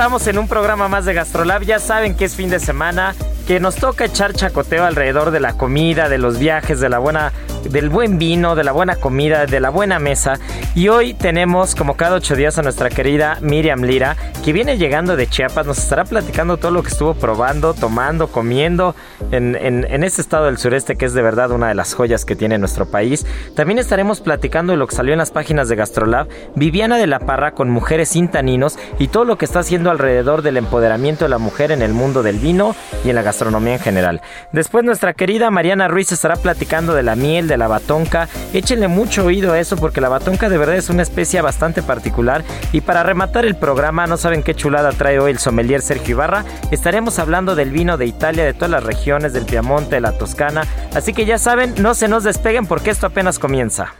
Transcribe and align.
Estamos 0.00 0.26
en 0.28 0.38
un 0.38 0.48
programa 0.48 0.88
más 0.88 1.04
de 1.04 1.12
Gastrolab. 1.12 1.60
Ya 1.60 1.78
saben 1.78 2.14
que 2.14 2.24
es 2.24 2.34
fin 2.34 2.48
de 2.48 2.58
semana, 2.58 3.14
que 3.46 3.60
nos 3.60 3.76
toca 3.76 4.06
echar 4.06 4.32
chacoteo 4.32 4.86
alrededor 4.86 5.30
de 5.30 5.40
la 5.40 5.58
comida, 5.58 6.08
de 6.08 6.16
los 6.16 6.38
viajes, 6.38 6.80
de 6.80 6.88
la 6.88 6.98
buena, 6.98 7.34
del 7.70 7.88
buen 7.88 8.18
vino, 8.18 8.54
de 8.54 8.64
la 8.64 8.72
buena 8.72 8.96
comida, 8.96 9.46
de 9.46 9.60
la 9.60 9.70
buena 9.70 9.98
mesa. 9.98 10.38
Y 10.74 10.88
hoy 10.88 11.14
tenemos, 11.14 11.74
como 11.74 11.96
cada 11.96 12.16
ocho 12.16 12.36
días, 12.36 12.58
a 12.58 12.62
nuestra 12.62 12.90
querida 12.90 13.38
Miriam 13.40 13.82
Lira, 13.82 14.16
que 14.44 14.52
viene 14.52 14.78
llegando 14.78 15.16
de 15.16 15.26
Chiapas. 15.26 15.66
Nos 15.66 15.78
estará 15.78 16.04
platicando 16.04 16.56
todo 16.56 16.70
lo 16.70 16.82
que 16.82 16.90
estuvo 16.90 17.14
probando, 17.14 17.74
tomando, 17.74 18.28
comiendo 18.28 18.94
en, 19.30 19.56
en, 19.56 19.86
en 19.88 20.04
este 20.04 20.20
estado 20.20 20.46
del 20.46 20.58
sureste, 20.58 20.96
que 20.96 21.06
es 21.06 21.14
de 21.14 21.22
verdad 21.22 21.50
una 21.52 21.68
de 21.68 21.74
las 21.74 21.94
joyas 21.94 22.24
que 22.24 22.36
tiene 22.36 22.58
nuestro 22.58 22.86
país. 22.86 23.26
También 23.54 23.78
estaremos 23.78 24.20
platicando 24.20 24.72
de 24.72 24.76
lo 24.76 24.86
que 24.86 24.96
salió 24.96 25.12
en 25.12 25.18
las 25.18 25.30
páginas 25.30 25.68
de 25.68 25.76
Gastrolab, 25.76 26.28
Viviana 26.54 26.98
de 26.98 27.06
la 27.06 27.20
Parra 27.20 27.52
con 27.52 27.70
mujeres 27.70 28.10
sin 28.10 28.28
taninos 28.28 28.78
y 28.98 29.08
todo 29.08 29.24
lo 29.24 29.38
que 29.38 29.44
está 29.44 29.60
haciendo 29.60 29.90
alrededor 29.90 30.42
del 30.42 30.56
empoderamiento 30.56 31.24
de 31.24 31.28
la 31.28 31.38
mujer 31.38 31.70
en 31.72 31.82
el 31.82 31.92
mundo 31.92 32.22
del 32.22 32.38
vino 32.38 32.74
y 33.04 33.10
en 33.10 33.14
la 33.14 33.22
gastronomía 33.22 33.74
en 33.74 33.80
general. 33.80 34.20
Después 34.52 34.84
nuestra 34.84 35.14
querida 35.14 35.50
Mariana 35.50 35.88
Ruiz 35.88 36.12
estará 36.12 36.36
platicando 36.36 36.94
de 36.94 37.02
la 37.02 37.16
miel, 37.16 37.48
de 37.48 37.56
la 37.60 37.68
batonca. 37.68 38.28
Échenle 38.52 38.88
mucho 38.88 39.26
oído 39.26 39.52
a 39.52 39.60
eso 39.60 39.76
porque 39.76 40.00
la 40.00 40.08
batonca 40.08 40.48
de 40.48 40.58
verdad 40.58 40.74
es 40.74 40.90
una 40.90 41.02
especie 41.02 41.40
bastante 41.40 41.82
particular. 41.82 42.42
Y 42.72 42.80
para 42.80 43.04
rematar 43.04 43.44
el 43.44 43.54
programa, 43.54 44.08
no 44.08 44.16
saben 44.16 44.42
qué 44.42 44.56
chulada 44.56 44.90
trae 44.90 45.20
hoy 45.20 45.30
el 45.30 45.38
sommelier 45.38 45.82
Sergio 45.82 46.16
Ibarra. 46.16 46.44
Estaremos 46.72 47.20
hablando 47.20 47.54
del 47.54 47.70
vino 47.70 47.96
de 47.96 48.06
Italia, 48.06 48.44
de 48.44 48.54
todas 48.54 48.70
las 48.70 48.82
regiones, 48.82 49.32
del 49.32 49.44
Piamonte, 49.44 49.94
de 49.94 50.00
la 50.00 50.18
Toscana. 50.18 50.62
Así 50.94 51.12
que 51.12 51.24
ya 51.24 51.38
saben, 51.38 51.74
no 51.78 51.94
se 51.94 52.08
nos 52.08 52.24
despeguen 52.24 52.66
porque 52.66 52.90
esto 52.90 53.06
apenas 53.06 53.38
comienza. 53.38 53.94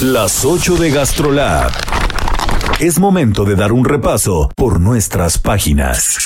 Las 0.00 0.44
8 0.44 0.76
de 0.76 0.90
GastroLab. 0.90 1.70
Es 2.80 2.98
momento 2.98 3.44
de 3.44 3.54
dar 3.54 3.72
un 3.72 3.84
repaso 3.84 4.48
por 4.56 4.80
nuestras 4.80 5.38
páginas. 5.38 6.18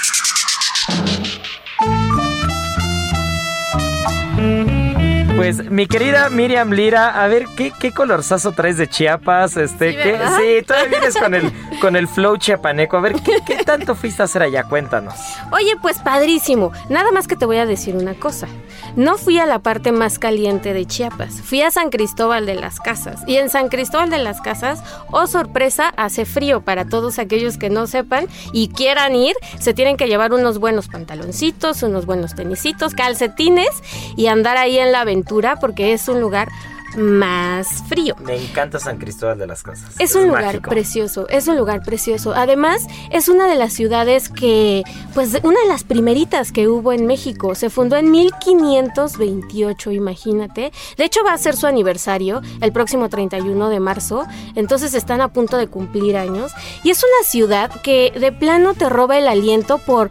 Pues 5.36 5.70
mi 5.70 5.86
querida 5.86 6.30
Miriam 6.30 6.70
Lira, 6.72 7.22
a 7.22 7.28
ver, 7.28 7.44
¿qué, 7.58 7.70
qué 7.78 7.92
colorzazo 7.92 8.52
traes 8.52 8.78
de 8.78 8.88
Chiapas? 8.88 9.56
Este, 9.58 9.90
Sí, 9.90 9.96
¿qué? 9.96 10.18
sí, 10.38 10.64
todavía 10.66 10.88
vienes 10.98 11.14
con 11.16 11.34
el, 11.34 11.52
con 11.80 11.94
el 11.94 12.08
flow 12.08 12.38
chiapaneco. 12.38 12.96
A 12.96 13.00
ver, 13.00 13.14
¿qué, 13.20 13.36
qué 13.46 13.62
tanto 13.62 13.94
fuiste 13.94 14.22
a 14.22 14.24
hacer 14.24 14.42
allá? 14.42 14.64
Cuéntanos. 14.64 15.14
Oye, 15.52 15.74
pues 15.82 15.98
padrísimo. 15.98 16.72
Nada 16.88 17.12
más 17.12 17.28
que 17.28 17.36
te 17.36 17.44
voy 17.44 17.58
a 17.58 17.66
decir 17.66 17.94
una 17.96 18.14
cosa. 18.14 18.48
No 18.96 19.18
fui 19.18 19.38
a 19.38 19.44
la 19.44 19.58
parte 19.58 19.92
más 19.92 20.18
caliente 20.18 20.72
de 20.72 20.86
Chiapas. 20.86 21.42
Fui 21.42 21.60
a 21.60 21.70
San 21.70 21.90
Cristóbal 21.90 22.46
de 22.46 22.54
las 22.54 22.80
Casas. 22.80 23.20
Y 23.26 23.36
en 23.36 23.50
San 23.50 23.68
Cristóbal 23.68 24.08
de 24.08 24.18
las 24.18 24.40
Casas, 24.40 24.82
oh 25.10 25.26
sorpresa, 25.26 25.92
hace 25.98 26.24
frío 26.24 26.62
para 26.62 26.86
todos 26.86 27.18
aquellos 27.18 27.58
que 27.58 27.68
no 27.68 27.86
sepan 27.86 28.26
y 28.52 28.68
quieran 28.68 29.14
ir. 29.14 29.34
Se 29.58 29.74
tienen 29.74 29.98
que 29.98 30.08
llevar 30.08 30.32
unos 30.32 30.58
buenos 30.58 30.88
pantaloncitos, 30.88 31.82
unos 31.82 32.06
buenos 32.06 32.34
tenisitos, 32.34 32.94
calcetines 32.94 33.68
y 34.16 34.28
andar 34.28 34.56
ahí 34.56 34.78
en 34.78 34.92
la 34.92 35.04
aventura 35.26 35.56
porque 35.56 35.92
es 35.92 36.08
un 36.08 36.20
lugar 36.20 36.48
más 36.96 37.82
frío. 37.88 38.16
Me 38.24 38.36
encanta 38.36 38.78
San 38.78 38.96
Cristóbal 38.96 39.36
de 39.36 39.46
las 39.46 39.62
Casas. 39.62 39.94
Es 39.98 40.14
un 40.14 40.28
lugar 40.28 40.44
mágico. 40.44 40.70
precioso, 40.70 41.28
es 41.28 41.46
un 41.46 41.56
lugar 41.56 41.82
precioso. 41.82 42.32
Además, 42.34 42.86
es 43.10 43.28
una 43.28 43.46
de 43.48 43.56
las 43.56 43.74
ciudades 43.74 44.30
que, 44.30 44.82
pues, 45.12 45.38
una 45.42 45.60
de 45.60 45.68
las 45.68 45.84
primeritas 45.84 46.52
que 46.52 46.68
hubo 46.68 46.92
en 46.92 47.06
México. 47.06 47.54
Se 47.54 47.68
fundó 47.68 47.96
en 47.96 48.10
1528, 48.10 49.90
imagínate. 49.90 50.72
De 50.96 51.04
hecho, 51.04 51.20
va 51.26 51.34
a 51.34 51.38
ser 51.38 51.56
su 51.56 51.66
aniversario 51.66 52.40
el 52.62 52.72
próximo 52.72 53.10
31 53.10 53.68
de 53.68 53.80
marzo. 53.80 54.24
Entonces, 54.54 54.94
están 54.94 55.20
a 55.20 55.28
punto 55.28 55.58
de 55.58 55.66
cumplir 55.66 56.16
años. 56.16 56.52
Y 56.82 56.90
es 56.90 56.98
una 57.02 57.28
ciudad 57.28 57.70
que 57.82 58.12
de 58.18 58.32
plano 58.32 58.72
te 58.72 58.88
roba 58.88 59.18
el 59.18 59.28
aliento 59.28 59.78
por 59.78 60.08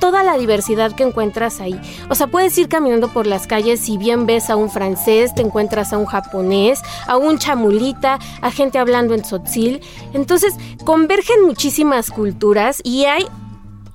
toda 0.00 0.22
la 0.22 0.36
diversidad 0.36 0.92
que 0.92 1.02
encuentras 1.02 1.60
ahí. 1.60 1.80
O 2.08 2.14
sea, 2.14 2.26
puedes 2.26 2.56
ir 2.58 2.68
caminando 2.68 3.12
por 3.12 3.26
las 3.26 3.46
calles 3.46 3.88
y 3.88 3.98
bien 3.98 4.26
ves 4.26 4.50
a 4.50 4.56
un 4.56 4.70
francés, 4.70 5.34
te 5.34 5.42
encuentras 5.42 5.92
a 5.92 5.98
un 5.98 6.06
japonés, 6.06 6.80
a 7.06 7.16
un 7.16 7.38
chamulita, 7.38 8.18
a 8.40 8.50
gente 8.50 8.78
hablando 8.78 9.14
en 9.14 9.22
tzotzil. 9.22 9.80
Entonces, 10.12 10.54
convergen 10.84 11.44
muchísimas 11.44 12.10
culturas 12.10 12.80
y 12.84 13.04
hay 13.04 13.26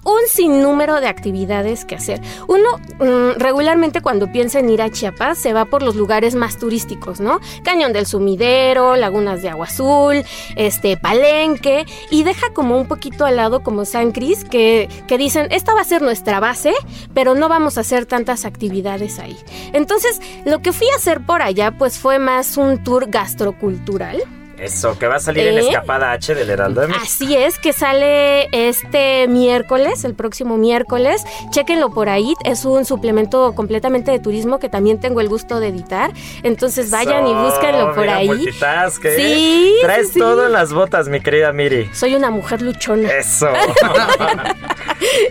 un 0.03 0.19
sinnúmero 0.27 0.99
de 0.99 1.07
actividades 1.07 1.85
que 1.85 1.95
hacer. 1.95 2.21
Uno 2.47 2.77
mm, 2.99 3.39
regularmente 3.39 4.01
cuando 4.01 4.31
piensa 4.31 4.59
en 4.59 4.69
ir 4.69 4.81
a 4.81 4.89
Chiapas 4.89 5.37
se 5.37 5.53
va 5.53 5.65
por 5.65 5.83
los 5.83 5.95
lugares 5.95 6.35
más 6.35 6.57
turísticos, 6.57 7.19
¿no? 7.19 7.39
Cañón 7.63 7.93
del 7.93 8.05
Sumidero, 8.05 8.95
Lagunas 8.95 9.41
de 9.41 9.49
Agua 9.49 9.65
Azul, 9.65 10.23
este 10.55 10.97
Palenque 10.97 11.85
y 12.09 12.23
deja 12.23 12.51
como 12.53 12.77
un 12.77 12.87
poquito 12.87 13.25
al 13.25 13.35
lado 13.35 13.61
como 13.61 13.85
San 13.85 14.11
Cris 14.11 14.43
que, 14.43 14.89
que 15.07 15.17
dicen 15.17 15.47
esta 15.51 15.73
va 15.73 15.81
a 15.81 15.85
ser 15.85 16.01
nuestra 16.01 16.39
base, 16.39 16.73
pero 17.13 17.35
no 17.35 17.49
vamos 17.49 17.77
a 17.77 17.81
hacer 17.81 18.05
tantas 18.05 18.45
actividades 18.45 19.19
ahí. 19.19 19.37
Entonces 19.73 20.19
lo 20.45 20.59
que 20.59 20.73
fui 20.73 20.87
a 20.89 20.97
hacer 20.97 21.25
por 21.25 21.41
allá 21.41 21.71
pues 21.77 21.99
fue 21.99 22.19
más 22.19 22.57
un 22.57 22.83
tour 22.83 23.09
gastrocultural. 23.09 24.21
Eso, 24.61 24.97
que 24.99 25.07
va 25.07 25.15
a 25.15 25.19
salir 25.19 25.47
en 25.47 25.57
¿Eh? 25.57 25.61
Escapada 25.61 26.11
H 26.11 26.35
del 26.35 26.49
Heraldo. 26.49 26.87
Así 27.01 27.35
es, 27.35 27.57
que 27.57 27.73
sale 27.73 28.47
este 28.51 29.27
miércoles, 29.27 30.03
el 30.03 30.13
próximo 30.13 30.57
miércoles. 30.57 31.23
Chéquenlo 31.49 31.89
por 31.89 32.09
ahí, 32.09 32.35
es 32.43 32.63
un 32.65 32.85
suplemento 32.85 33.53
completamente 33.55 34.11
de 34.11 34.19
turismo 34.19 34.59
que 34.59 34.69
también 34.69 34.99
tengo 34.99 35.19
el 35.19 35.29
gusto 35.29 35.59
de 35.59 35.69
editar. 35.69 36.11
Entonces 36.43 36.91
vayan 36.91 37.27
y 37.27 37.33
búsquenlo 37.33 37.93
por 37.95 38.01
mira, 38.01 38.17
ahí. 38.17 38.29
¿eh? 38.29 38.51
Sí, 38.91 39.75
Traes 39.81 40.07
sí, 40.07 40.13
sí. 40.13 40.19
todo 40.19 40.45
en 40.45 40.51
las 40.51 40.71
botas, 40.73 41.09
mi 41.09 41.21
querida 41.21 41.51
Miri. 41.51 41.89
Soy 41.93 42.13
una 42.13 42.29
mujer 42.29 42.61
luchona. 42.61 43.09
Eso. 43.09 43.47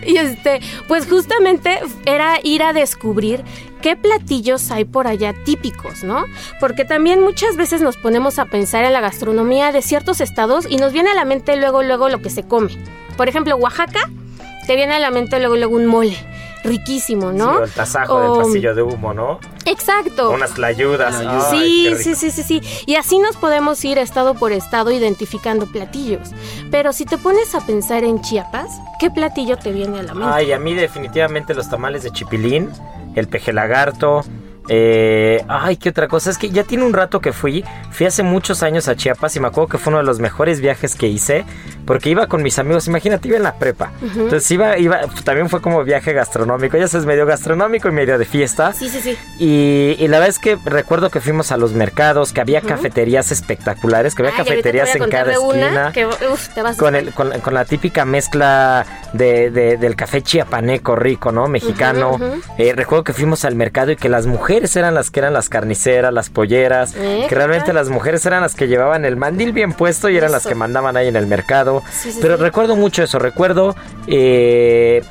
Y 0.04 0.16
este, 0.16 0.60
pues 0.88 1.08
justamente 1.08 1.78
era 2.04 2.38
ir 2.42 2.62
a 2.62 2.72
descubrir 2.72 3.44
qué 3.80 3.96
platillos 3.96 4.70
hay 4.70 4.84
por 4.84 5.06
allá 5.06 5.34
típicos, 5.44 6.02
¿no? 6.04 6.24
Porque 6.60 6.84
también 6.84 7.22
muchas 7.22 7.56
veces 7.56 7.80
nos 7.82 7.96
ponemos 7.96 8.38
a 8.38 8.44
pensar 8.46 8.84
en 8.84 8.92
la 8.92 9.00
gastronomía 9.00 9.72
de 9.72 9.82
ciertos 9.82 10.20
estados 10.20 10.66
y 10.68 10.76
nos 10.76 10.92
viene 10.92 11.10
a 11.10 11.14
la 11.14 11.24
mente 11.24 11.56
luego, 11.56 11.82
luego 11.82 12.08
lo 12.08 12.20
que 12.22 12.30
se 12.30 12.42
come. 12.42 12.70
Por 13.16 13.28
ejemplo, 13.28 13.56
Oaxaca, 13.56 14.00
te 14.66 14.76
viene 14.76 14.94
a 14.94 14.98
la 14.98 15.10
mente 15.10 15.38
luego, 15.38 15.56
luego 15.56 15.76
un 15.76 15.86
mole. 15.86 16.16
Riquísimo, 16.62 17.32
¿no? 17.32 17.52
Sí, 17.54 17.58
o 17.60 17.64
el 17.64 17.70
tasajo 17.70 18.14
O- 18.14 18.34
del 18.36 18.46
pasillo 18.46 18.74
de 18.74 18.82
humo, 18.82 19.14
¿no? 19.14 19.40
Exacto. 19.64 20.30
Unas 20.30 20.52
tlayudas. 20.52 21.14
Ay, 21.26 21.94
Sí, 21.96 22.14
sí, 22.14 22.14
sí, 22.14 22.30
sí, 22.30 22.42
sí. 22.42 22.60
Y 22.86 22.96
así 22.96 23.18
nos 23.18 23.36
podemos 23.36 23.82
ir 23.84 23.96
estado 23.96 24.34
por 24.34 24.52
estado 24.52 24.90
identificando 24.92 25.64
platillos. 25.66 26.28
Pero 26.70 26.92
si 26.92 27.06
te 27.06 27.16
pones 27.16 27.54
a 27.54 27.64
pensar 27.66 28.04
en 28.04 28.20
Chiapas, 28.20 28.68
¿qué 28.98 29.10
platillo 29.10 29.56
te 29.56 29.72
viene 29.72 30.00
a 30.00 30.02
la 30.02 30.12
mente? 30.14 30.30
Ay, 30.34 30.52
a 30.52 30.58
mí 30.58 30.74
definitivamente 30.74 31.54
los 31.54 31.70
tamales 31.70 32.02
de 32.02 32.10
chipilín, 32.10 32.70
el 33.14 33.28
peje 33.28 33.52
lagarto. 33.52 34.22
eh, 34.68 35.42
ay, 35.48 35.76
qué 35.76 35.88
otra 35.88 36.06
cosa. 36.06 36.30
Es 36.30 36.38
que 36.38 36.50
ya 36.50 36.64
tiene 36.64 36.84
un 36.84 36.92
rato 36.92 37.20
que 37.20 37.32
fui. 37.32 37.64
Fui 37.90 38.06
hace 38.06 38.22
muchos 38.22 38.62
años 38.62 38.88
a 38.88 38.94
Chiapas 38.94 39.34
y 39.36 39.40
me 39.40 39.48
acuerdo 39.48 39.68
que 39.68 39.78
fue 39.78 39.90
uno 39.90 39.98
de 39.98 40.04
los 40.04 40.20
mejores 40.20 40.60
viajes 40.60 40.94
que 40.94 41.08
hice. 41.08 41.44
Porque 41.86 42.10
iba 42.10 42.26
con 42.28 42.42
mis 42.42 42.58
amigos. 42.58 42.86
Imagínate, 42.86 43.28
iba 43.28 43.36
en 43.36 43.42
la 43.42 43.54
prepa. 43.54 43.90
Entonces 44.02 44.48
iba, 44.50 44.78
iba. 44.78 45.00
También 45.24 45.48
fue 45.48 45.60
como 45.60 45.82
viaje 45.84 46.12
gastronómico. 46.12 46.76
Ya 46.76 46.86
sabes, 46.88 47.06
medio 47.06 47.26
gastronómico 47.26 47.88
y 47.88 47.92
medio 47.92 48.16
de 48.18 48.24
fiesta. 48.24 48.72
Sí, 48.72 48.88
sí, 48.88 49.00
sí. 49.00 49.16
Y, 49.38 49.96
y 49.98 50.08
la 50.08 50.18
verdad 50.18 50.28
es 50.28 50.38
que 50.38 50.56
recuerdo 50.64 51.10
que 51.10 51.20
fuimos 51.20 51.50
a 51.52 51.56
los 51.56 51.72
mercados, 51.72 52.32
que 52.32 52.40
había 52.40 52.60
cafeterías 52.60 53.32
espectaculares, 53.32 54.14
que 54.14 54.22
había 54.22 54.32
Ay, 54.36 54.44
cafeterías 54.44 54.94
en 54.94 55.08
cada 55.08 55.32
esquina 55.32 55.90
que, 55.92 56.06
uf, 56.06 56.48
te 56.54 56.62
vas 56.62 56.76
con, 56.76 56.94
el, 56.94 57.12
con, 57.12 57.30
con 57.40 57.54
la 57.54 57.64
típica 57.64 58.04
mezcla 58.04 58.86
de, 59.12 59.50
de- 59.50 59.76
del 59.76 59.96
café 59.96 60.22
chiapaneco 60.22 60.94
rico, 60.96 61.32
¿no? 61.32 61.48
Mexicano. 61.48 62.18
Eh, 62.58 62.72
recuerdo 62.76 63.04
que 63.04 63.12
fuimos 63.12 63.44
al 63.44 63.54
mercado 63.56 63.90
y 63.90 63.96
que 63.96 64.08
las 64.08 64.26
mujeres 64.26 64.76
eran 64.76 64.94
las 64.94 65.10
que 65.10 65.20
eran 65.20 65.32
las 65.32 65.48
carniceras, 65.48 66.12
las 66.12 66.30
polleras, 66.30 66.94
Eh, 66.96 67.20
que 67.22 67.28
¿qué 67.28 67.34
realmente 67.34 67.72
las 67.72 67.88
mujeres 67.88 68.24
eran 68.26 68.42
las 68.42 68.54
que 68.54 68.68
llevaban 68.68 69.04
el 69.04 69.16
mandil 69.16 69.52
bien 69.52 69.72
puesto 69.72 70.08
y 70.08 70.16
eran 70.16 70.32
las 70.32 70.46
que 70.46 70.54
mandaban 70.54 70.96
ahí 70.96 71.08
en 71.08 71.16
el 71.16 71.26
mercado. 71.26 71.79
Sí, 71.90 72.12
sí, 72.12 72.18
Pero 72.20 72.36
sí. 72.36 72.42
recuerdo 72.42 72.76
mucho 72.76 73.02
eso, 73.02 73.18
recuerdo... 73.18 73.74
eh, 74.06 75.02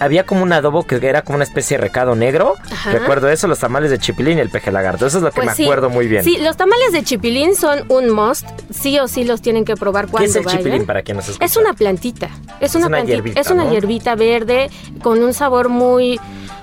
había 0.00 0.24
como 0.26 0.42
un 0.42 0.52
adobo 0.52 0.84
que 0.84 0.96
era 1.06 1.22
como 1.22 1.36
una 1.36 1.44
especie 1.44 1.76
de 1.76 1.82
recado 1.82 2.14
negro. 2.14 2.54
Ajá. 2.70 2.92
Recuerdo 2.92 3.28
eso, 3.28 3.46
los 3.48 3.58
tamales 3.58 3.90
de 3.90 3.98
chipilín 3.98 4.38
y 4.38 4.40
el 4.40 4.50
peje 4.50 4.70
lagarto. 4.72 5.06
Eso 5.06 5.18
es 5.18 5.22
lo 5.24 5.30
que 5.30 5.36
Pues 5.36 5.46
me 5.48 5.54
sí. 5.54 5.64
acuerdo 5.64 5.90
muy 5.90 6.06
bien. 6.08 6.24
Sí, 6.24 6.38
los 6.40 6.56
tamales 6.56 6.92
de 6.92 7.02
chipilín 7.04 7.54
son 7.56 7.84
un 7.88 8.10
must. 8.10 8.46
Sí 8.72 8.98
o 8.98 9.08
sí 9.08 9.24
los 9.24 9.40
tienen 9.42 9.64
que 9.64 9.74
probar 9.76 10.06
¿Qué 10.06 10.10
cuando 10.12 10.28
es 10.30 10.36
el 10.36 10.44
vayan. 10.44 10.58
chipilín 10.58 10.86
para 10.86 11.02
quien 11.02 11.16
nos 11.16 11.28
escucha? 11.28 11.44
Es 11.44 11.56
una 11.56 11.72
plantita. 11.74 12.28
Es 12.60 12.74
una, 12.74 12.86
una 12.86 12.96
plantita. 12.96 13.14
hierbita, 13.16 13.40
es 13.40 13.50
una 13.50 13.64
¿no? 13.64 13.72
hierbita 13.72 14.14
verde 14.14 14.70
con 15.02 15.22
un 15.22 15.32
sabor 15.34 15.68
muy. 15.68 16.20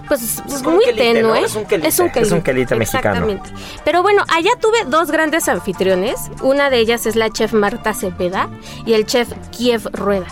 Pues 0.08 0.22
Es 0.24 0.62
un 0.66 0.74
muy 0.74 0.84
quelite, 0.84 1.22
¿no? 1.22 1.32
tenue. 1.34 1.46
Es 1.46 1.56
un 1.56 1.64
quelite, 1.66 1.88
es 2.20 2.32
un 2.32 2.42
quelite 2.42 2.76
mexicano. 2.76 3.28
Exactamente. 3.30 3.50
Pero 3.86 4.02
bueno, 4.02 4.24
allá 4.28 4.50
tuve 4.60 4.78
dos 4.88 5.10
grandes 5.10 5.48
anfitriones. 5.48 6.20
Una 6.42 6.70
de 6.70 6.80
ellas 6.80 7.06
es 7.06 7.16
la 7.16 7.30
chef 7.30 7.54
Marta 7.54 7.94
Cepeda 7.94 8.50
y 8.86 8.92
el 8.94 9.06
chef 9.06 9.30
Kiev 9.52 9.88
Rueda. 9.94 10.26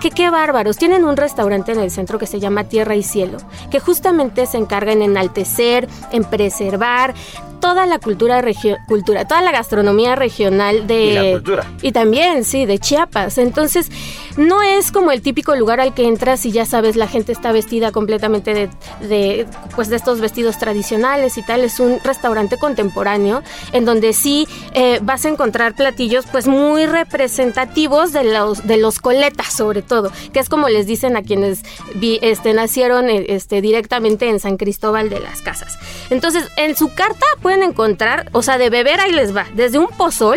Que 0.00 0.10
qué 0.10 0.30
bárbaros. 0.30 0.76
Tienen 0.76 1.04
un 1.04 1.16
restaurante 1.16 1.72
en 1.72 1.80
el 1.80 1.90
centro 1.90 2.18
que 2.18 2.26
se 2.26 2.38
llama 2.38 2.64
Tierra 2.64 2.94
y 2.94 3.02
Cielo, 3.02 3.38
que 3.70 3.80
justamente 3.80 4.46
se 4.46 4.56
encarga 4.56 4.92
en 4.92 5.02
enaltecer, 5.02 5.88
en 6.12 6.24
preservar 6.24 7.14
toda 7.60 7.86
la 7.86 7.98
cultura 7.98 8.42
cultura, 8.86 9.26
toda 9.26 9.42
la 9.42 9.52
gastronomía 9.52 10.14
regional 10.16 10.86
de 10.86 11.04
Y 11.04 11.12
la 11.12 11.30
cultura. 11.32 11.66
y 11.82 11.92
también, 11.92 12.44
sí, 12.44 12.66
de 12.66 12.78
Chiapas. 12.78 13.38
Entonces, 13.38 13.90
no 14.36 14.62
es 14.62 14.92
como 14.92 15.10
el 15.10 15.20
típico 15.22 15.54
lugar 15.56 15.80
al 15.80 15.94
que 15.94 16.06
entras 16.06 16.46
y 16.46 16.52
ya 16.52 16.64
sabes, 16.64 16.96
la 16.96 17.08
gente 17.08 17.32
está 17.32 17.52
vestida 17.52 17.90
completamente 17.92 18.54
de, 18.54 18.70
de, 19.06 19.46
pues, 19.74 19.88
de 19.88 19.96
estos 19.96 20.20
vestidos 20.20 20.58
tradicionales 20.58 21.36
y 21.38 21.42
tal. 21.42 21.62
Es 21.62 21.80
un 21.80 21.98
restaurante 22.04 22.56
contemporáneo 22.58 23.42
en 23.72 23.84
donde 23.84 24.12
sí 24.12 24.46
eh, 24.74 25.00
vas 25.02 25.24
a 25.24 25.28
encontrar 25.28 25.74
platillos 25.74 26.24
pues 26.30 26.46
muy 26.46 26.86
representativos 26.86 28.12
de 28.12 28.24
los, 28.24 28.66
de 28.66 28.76
los 28.76 29.00
coletas, 29.00 29.52
sobre 29.52 29.82
todo, 29.82 30.10
que 30.32 30.40
es 30.40 30.48
como 30.48 30.68
les 30.68 30.86
dicen 30.86 31.16
a 31.16 31.22
quienes 31.22 31.62
vi- 31.96 32.18
este, 32.22 32.52
nacieron 32.54 33.10
eh, 33.10 33.26
este, 33.28 33.60
directamente 33.60 34.28
en 34.28 34.40
San 34.40 34.56
Cristóbal 34.56 35.10
de 35.10 35.20
las 35.20 35.42
Casas. 35.42 35.78
Entonces, 36.10 36.44
en 36.56 36.76
su 36.76 36.94
carta 36.94 37.26
pueden 37.48 37.62
encontrar, 37.62 38.28
o 38.32 38.42
sea, 38.42 38.58
de 38.58 38.68
beber 38.68 39.00
ahí 39.00 39.10
les 39.10 39.34
va, 39.34 39.46
desde 39.54 39.78
un 39.78 39.86
pozol, 39.86 40.36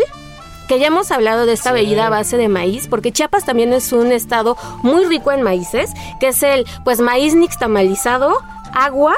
que 0.69 0.79
ya 0.79 0.87
hemos 0.87 1.11
hablado 1.11 1.45
de 1.45 1.51
esta 1.51 1.73
bebida 1.73 2.07
a 2.07 2.09
base 2.09 2.37
de 2.37 2.47
maíz, 2.47 2.87
porque 2.87 3.11
Chiapas 3.11 3.43
también 3.43 3.73
es 3.73 3.91
un 3.91 4.13
estado 4.13 4.55
muy 4.81 5.03
rico 5.03 5.33
en 5.33 5.41
maíces, 5.41 5.91
que 6.21 6.29
es 6.29 6.41
el 6.41 6.65
pues 6.85 7.01
maíz 7.01 7.35
nixtamalizado, 7.35 8.37
agua 8.73 9.15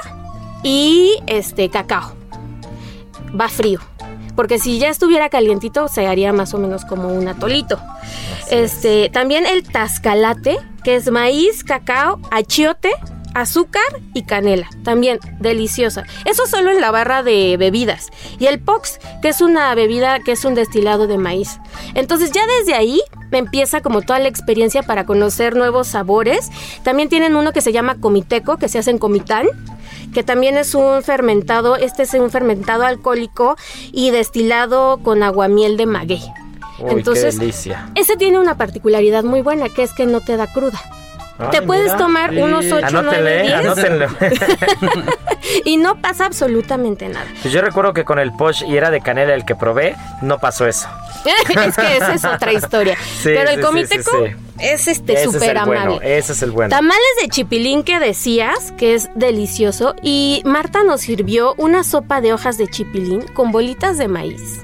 y 0.63 1.19
este 1.27 1.69
cacao. 1.69 2.15
Va 3.39 3.47
frío. 3.47 3.79
Porque 4.35 4.57
si 4.57 4.79
ya 4.79 4.89
estuviera 4.89 5.29
calientito 5.29 5.87
se 5.87 6.07
haría 6.07 6.33
más 6.33 6.55
o 6.55 6.57
menos 6.57 6.85
como 6.85 7.09
un 7.09 7.27
atolito. 7.27 7.79
Este, 8.49 9.09
también 9.09 9.45
el 9.45 9.61
tascalate, 9.61 10.57
que 10.83 10.95
es 10.95 11.11
maíz, 11.11 11.63
cacao, 11.63 12.19
achiote, 12.31 12.89
azúcar 13.33 13.83
y 14.13 14.23
canela. 14.23 14.69
También 14.83 15.19
deliciosa. 15.39 16.03
Eso 16.25 16.45
solo 16.47 16.71
en 16.71 16.81
la 16.81 16.91
barra 16.91 17.23
de 17.23 17.57
bebidas. 17.57 18.09
Y 18.39 18.47
el 18.47 18.59
pox, 18.59 18.99
que 19.21 19.29
es 19.29 19.41
una 19.41 19.73
bebida 19.75 20.19
que 20.19 20.33
es 20.33 20.45
un 20.45 20.55
destilado 20.55 21.07
de 21.07 21.17
maíz. 21.17 21.59
Entonces 21.93 22.31
ya 22.31 22.41
desde 22.59 22.73
ahí 22.73 23.01
me 23.31 23.39
empieza 23.39 23.81
como 23.81 24.01
toda 24.01 24.19
la 24.19 24.27
experiencia 24.27 24.83
para 24.83 25.05
conocer 25.05 25.55
nuevos 25.55 25.87
sabores. 25.87 26.49
También 26.83 27.09
tienen 27.09 27.35
uno 27.35 27.51
que 27.51 27.61
se 27.61 27.73
llama 27.73 27.95
comiteco, 27.99 28.57
que 28.57 28.69
se 28.69 28.79
hace 28.79 28.91
en 28.91 28.97
comitán 28.97 29.47
que 30.13 30.23
también 30.23 30.57
es 30.57 30.75
un 30.75 31.01
fermentado, 31.01 31.75
este 31.75 32.03
es 32.03 32.13
un 32.13 32.29
fermentado 32.29 32.83
alcohólico 32.83 33.55
y 33.91 34.11
destilado 34.11 34.99
con 35.03 35.23
aguamiel 35.23 35.75
de 35.75 35.87
maguey. 35.87 36.21
Uy, 36.79 36.91
Entonces, 36.91 37.35
qué 37.35 37.39
delicia. 37.41 37.89
ese 37.95 38.15
tiene 38.15 38.39
una 38.39 38.55
particularidad 38.55 39.23
muy 39.23 39.41
buena, 39.41 39.69
que 39.69 39.83
es 39.83 39.91
que 39.93 40.05
no 40.05 40.21
te 40.21 40.37
da 40.37 40.47
cruda. 40.47 40.79
Te 41.51 41.61
puedes 41.61 41.85
mira. 41.85 41.97
tomar 41.97 42.31
unos 42.31 42.65
8, 42.71 42.87
9, 42.91 42.99
Anótenle, 42.99 43.41
10 43.41 43.53
anótenle. 43.53 44.07
y 45.65 45.77
no 45.77 45.99
pasa 45.99 46.25
absolutamente 46.25 47.09
nada. 47.09 47.25
Pues 47.41 47.53
yo 47.53 47.61
recuerdo 47.61 47.93
que 47.93 48.05
con 48.05 48.19
el 48.19 48.31
posh 48.33 48.63
y 48.67 48.77
era 48.77 48.91
de 48.91 49.01
canela 49.01 49.33
el 49.33 49.43
que 49.43 49.55
probé, 49.55 49.95
no 50.21 50.37
pasó 50.39 50.67
eso. 50.67 50.87
es 51.25 51.75
que 51.75 51.97
esa 51.97 52.13
es 52.13 52.23
otra 52.25 52.53
historia. 52.53 52.95
Sí, 53.23 53.29
Pero 53.33 53.49
el 53.49 53.55
sí, 53.55 53.55
sí, 53.55 53.61
comiteco 53.61 54.11
sí, 54.11 54.31
sí. 54.31 54.35
es 54.59 54.87
este 54.87 55.23
súper 55.23 55.43
es 55.43 55.61
el 55.61 55.65
bueno, 55.65 55.81
amable. 55.81 56.17
ese 56.17 56.33
es 56.33 56.41
el 56.43 56.51
bueno. 56.51 56.69
Tamales 56.69 56.99
de 57.21 57.29
chipilín 57.29 57.83
que 57.83 57.99
decías, 57.99 58.73
que 58.77 58.93
es 58.95 59.09
delicioso. 59.15 59.95
Y 60.01 60.41
Marta 60.45 60.83
nos 60.83 61.01
sirvió 61.01 61.53
una 61.57 61.83
sopa 61.83 62.19
de 62.21 62.33
hojas 62.33 62.57
de 62.57 62.67
chipilín 62.67 63.21
con 63.33 63.51
bolitas 63.51 63.97
de 63.97 64.07
maíz. 64.07 64.61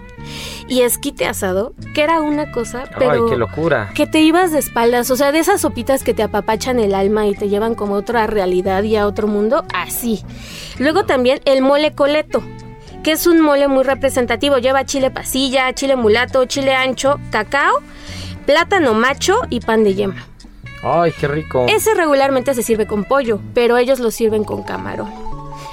Y 0.69 0.81
esquite 0.81 1.25
asado, 1.25 1.74
que 1.95 2.04
era 2.04 2.21
una 2.21 2.51
cosa, 2.51 2.83
pero... 2.98 3.12
Ay, 3.12 3.19
qué 3.30 3.36
locura. 3.36 3.89
Que 3.95 4.06
te 4.06 4.21
ibas 4.21 4.51
de 4.51 4.60
espaldas, 4.60 5.10
o 5.10 5.16
sea, 5.16 5.31
de 5.31 5.39
esas 5.39 5.62
sopitas 5.62 6.04
que 6.04 6.13
te 6.13 6.21
apapachan 6.21 6.80
el 6.80 6.94
alma 6.94 7.25
y 7.25 7.33
te 7.33 7.50
llevan 7.50 7.74
como 7.74 7.95
a 7.95 8.00
otra 8.00 8.27
realidad 8.27 8.83
y 8.83 8.95
a 8.95 9.07
otro 9.07 9.27
mundo, 9.27 9.66
así. 9.74 10.24
Luego 10.77 11.06
también 11.06 11.42
el 11.45 11.63
mole 11.63 11.94
coleto, 11.94 12.44
que 13.04 13.13
es 13.13 13.25
un 13.25 13.42
mole 13.42 13.68
muy 13.68 13.83
representativo. 13.83 14.60
Lleva 14.60 14.86
chile 14.86 15.10
pasilla, 15.10 15.74
chile 15.74 15.95
mulato, 15.95 16.45
chile 16.45 16.75
ancho, 16.75 17.19
cacao, 17.31 17.80
plátano 18.45 18.94
macho 18.94 19.42
y 19.50 19.62
pan 19.62 19.83
de 19.83 19.95
yema. 19.95 20.27
Ay, 20.83 21.12
qué 21.19 21.27
rico. 21.27 21.65
Ese 21.68 21.94
regularmente 21.94 22.54
se 22.54 22.63
sirve 22.63 22.88
con 22.88 23.04
pollo, 23.04 23.42
pero 23.54 23.77
ellos 23.77 24.00
lo 24.00 24.12
sirven 24.12 24.44
con 24.44 24.63
camarón. 24.63 25.28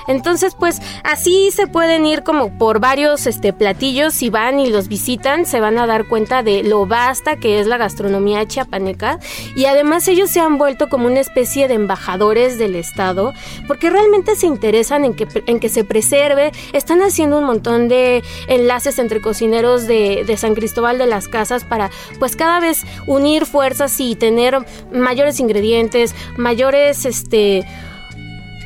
Entonces, 0.07 0.55
pues 0.59 0.81
así 1.05 1.51
se 1.53 1.67
pueden 1.67 2.07
ir 2.07 2.23
como 2.23 2.57
por 2.59 2.81
varios 2.81 3.27
este, 3.27 3.53
platillos. 3.53 4.15
Si 4.15 4.31
van 4.31 4.61
y 4.61 4.71
los 4.71 4.89
visitan, 4.89 5.47
se 5.47 5.61
van 5.61 5.79
a 5.79 5.87
dar 5.87 6.07
cuenta 6.07 6.43
de 6.43 6.63
lo 6.63 6.87
vasta 6.87 7.37
que 7.37 7.61
es 7.61 7.67
la 7.67 7.77
gastronomía 7.77 8.47
chiapaneca. 8.47 9.19
Y 9.55 9.67
además 9.67 10.07
ellos 10.09 10.31
se 10.31 10.41
han 10.41 10.59
vuelto 10.59 10.89
como 10.89 11.07
una 11.07 11.21
especie 11.21 11.69
de 11.69 11.75
embajadores 11.75 12.59
del 12.59 12.77
Estado, 12.77 13.33
porque 13.67 13.91
realmente 13.91 14.37
se 14.37 14.47
interesan 14.47 15.05
en 15.05 15.15
que, 15.15 15.27
en 15.47 15.61
que 15.61 15.69
se 15.69 15.85
preserve. 15.85 16.53
Están 16.73 17.01
haciendo 17.03 17.39
un 17.39 17.45
montón 17.45 17.89
de 17.89 18.23
enlaces 18.49 18.99
entre 18.99 19.21
cocineros 19.21 19.87
de, 19.87 20.25
de 20.27 20.37
San 20.37 20.55
Cristóbal 20.55 20.99
de 20.99 21.07
las 21.07 21.29
Casas 21.29 21.65
para, 21.65 21.91
pues 22.19 22.37
cada 22.37 22.61
vez 22.61 22.85
unir 23.07 23.47
fuerzas 23.47 23.99
y 24.01 24.15
tener 24.15 24.59
mayores 24.93 25.41
ingredientes, 25.41 26.15
mayores, 26.37 27.05
este 27.05 27.67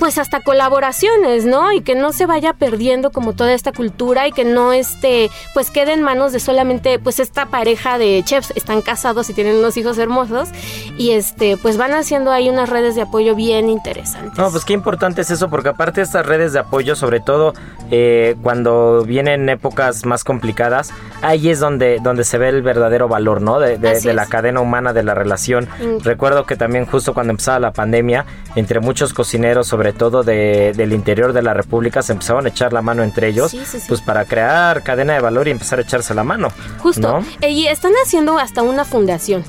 pues 0.00 0.18
hasta 0.18 0.40
colaboraciones, 0.40 1.44
¿no? 1.44 1.70
Y 1.72 1.82
que 1.82 1.94
no 1.94 2.12
se 2.12 2.26
vaya 2.26 2.54
perdiendo 2.54 3.10
como 3.12 3.34
toda 3.34 3.52
esta 3.52 3.70
cultura 3.70 4.26
y 4.26 4.32
que 4.32 4.44
no 4.44 4.72
este, 4.72 5.30
pues 5.54 5.70
quede 5.70 5.92
en 5.92 6.02
manos 6.02 6.32
de 6.32 6.40
solamente 6.40 6.98
pues 6.98 7.20
esta 7.20 7.46
pareja 7.46 7.98
de 7.98 8.22
chefs, 8.24 8.52
están 8.56 8.80
casados 8.82 9.28
y 9.30 9.34
tienen 9.34 9.56
unos 9.56 9.76
hijos 9.76 9.98
hermosos 9.98 10.48
y 10.96 11.10
este, 11.12 11.56
pues 11.58 11.76
van 11.76 11.92
haciendo 11.92 12.32
ahí 12.32 12.48
unas 12.48 12.68
redes 12.70 12.94
de 12.94 13.02
apoyo 13.02 13.34
bien 13.36 13.68
interesantes. 13.68 14.36
No, 14.38 14.50
pues 14.50 14.64
qué 14.64 14.72
importante 14.72 15.20
es 15.20 15.30
eso, 15.30 15.50
porque 15.50 15.68
aparte 15.68 16.00
de 16.00 16.06
estas 16.06 16.24
redes 16.26 16.52
de 16.54 16.60
apoyo, 16.60 16.96
sobre 16.96 17.20
todo 17.20 17.52
eh, 17.90 18.36
cuando 18.42 19.04
vienen 19.04 19.48
épocas 19.50 20.06
más 20.06 20.24
complicadas, 20.24 20.90
ahí 21.22 21.50
es 21.50 21.60
donde, 21.60 21.98
donde 22.02 22.24
se 22.24 22.38
ve 22.38 22.48
el 22.48 22.62
verdadero 22.62 23.06
valor, 23.06 23.42
¿no? 23.42 23.60
De, 23.60 23.76
de- 23.78 24.00
de 24.00 24.14
la 24.14 24.24
cadena 24.26 24.60
humana, 24.62 24.94
de 24.94 25.02
la 25.02 25.14
relación. 25.14 25.68
Mm. 25.78 26.02
Recuerdo 26.02 26.46
que 26.46 26.56
también 26.56 26.86
justo 26.86 27.12
cuando 27.12 27.32
empezaba 27.32 27.58
la 27.58 27.72
pandemia, 27.72 28.24
entre 28.56 28.80
muchos 28.80 29.12
cocineros, 29.12 29.66
sobre 29.66 29.89
todo 29.92 30.22
de- 30.22 30.72
del 30.76 30.92
interior 30.92 31.32
de 31.32 31.42
la 31.42 31.54
República, 31.54 32.02
se 32.02 32.12
empezaban 32.12 32.46
a 32.46 32.48
echar 32.48 32.72
la 32.72 32.82
mano 32.82 33.02
entre 33.02 33.28
ellos, 33.28 33.50
Sí, 33.50 33.60
sí, 33.64 33.78
sí. 33.80 33.84
pues 33.88 34.00
para 34.00 34.24
crear 34.24 34.82
cadena 34.82 35.14
de 35.14 35.20
valor 35.20 35.48
y 35.48 35.50
empezar 35.50 35.78
a 35.78 35.82
echarse 35.82 36.14
la 36.14 36.24
mano. 36.24 36.48
Justo. 36.78 37.00
¿no? 37.00 37.24
Eh, 37.40 37.50
Y 37.50 37.66
están 37.66 37.92
haciendo 38.04 38.38
hasta 38.38 38.62
una 38.62 38.84
fundación 38.84 39.44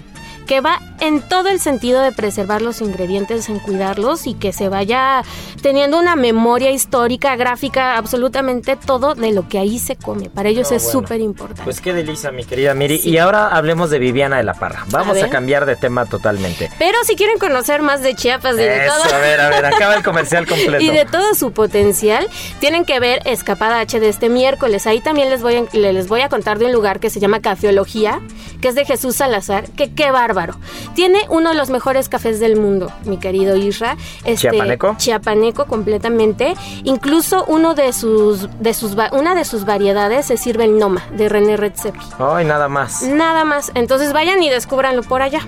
que 0.46 0.62
va 0.62 0.80
en 1.00 1.22
todo 1.22 1.50
el 1.50 1.60
sentido 1.60 2.02
de 2.02 2.12
preservar 2.12 2.62
los 2.62 2.82
ingredientes, 2.82 3.50
en 3.50 3.60
cuidarlos 3.60 4.28
y 4.28 4.34
que 4.36 4.54
se 4.54 4.70
vaya 4.70 5.24
teniendo 5.62 6.00
una 6.00 6.16
memoria 6.16 6.72
histórica, 6.72 7.36
gráfica, 7.36 7.98
absolutamente 7.98 8.76
todo 8.76 9.16
de 9.16 9.32
lo 9.32 9.48
que 9.48 9.58
ahí 9.60 9.80
se 9.80 9.96
come. 9.96 10.30
Para 10.30 10.50
ellos 10.50 10.72
es 10.72 10.90
súper 10.90 11.22
importante. 11.22 11.64
Pues 11.64 11.82
qué 11.82 11.94
delicia, 11.94 12.32
mi 12.32 12.44
querida 12.44 12.74
Miri. 12.74 13.02
Y 13.04 13.18
ahora 13.18 13.48
hablemos 13.48 13.90
de 13.90 14.00
Viviana 14.00 14.38
de 14.38 14.44
la 14.44 14.54
Parra. 14.54 14.86
Vamos 14.90 15.22
a, 15.22 15.30
cambiar 15.30 15.66
de 15.66 15.76
tema 15.76 16.06
totalmente. 16.06 16.70
Pero 16.78 16.98
si 17.06 17.16
quieren 17.16 17.38
conocer 17.38 17.82
más 17.82 18.02
de 18.04 18.16
Chiapas 18.16 18.56
y 18.56 18.60
de 18.60 18.88
todo. 18.88 19.16
A 19.16 19.18
ver, 19.20 19.40
a 19.40 19.50
ver, 19.50 19.66
acaba 19.66 19.96
el 19.96 20.04
comercial 20.04 20.46
completo. 20.48 20.84
y 20.84 20.90
de 20.90 21.06
todo 21.06 21.34
su 21.36 21.52
potencial, 21.52 22.28
tienen 22.60 22.86
que 22.86 23.00
ver 23.00 23.22
Escapada 23.26 23.80
H 23.80 24.00
de 24.00 24.10
este 24.10 24.30
miércoles. 24.30 24.88
Ahí 24.88 25.00
también 25.00 25.30
les 25.30 25.42
voy 25.42 25.56
a, 25.56 25.78
les 25.78 26.08
voy 26.08 26.22
a 26.22 26.30
contar 26.30 26.60
de 26.60 26.66
un 26.66 26.74
lugar 26.74 27.00
que 27.00 27.10
se 27.10 27.20
llama 27.20 27.42
Cafeología, 27.42 28.20
que 28.62 28.68
es 28.68 28.76
de 28.76 28.86
Jesús 28.86 29.16
Salazar, 29.16 29.70
que 29.72 29.94
qué 29.94 30.12
bárbaro. 30.34 30.60
Tiene 30.96 31.20
uno 31.30 31.50
de 31.50 31.56
los 31.56 31.70
mejores 31.70 32.10
cafés 32.10 32.40
del 32.40 32.56
mundo, 32.56 32.92
mi 33.06 33.18
querido 33.18 33.56
Isra. 33.56 33.96
Este, 34.24 34.50
chiapaneco. 34.50 34.96
Chiapaneco 34.98 35.66
completamente. 35.66 36.56
Incluso 36.84 37.46
uno 37.48 37.76
de 37.76 37.94
sus, 37.94 38.50
de 38.60 38.74
sus, 38.74 38.96
una 39.12 39.36
de 39.36 39.46
sus 39.46 39.66
variedades 39.66 40.26
se 40.26 40.38
sirve 40.38 40.66
el 40.66 40.80
Noma, 40.80 41.04
de 41.16 41.30
René 41.30 41.58
Redzepi. 41.58 42.00
Ay, 42.20 42.46
nada 42.46 42.68
más. 42.68 43.04
Nada 43.04 43.44
más. 43.44 43.72
Entonces 43.76 44.14
vayan 44.14 44.42
y 44.44 44.50
descúbranlo 44.50 45.04
por 45.04 45.22
allá. 45.22 45.42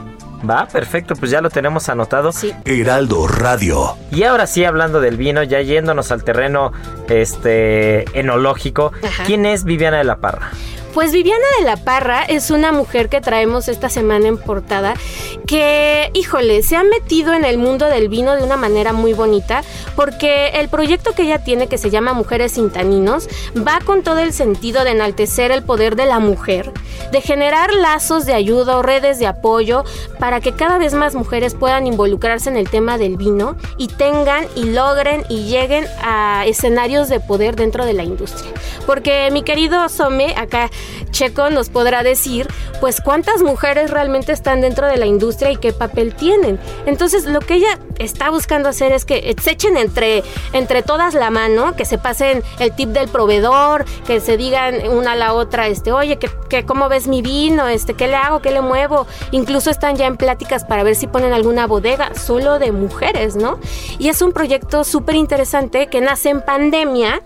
Va, 0.47 0.67
perfecto, 0.67 1.15
pues 1.15 1.31
ya 1.31 1.39
lo 1.39 1.49
tenemos 1.49 1.87
anotado. 1.87 2.33
Sí. 2.33 2.53
Heraldo 2.65 3.27
Radio. 3.27 3.95
Y 4.11 4.23
ahora 4.23 4.45
sí, 4.45 4.65
hablando 4.65 4.99
del 4.99 5.15
vino, 5.15 5.41
ya 5.41 5.61
yéndonos 5.61 6.11
al 6.11 6.25
terreno 6.25 6.73
este 7.07 8.03
enológico, 8.19 8.91
¿quién 9.25 9.45
es 9.45 9.63
Viviana 9.63 9.99
de 9.99 10.03
la 10.03 10.17
Parra? 10.17 10.51
Pues 10.93 11.11
Viviana 11.11 11.43
de 11.57 11.65
la 11.65 11.77
Parra 11.77 12.21
es 12.21 12.51
una 12.51 12.71
mujer 12.71 13.09
que 13.09 13.19
traemos 13.19 13.67
esta 13.67 13.89
semana 13.89 14.27
en 14.27 14.37
portada 14.37 14.93
que, 15.47 16.11
híjole, 16.13 16.61
se 16.61 16.75
ha 16.75 16.83
metido 16.83 17.33
en 17.33 17.45
el 17.45 17.57
mundo 17.57 17.87
del 17.87 18.09
vino 18.09 18.35
de 18.35 18.43
una 18.43 18.57
manera 18.57 18.93
muy 18.93 19.13
bonita 19.13 19.63
porque 19.95 20.49
el 20.49 20.69
proyecto 20.69 21.13
que 21.13 21.23
ella 21.23 21.43
tiene 21.43 21.65
que 21.65 21.79
se 21.79 21.89
llama 21.89 22.13
Mujeres 22.13 22.51
sin 22.53 22.69
Taninos 22.69 23.27
va 23.57 23.79
con 23.83 24.03
todo 24.03 24.19
el 24.19 24.33
sentido 24.33 24.83
de 24.83 24.91
enaltecer 24.91 25.49
el 25.49 25.63
poder 25.63 25.95
de 25.95 26.05
la 26.05 26.19
mujer, 26.19 26.71
de 27.11 27.21
generar 27.21 27.73
lazos 27.73 28.27
de 28.27 28.35
ayuda 28.35 28.77
o 28.77 28.83
redes 28.83 29.17
de 29.17 29.25
apoyo 29.25 29.83
para 30.19 30.41
que 30.41 30.53
cada 30.53 30.77
vez 30.77 30.93
más 30.93 31.15
mujeres 31.15 31.55
puedan 31.55 31.87
involucrarse 31.87 32.49
en 32.49 32.57
el 32.57 32.69
tema 32.69 32.99
del 32.99 33.17
vino 33.17 33.57
y 33.77 33.87
tengan 33.87 34.45
y 34.55 34.65
logren 34.65 35.25
y 35.27 35.45
lleguen 35.45 35.87
a 36.03 36.45
escenarios 36.45 37.09
de 37.09 37.19
poder 37.19 37.55
dentro 37.55 37.83
de 37.83 37.93
la 37.93 38.03
industria. 38.03 38.51
Porque 38.85 39.29
mi 39.31 39.43
querido 39.43 39.89
Some, 39.89 40.35
acá 40.37 40.69
Checo 41.11 41.49
nos 41.49 41.69
podrá 41.69 42.03
decir, 42.03 42.47
pues 42.81 42.99
cuántas 43.01 43.41
mujeres 43.41 43.91
realmente 43.91 44.31
están 44.31 44.61
dentro 44.61 44.87
de 44.87 44.97
la 44.97 45.05
industria 45.05 45.51
y 45.51 45.57
qué 45.57 45.71
papel 45.71 46.15
tienen. 46.15 46.59
Entonces, 46.85 47.25
lo 47.25 47.39
que 47.39 47.55
ella 47.55 47.79
está 47.99 48.29
buscando 48.29 48.69
hacer 48.69 48.91
es 48.91 49.05
que 49.05 49.35
se 49.41 49.51
echen 49.51 49.77
entre, 49.77 50.23
entre 50.53 50.81
todas 50.81 51.13
la 51.13 51.29
mano, 51.29 51.75
que 51.75 51.85
se 51.85 51.97
pasen 51.97 52.43
el 52.59 52.73
tip 52.73 52.89
del 52.89 53.07
proveedor, 53.07 53.85
que 54.05 54.19
se 54.19 54.37
digan 54.37 54.87
una 54.89 55.13
a 55.13 55.15
la 55.15 55.33
otra, 55.33 55.67
este, 55.67 55.91
oye, 55.91 56.17
que, 56.17 56.65
cómo 56.65 56.89
ves 56.89 57.07
mi 57.07 57.21
vino, 57.21 57.67
este, 57.67 57.93
qué 57.93 58.07
le 58.07 58.15
hago, 58.15 58.41
qué 58.41 58.51
le 58.51 58.61
muevo. 58.61 59.07
Incluso 59.31 59.69
están 59.69 59.95
ya 59.95 60.07
en 60.07 60.17
pláticas 60.17 60.65
para 60.65 60.83
ver 60.83 60.95
si 60.95 61.07
ponen 61.07 61.33
alguna 61.33 61.67
bodega 61.67 62.15
solo 62.15 62.59
de 62.59 62.71
mujeres, 62.71 63.35
¿no? 63.35 63.59
Y 63.99 64.09
es 64.09 64.21
un 64.21 64.33
proyecto 64.33 64.83
súper 64.83 65.15
interesante 65.15 65.87
que 65.87 66.01
nace 66.01 66.29
en 66.29 66.41
pandemia 66.41 67.21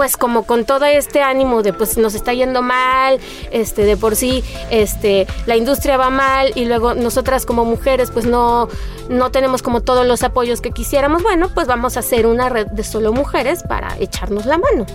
pues 0.00 0.16
como 0.16 0.44
con 0.44 0.64
todo 0.64 0.86
este 0.86 1.20
ánimo 1.20 1.62
de 1.62 1.74
pues 1.74 1.98
nos 1.98 2.14
está 2.14 2.32
yendo 2.32 2.62
mal, 2.62 3.20
este 3.50 3.84
de 3.84 3.98
por 3.98 4.16
sí 4.16 4.42
este 4.70 5.26
la 5.44 5.56
industria 5.56 5.98
va 5.98 6.08
mal 6.08 6.52
y 6.54 6.64
luego 6.64 6.94
nosotras 6.94 7.44
como 7.44 7.66
mujeres 7.66 8.10
pues 8.10 8.24
no 8.24 8.70
no 9.10 9.30
tenemos 9.30 9.60
como 9.60 9.82
todos 9.82 10.06
los 10.06 10.22
apoyos 10.22 10.62
que 10.62 10.70
quisiéramos, 10.70 11.22
bueno, 11.22 11.50
pues 11.52 11.66
vamos 11.66 11.98
a 11.98 12.00
hacer 12.00 12.26
una 12.26 12.48
red 12.48 12.68
de 12.68 12.82
solo 12.82 13.12
mujeres 13.12 13.62
para 13.62 13.94
echarnos 13.98 14.46
la 14.46 14.56
mano. 14.56 14.86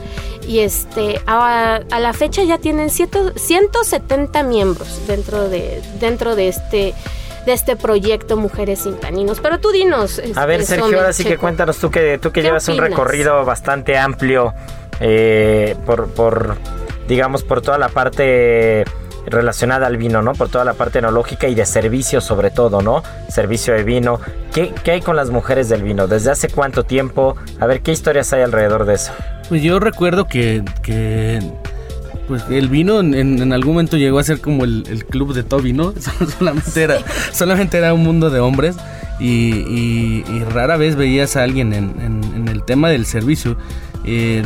Y 0.47 0.61
este 0.61 1.21
a, 1.27 1.81
la 1.99 2.13
fecha 2.13 2.43
ya 2.43 2.57
tienen 2.57 2.89
170 2.89 4.41
miembros 4.41 5.05
dentro 5.05 5.49
de 5.49 5.83
dentro 5.99 6.35
de 6.35 6.47
este 6.47 6.95
de 7.45 7.53
este 7.53 7.75
proyecto 7.75 8.37
Mujeres 8.37 8.79
Sin 8.79 8.99
Taninos. 8.99 9.39
Pero 9.39 9.59
tú 9.59 9.71
dinos. 9.71 10.21
a 10.35 10.45
ver, 10.45 10.61
este, 10.61 10.75
Sergio, 10.75 10.97
ahora 10.97 11.13
sí 11.13 11.23
que 11.23 11.37
cuéntanos 11.37 11.77
tú 11.77 11.91
que 11.91 12.17
tú 12.17 12.31
que 12.31 12.41
llevas 12.41 12.67
un 12.67 12.77
recorrido 12.77 13.45
bastante 13.45 13.97
amplio 13.97 14.53
eh, 14.99 15.75
por, 15.85 16.57
digamos, 17.07 17.43
por 17.43 17.61
toda 17.61 17.77
la 17.77 17.89
parte 17.89 18.85
relacionada 19.27 19.87
al 19.87 19.97
vino, 19.97 20.21
¿no? 20.21 20.33
Por 20.33 20.49
toda 20.49 20.65
la 20.65 20.73
parte 20.73 20.99
enológica 20.99 21.47
y 21.47 21.55
de 21.55 21.65
servicio 21.65 22.21
sobre 22.21 22.51
todo, 22.51 22.81
¿no? 22.81 23.03
Servicio 23.29 23.73
de 23.73 23.83
vino. 23.83 24.19
¿Qué, 24.53 24.73
¿Qué, 24.83 24.91
hay 24.91 25.01
con 25.01 25.15
las 25.15 25.29
mujeres 25.29 25.69
del 25.69 25.83
vino? 25.83 26.07
¿Desde 26.07 26.31
hace 26.31 26.49
cuánto 26.49 26.83
tiempo? 26.83 27.35
A 27.59 27.65
ver, 27.65 27.81
¿qué 27.81 27.91
historias 27.91 28.31
hay 28.33 28.43
alrededor 28.43 28.85
de 28.85 28.95
eso? 28.95 29.11
Pues 29.49 29.61
yo 29.61 29.79
recuerdo 29.79 30.27
que, 30.27 30.63
pues 32.27 32.43
el 32.49 32.69
vino 32.69 32.99
en, 32.99 33.53
algún 33.53 33.73
momento 33.73 33.97
llegó 33.97 34.19
a 34.19 34.23
ser 34.23 34.41
como 34.41 34.63
el, 34.63 35.05
club 35.09 35.33
de 35.33 35.43
Toby, 35.43 35.73
¿no? 35.73 35.93
solamente, 36.37 36.83
era, 36.83 36.97
solamente 37.31 37.77
era 37.77 37.93
un 37.93 38.03
mundo 38.03 38.29
de 38.29 38.39
hombres 38.39 38.75
y, 39.19 40.23
rara 40.51 40.77
vez 40.77 40.95
veías 40.95 41.35
a 41.35 41.43
alguien 41.43 41.73
en, 41.73 41.95
en 42.35 42.47
el 42.47 42.63
tema 42.63 42.89
del 42.89 43.05
servicio. 43.05 43.57
Eh, 44.03 44.43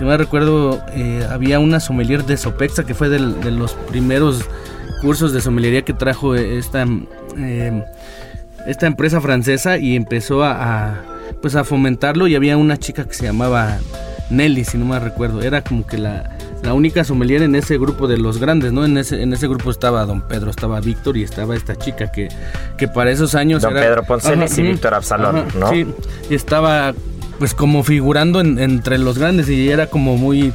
si 0.00 0.06
me 0.06 0.16
recuerdo, 0.16 0.82
eh, 0.94 1.26
había 1.30 1.58
una 1.58 1.78
sommelier 1.78 2.24
de 2.24 2.38
Sopexa 2.38 2.84
que 2.84 2.94
fue 2.94 3.10
de 3.10 3.50
los 3.50 3.74
primeros 3.74 4.40
cursos 5.02 5.34
de 5.34 5.42
sommelería 5.42 5.82
que 5.82 5.92
trajo 5.92 6.34
esta, 6.36 6.80
em, 6.80 7.84
esta 8.66 8.86
empresa 8.86 9.20
francesa 9.20 9.76
y 9.76 9.96
empezó 9.96 10.42
a, 10.42 11.02
pues 11.42 11.54
a 11.54 11.64
fomentarlo 11.64 12.28
y 12.28 12.34
había 12.34 12.56
una 12.56 12.78
chica 12.78 13.04
que 13.04 13.12
se 13.12 13.24
llamaba 13.24 13.76
Nelly, 14.30 14.64
si 14.64 14.78
no 14.78 14.86
me 14.86 14.98
recuerdo, 14.98 15.42
era 15.42 15.62
como 15.62 15.86
que 15.86 15.98
la, 15.98 16.30
única 16.72 17.04
sommelier 17.04 17.42
en 17.42 17.54
ese 17.54 17.76
grupo 17.76 18.08
de 18.08 18.16
los 18.16 18.38
grandes, 18.38 18.72
¿no? 18.72 18.86
En 18.86 18.96
ese, 18.96 19.22
en 19.22 19.34
ese 19.34 19.48
grupo 19.48 19.70
estaba 19.70 20.06
Don 20.06 20.22
Pedro, 20.22 20.48
estaba 20.48 20.80
Víctor 20.80 21.18
y 21.18 21.24
estaba 21.24 21.54
esta 21.54 21.76
chica 21.76 22.10
que, 22.10 22.28
que 22.78 22.88
para 22.88 23.10
esos 23.10 23.34
años... 23.34 23.60
Don 23.60 23.74
Pedro 23.74 24.02
Ponceles 24.04 24.56
y 24.56 24.62
Víctor 24.62 24.94
Absalón, 24.94 25.46
¿no? 25.58 25.68
Sí, 25.68 25.86
y 26.30 26.34
estaba 26.34 26.94
pues 27.40 27.54
como 27.54 27.82
figurando 27.82 28.40
entre 28.40 28.98
los 28.98 29.18
grandes 29.18 29.48
y 29.48 29.70
era 29.70 29.86
como 29.86 30.18
muy, 30.18 30.52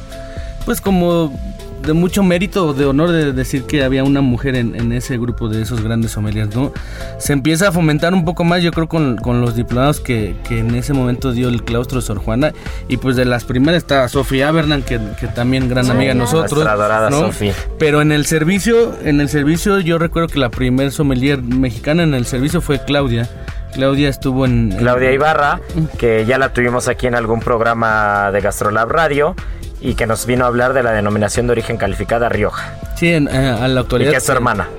pues 0.64 0.80
como 0.80 1.36
de 1.84 1.92
mucho 1.92 2.22
mérito, 2.22 2.74
de 2.74 2.84
honor 2.84 3.10
de 3.10 3.32
decir 3.32 3.64
que 3.64 3.82
había 3.82 4.04
una 4.04 4.20
mujer 4.20 4.54
en, 4.54 4.92
ese 4.92 5.18
grupo 5.18 5.48
de 5.48 5.62
esos 5.62 5.82
grandes 5.82 6.12
sommeliers, 6.12 6.54
¿no? 6.54 6.72
Se 7.18 7.32
empieza 7.32 7.68
a 7.68 7.72
fomentar 7.72 8.14
un 8.14 8.24
poco 8.24 8.44
más, 8.44 8.62
yo 8.62 8.70
creo, 8.70 8.88
con, 8.88 9.16
los 9.40 9.56
diplomados 9.56 10.00
que, 10.00 10.36
en 10.48 10.76
ese 10.76 10.92
momento 10.92 11.32
dio 11.32 11.48
el 11.48 11.64
claustro 11.64 12.00
Sor 12.00 12.18
Juana. 12.18 12.52
Y 12.88 12.98
pues 12.98 13.16
de 13.16 13.24
las 13.24 13.44
primeras 13.44 13.78
está 13.78 14.08
Sofía 14.08 14.48
Abernan, 14.48 14.82
que, 14.82 14.98
también 15.34 15.68
gran 15.68 15.90
amiga 15.90 16.12
de 16.12 16.18
nosotros. 16.18 16.64
¿no? 17.10 17.30
Pero 17.80 18.00
en 18.00 18.12
el 18.12 18.26
servicio, 18.26 18.96
en 19.04 19.20
el 19.20 19.28
servicio 19.28 19.80
yo 19.80 19.98
recuerdo 19.98 20.28
que 20.28 20.38
la 20.38 20.50
primer 20.50 20.92
sommelier 20.92 21.42
mexicana 21.42 22.04
en 22.04 22.14
el 22.14 22.26
servicio 22.26 22.60
fue 22.60 22.84
Claudia. 22.84 23.28
Claudia 23.76 24.08
estuvo 24.08 24.46
en... 24.46 24.70
Claudia 24.70 25.12
Ibarra, 25.12 25.60
que 25.98 26.24
ya 26.24 26.38
la 26.38 26.54
tuvimos 26.54 26.88
aquí 26.88 27.06
en 27.08 27.14
algún 27.14 27.40
programa 27.40 28.30
de 28.32 28.40
Gastrolab 28.40 28.90
Radio 28.90 29.36
y 29.82 29.96
que 29.96 30.06
nos 30.06 30.24
vino 30.24 30.44
a 30.44 30.48
hablar 30.48 30.72
de 30.72 30.82
la 30.82 30.92
denominación 30.92 31.46
de 31.46 31.52
origen 31.52 31.76
calificada 31.76 32.30
Rioja. 32.30 32.72
Sí, 32.96 33.08
eh, 33.08 33.28
a 33.28 33.68
la 33.68 33.80
actualidad. 33.82 34.08
Y 34.08 34.12
que 34.12 34.16
es 34.16 34.24
su 34.24 34.32
hermana. 34.32 34.70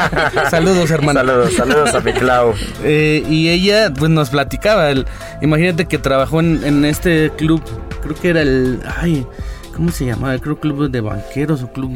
saludos, 0.50 0.90
hermana. 0.90 1.20
Saludos, 1.20 1.54
saludos 1.54 1.94
a 1.94 2.00
mi 2.00 2.12
Clau. 2.12 2.52
Eh, 2.84 3.24
y 3.26 3.48
ella 3.48 3.90
pues 3.90 4.10
nos 4.10 4.28
platicaba, 4.28 4.90
el, 4.90 5.06
imagínate 5.40 5.86
que 5.86 5.96
trabajó 5.96 6.40
en, 6.40 6.62
en, 6.62 6.84
este 6.84 7.30
club, 7.30 7.62
creo 8.02 8.14
que 8.14 8.28
era 8.28 8.42
el... 8.42 8.80
Ay, 9.00 9.26
¿cómo 9.74 9.90
se 9.90 10.04
llamaba? 10.04 10.36
Creo 10.36 10.60
club 10.60 10.90
de 10.90 11.00
banqueros 11.00 11.62
o 11.62 11.72
club 11.72 11.90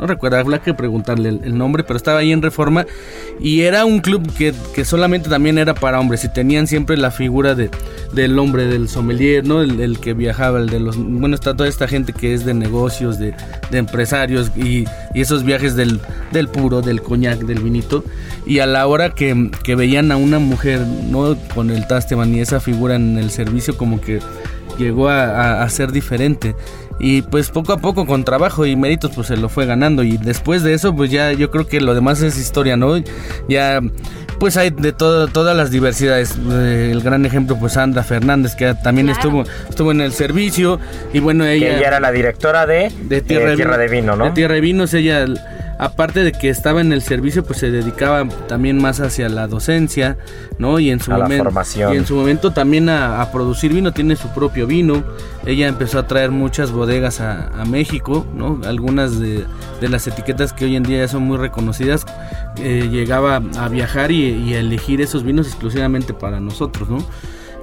no 0.00 0.06
recuerdo, 0.06 0.38
habría 0.38 0.60
que 0.60 0.72
preguntarle 0.72 1.28
el, 1.28 1.58
nombre, 1.58 1.84
pero 1.84 1.98
estaba 1.98 2.20
ahí 2.20 2.32
en 2.32 2.40
Reforma 2.40 2.86
y 3.38 3.60
era 3.60 3.84
un 3.84 4.00
club 4.00 4.26
que, 4.32 4.84
solamente 4.84 5.28
también 5.28 5.58
era 5.58 5.74
para 5.74 6.00
hombres 6.00 6.24
y 6.24 6.32
tenían 6.32 6.66
siempre 6.66 6.96
la 6.96 7.10
figura 7.10 7.54
de, 7.54 7.70
del 8.14 8.38
hombre, 8.38 8.64
del 8.64 8.88
sommelier, 8.88 9.46
¿no? 9.46 9.60
El, 9.60 10.00
que 10.00 10.14
viajaba, 10.14 10.58
el 10.58 10.70
de 10.70 10.80
los... 10.80 10.96
Bueno, 10.96 11.34
está 11.34 11.54
toda 11.54 11.68
esta 11.68 11.86
gente 11.86 12.14
que 12.14 12.32
es 12.32 12.46
de 12.46 12.54
negocios, 12.54 13.18
de, 13.18 13.34
empresarios 13.72 14.50
y, 14.56 14.86
esos 15.14 15.44
viajes 15.44 15.76
del, 15.76 16.00
del 16.32 16.48
puro, 16.48 16.80
del 16.80 17.02
coñac, 17.02 17.40
del 17.40 17.60
vinito. 17.60 18.02
Y 18.46 18.60
a 18.60 18.66
la 18.66 18.86
hora 18.86 19.10
que, 19.10 19.50
veían 19.76 20.12
a 20.12 20.16
una 20.16 20.38
mujer, 20.38 20.80
¿no? 20.80 21.36
Con 21.54 21.70
el 21.70 21.86
Tasteman 21.86 22.34
y 22.34 22.40
esa 22.40 22.58
figura 22.58 22.94
en 22.94 23.18
el 23.18 23.30
servicio 23.30 23.76
como 23.76 24.00
que 24.00 24.20
llegó 24.78 25.10
a, 25.10 25.62
a 25.62 25.68
ser 25.68 25.92
diferente 25.92 26.54
y 27.00 27.22
pues 27.22 27.48
poco 27.48 27.72
a 27.72 27.78
poco 27.78 28.06
con 28.06 28.24
trabajo 28.24 28.66
y 28.66 28.76
méritos 28.76 29.12
pues 29.14 29.28
se 29.28 29.36
lo 29.36 29.48
fue 29.48 29.64
ganando 29.64 30.02
y 30.02 30.18
después 30.18 30.62
de 30.62 30.74
eso 30.74 30.94
pues 30.94 31.10
ya 31.10 31.32
yo 31.32 31.50
creo 31.50 31.66
que 31.66 31.80
lo 31.80 31.94
demás 31.94 32.20
es 32.22 32.38
historia, 32.38 32.76
¿no? 32.76 32.98
Ya 33.48 33.80
pues 34.38 34.58
hay 34.58 34.70
de 34.70 34.92
todo, 34.92 35.26
todas 35.28 35.56
las 35.56 35.70
diversidades. 35.70 36.38
Eh, 36.50 36.90
el 36.92 37.00
gran 37.00 37.24
ejemplo 37.24 37.56
pues 37.58 37.72
Sandra 37.72 38.02
Fernández 38.02 38.54
que 38.54 38.74
también 38.74 39.08
estuvo 39.08 39.44
estuvo 39.68 39.92
en 39.92 40.02
el 40.02 40.12
servicio 40.12 40.78
y 41.12 41.20
bueno 41.20 41.46
ella... 41.46 41.78
ella 41.78 41.88
era 41.88 42.00
la 42.00 42.12
directora 42.12 42.66
de, 42.66 42.92
de 43.04 43.22
Tierra, 43.22 43.78
de, 43.78 43.88
Vino, 43.88 44.14
¿no? 44.14 44.26
De 44.26 44.30
Tierra 44.32 44.54
de 44.54 44.60
Vinos, 44.60 44.92
ella 44.92 45.24
aparte 45.80 46.22
de 46.22 46.32
que 46.32 46.50
estaba 46.50 46.80
en 46.82 46.92
el 46.92 47.00
servicio, 47.02 47.42
pues 47.42 47.58
se 47.58 47.70
dedicaba 47.70 48.28
también 48.46 48.80
más 48.80 49.00
hacia 49.00 49.28
la 49.30 49.46
docencia, 49.48 50.18
¿no? 50.58 50.78
Y 50.78 50.90
en 50.90 51.00
su, 51.00 51.10
A 51.12 51.16
la 51.18 51.24
momento, 51.24 51.44
formación. 51.44 51.94
y 51.94 51.96
en 51.96 52.06
su 52.06 52.14
momento 52.14 52.50
también 52.52 52.88
a, 52.90 53.22
a 53.22 53.32
producir 53.32 53.72
vino, 53.72 53.92
tiene 53.92 54.14
su 54.16 54.28
propio 54.28 54.66
vino. 54.66 55.02
Ella 55.46 55.68
empezó 55.68 55.98
a 55.98 56.06
traer 56.06 56.30
muchas 56.30 56.70
bodegas 56.70 57.20
a, 57.20 57.48
a 57.60 57.64
México, 57.64 58.26
¿no? 58.34 58.60
Algunas 58.66 59.18
de, 59.18 59.44
de 59.80 59.88
las 59.88 60.06
etiquetas 60.06 60.52
que 60.52 60.66
hoy 60.66 60.76
en 60.76 60.82
día 60.82 60.98
ya 60.98 61.08
son 61.08 61.22
muy 61.22 61.38
reconocidas, 61.38 62.04
eh, 62.58 62.88
llegaba 62.90 63.40
a 63.58 63.68
viajar 63.68 64.12
y, 64.12 64.26
y 64.26 64.54
a 64.54 64.60
elegir 64.60 65.00
esos 65.00 65.24
vinos 65.24 65.46
exclusivamente 65.46 66.12
para 66.12 66.40
nosotros, 66.40 66.90
¿no? 66.90 66.98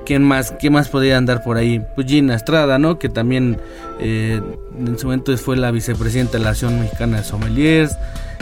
¿Quién 0.08 0.24
más, 0.24 0.54
¿Quién 0.58 0.72
más 0.72 0.88
podría 0.88 1.18
andar 1.18 1.44
por 1.44 1.58
ahí? 1.58 1.84
Pues 1.96 2.08
Gina 2.08 2.34
Estrada, 2.34 2.80
¿no? 2.80 2.98
Que 2.98 3.10
también 3.10 3.60
eh, 4.00 4.42
en 4.80 4.98
su 4.98 5.08
momento 5.08 5.38
fue 5.38 5.58
la 5.58 5.70
vicepresidenta 5.72 6.38
de 6.38 6.46
la 6.46 6.52
Asociación 6.52 6.80
Mexicana 6.80 7.18
de 7.18 7.24
Sommeliers, 7.26 7.98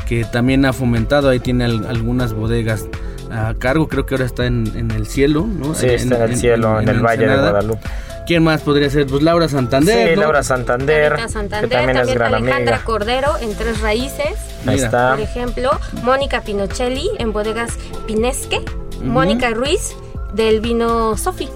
que 0.07 0.25
también 0.25 0.63
ha 0.65 0.73
fomentado, 0.73 1.27
ahí 1.29 1.39
tiene 1.39 1.65
al- 1.65 1.87
algunas 1.87 2.33
bodegas 2.33 2.85
a 3.31 3.55
cargo, 3.57 3.87
creo 3.87 4.05
que 4.05 4.13
ahora 4.13 4.25
está 4.25 4.45
en, 4.45 4.71
en 4.75 4.91
el 4.91 5.07
cielo, 5.07 5.47
¿no? 5.47 5.73
Sí, 5.73 5.87
está 5.87 6.23
en 6.25 6.31
el 6.33 6.37
cielo, 6.37 6.79
en, 6.79 6.87
el 6.87 6.99
Valle 6.99 7.27
de. 7.27 7.35
Guadalupe. 7.35 7.81
¿Quién 8.27 8.43
más 8.43 8.61
podría 8.61 8.89
ser? 8.91 9.07
Pues 9.07 9.23
Laura 9.23 9.47
Sí, 9.47 9.55
Santander, 9.55 10.15
¿no? 10.15 10.21
Laura 10.21 10.43
Santander, 10.43 11.13
Anita 11.13 11.29
Santander, 11.29 11.69
que 11.69 11.75
también, 11.75 11.97
es 11.97 12.13
gran 12.13 12.33
Alejandra 12.35 12.75
amiga. 12.75 12.85
Cordero 12.85 13.37
en 13.41 13.53
Tres 13.55 13.81
Raíces. 13.81 14.35
Ahí 14.67 14.75
Mira. 14.75 14.85
está. 14.85 15.09
Por 15.11 15.19
ejemplo, 15.21 15.71
Mónica 16.03 16.41
Pinochelli 16.41 17.09
en 17.17 17.33
Bodegas 17.33 17.73
Pinesque. 18.07 18.61
Mónica 19.03 19.49
Ruiz 19.51 19.95
del 20.35 20.59
vino 20.61 21.17
Sofi. 21.17 21.49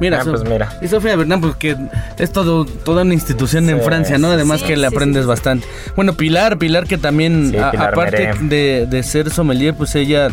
Mira, 0.00 0.20
Ah, 0.20 0.24
So- 0.24 0.30
pues 0.30 0.44
mira. 0.48 0.78
Y 0.80 0.88
Sofía 0.88 1.14
Bernán, 1.14 1.42
pues 1.42 1.56
que 1.56 1.76
es 2.18 2.32
todo, 2.32 2.64
toda 2.64 3.02
una 3.02 3.12
institución 3.12 3.68
en 3.68 3.82
Francia, 3.82 4.16
¿no? 4.16 4.28
Además 4.28 4.60
sí. 4.60 4.66
que 4.68 4.76
le 4.78 4.88
Sí, 4.88 4.94
aprendes 4.94 5.20
sí, 5.20 5.24
sí. 5.24 5.28
bastante. 5.28 5.66
Bueno, 5.94 6.14
Pilar, 6.14 6.56
Pilar 6.56 6.86
que 6.86 6.96
también, 6.96 7.50
Sí, 7.50 7.58
a- 7.58 7.70
Pilar 7.70 7.92
aparte 7.92 8.30
de, 8.40 8.86
de 8.88 9.02
ser 9.02 9.30
sommelier, 9.30 9.74
pues 9.74 9.94
ella 9.96 10.28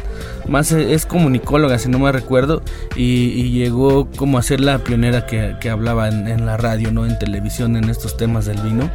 más 0.48 0.72
e- 0.72 0.94
es 0.94 1.06
comunicóloga, 1.06 1.78
si 1.80 1.90
no 1.90 2.00
me 2.00 2.10
recuerdo, 2.14 2.62
y, 2.96 3.26
y 3.42 3.52
llegó 3.52 4.10
como 4.16 4.38
a 4.38 4.42
ser 4.42 4.62
la 4.62 4.78
pionera 4.80 5.26
que, 5.26 5.58
que 5.60 5.70
hablaba 5.70 6.08
en, 6.08 6.30
en 6.30 6.46
la 6.46 6.56
radio, 6.56 6.94
¿no? 6.94 7.06
En 7.06 7.20
televisión, 7.20 7.76
en 7.76 7.90
estos 7.90 8.16
temas 8.16 8.46
del 8.46 8.62
vino. 8.62 8.90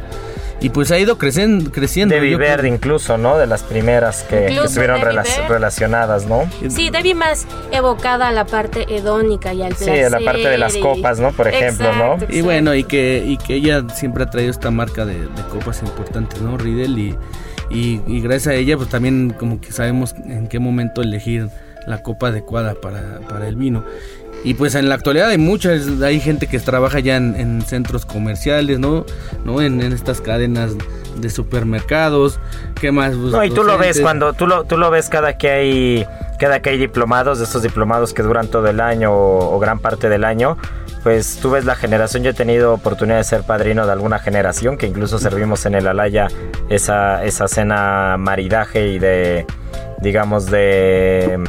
Y 0.63 0.69
pues 0.69 0.91
ha 0.91 0.97
ido 0.97 1.17
crecen- 1.17 1.69
creciendo. 1.71 2.15
Debbie 2.15 2.37
Verde 2.37 2.69
incluso, 2.69 3.17
¿no? 3.17 3.37
De 3.37 3.45
las 3.45 3.61
primeras 3.63 4.23
que, 4.23 4.47
estuvieron 4.47 5.01
relacionadas, 5.49 6.25
¿no? 6.25 6.49
Sí, 6.69 6.89
Debbie 6.89 7.13
más 7.15 7.45
evocada 7.71 8.29
a 8.29 8.31
la 8.31 8.45
parte 8.45 8.85
hedónica 8.89 9.53
y 9.53 9.61
al 9.61 9.75
Sí, 9.75 9.85
placer. 9.85 10.11
la 10.11 10.19
parte 10.21 10.47
de 10.47 10.57
las 10.57 10.75
copas, 10.77 11.19
¿no? 11.19 11.31
Por 11.33 11.49
ejemplo, 11.49 11.93
¿no? 11.93 12.13
Exacto, 12.13 12.33
Y 12.35 12.41
bueno, 12.41 12.73
y 12.73 12.85
que, 12.85 13.23
y 13.27 13.37
que 13.37 13.55
ella 13.55 13.83
siempre 13.93 14.23
ha 14.23 14.29
traído 14.29 14.51
esta 14.51 14.71
marca 14.71 15.05
de, 15.05 15.15
de 15.19 15.41
copas 15.51 15.81
importantes, 15.83 16.41
¿no? 16.41 16.57
Riedel 16.57 16.97
y, 16.97 17.15
y, 17.69 18.01
y 18.07 18.21
gracias 18.21 18.47
a 18.47 18.53
ella 18.55 18.77
pues 18.77 18.87
también 18.89 19.35
como 19.37 19.59
que 19.59 19.71
sabemos 19.73 20.15
en 20.25 20.47
qué 20.47 20.59
momento 20.59 21.01
elegir 21.01 21.49
la 21.87 22.01
copa 22.01 22.29
adecuada 22.29 22.75
para, 22.75 23.19
para 23.27 23.49
el 23.49 23.57
vino. 23.57 23.83
Y 24.43 24.55
pues 24.55 24.75
en 24.75 24.89
la 24.89 24.95
actualidad 24.95 25.29
hay 25.29 25.37
muchas, 25.37 25.87
hay 26.01 26.19
gente 26.19 26.47
que 26.47 26.59
trabaja 26.59 26.99
ya 26.99 27.15
en, 27.15 27.35
en 27.35 27.61
centros 27.61 28.05
comerciales, 28.05 28.77
¿no? 28.79 29.05
¿No? 29.45 29.61
En, 29.61 29.81
en 29.81 29.93
estas 29.93 30.19
cadenas 30.19 30.75
de 31.15 31.29
supermercados, 31.29 32.39
¿qué 32.79 32.91
más? 32.91 33.15
Pues, 33.15 33.31
No, 33.31 33.43
y 33.43 33.51
tú 33.51 33.63
lo 33.63 33.77
ves 33.77 34.01
cuando 34.01 34.33
tú 34.33 34.47
lo, 34.47 34.65
tú 34.65 34.77
lo 34.77 34.91
ves 34.91 35.09
cada 35.09 35.37
que 35.37 35.49
hay 35.49 36.07
cada 36.39 36.61
que 36.61 36.71
hay 36.71 36.77
diplomados, 36.77 37.37
de 37.37 37.45
estos 37.45 37.61
diplomados 37.61 38.13
que 38.13 38.21
duran 38.21 38.47
todo 38.47 38.67
el 38.67 38.81
año 38.81 39.13
o, 39.13 39.55
o 39.55 39.59
gran 39.59 39.79
parte 39.79 40.09
del 40.09 40.25
año, 40.25 40.57
pues 41.03 41.37
tú 41.41 41.51
ves 41.51 41.63
la 41.63 41.75
generación. 41.75 42.23
Yo 42.23 42.31
he 42.31 42.33
tenido 42.33 42.73
oportunidad 42.73 43.17
de 43.17 43.23
ser 43.23 43.43
padrino 43.43 43.85
de 43.85 43.93
alguna 43.93 44.19
generación, 44.19 44.77
que 44.77 44.87
incluso 44.87 45.19
servimos 45.19 45.65
en 45.65 45.75
el 45.75 45.87
Alaya 45.87 46.27
esa, 46.69 47.23
esa 47.23 47.47
cena 47.47 48.17
maridaje 48.17 48.87
y 48.87 48.99
de, 48.99 49.45
digamos, 50.01 50.47
de... 50.47 51.39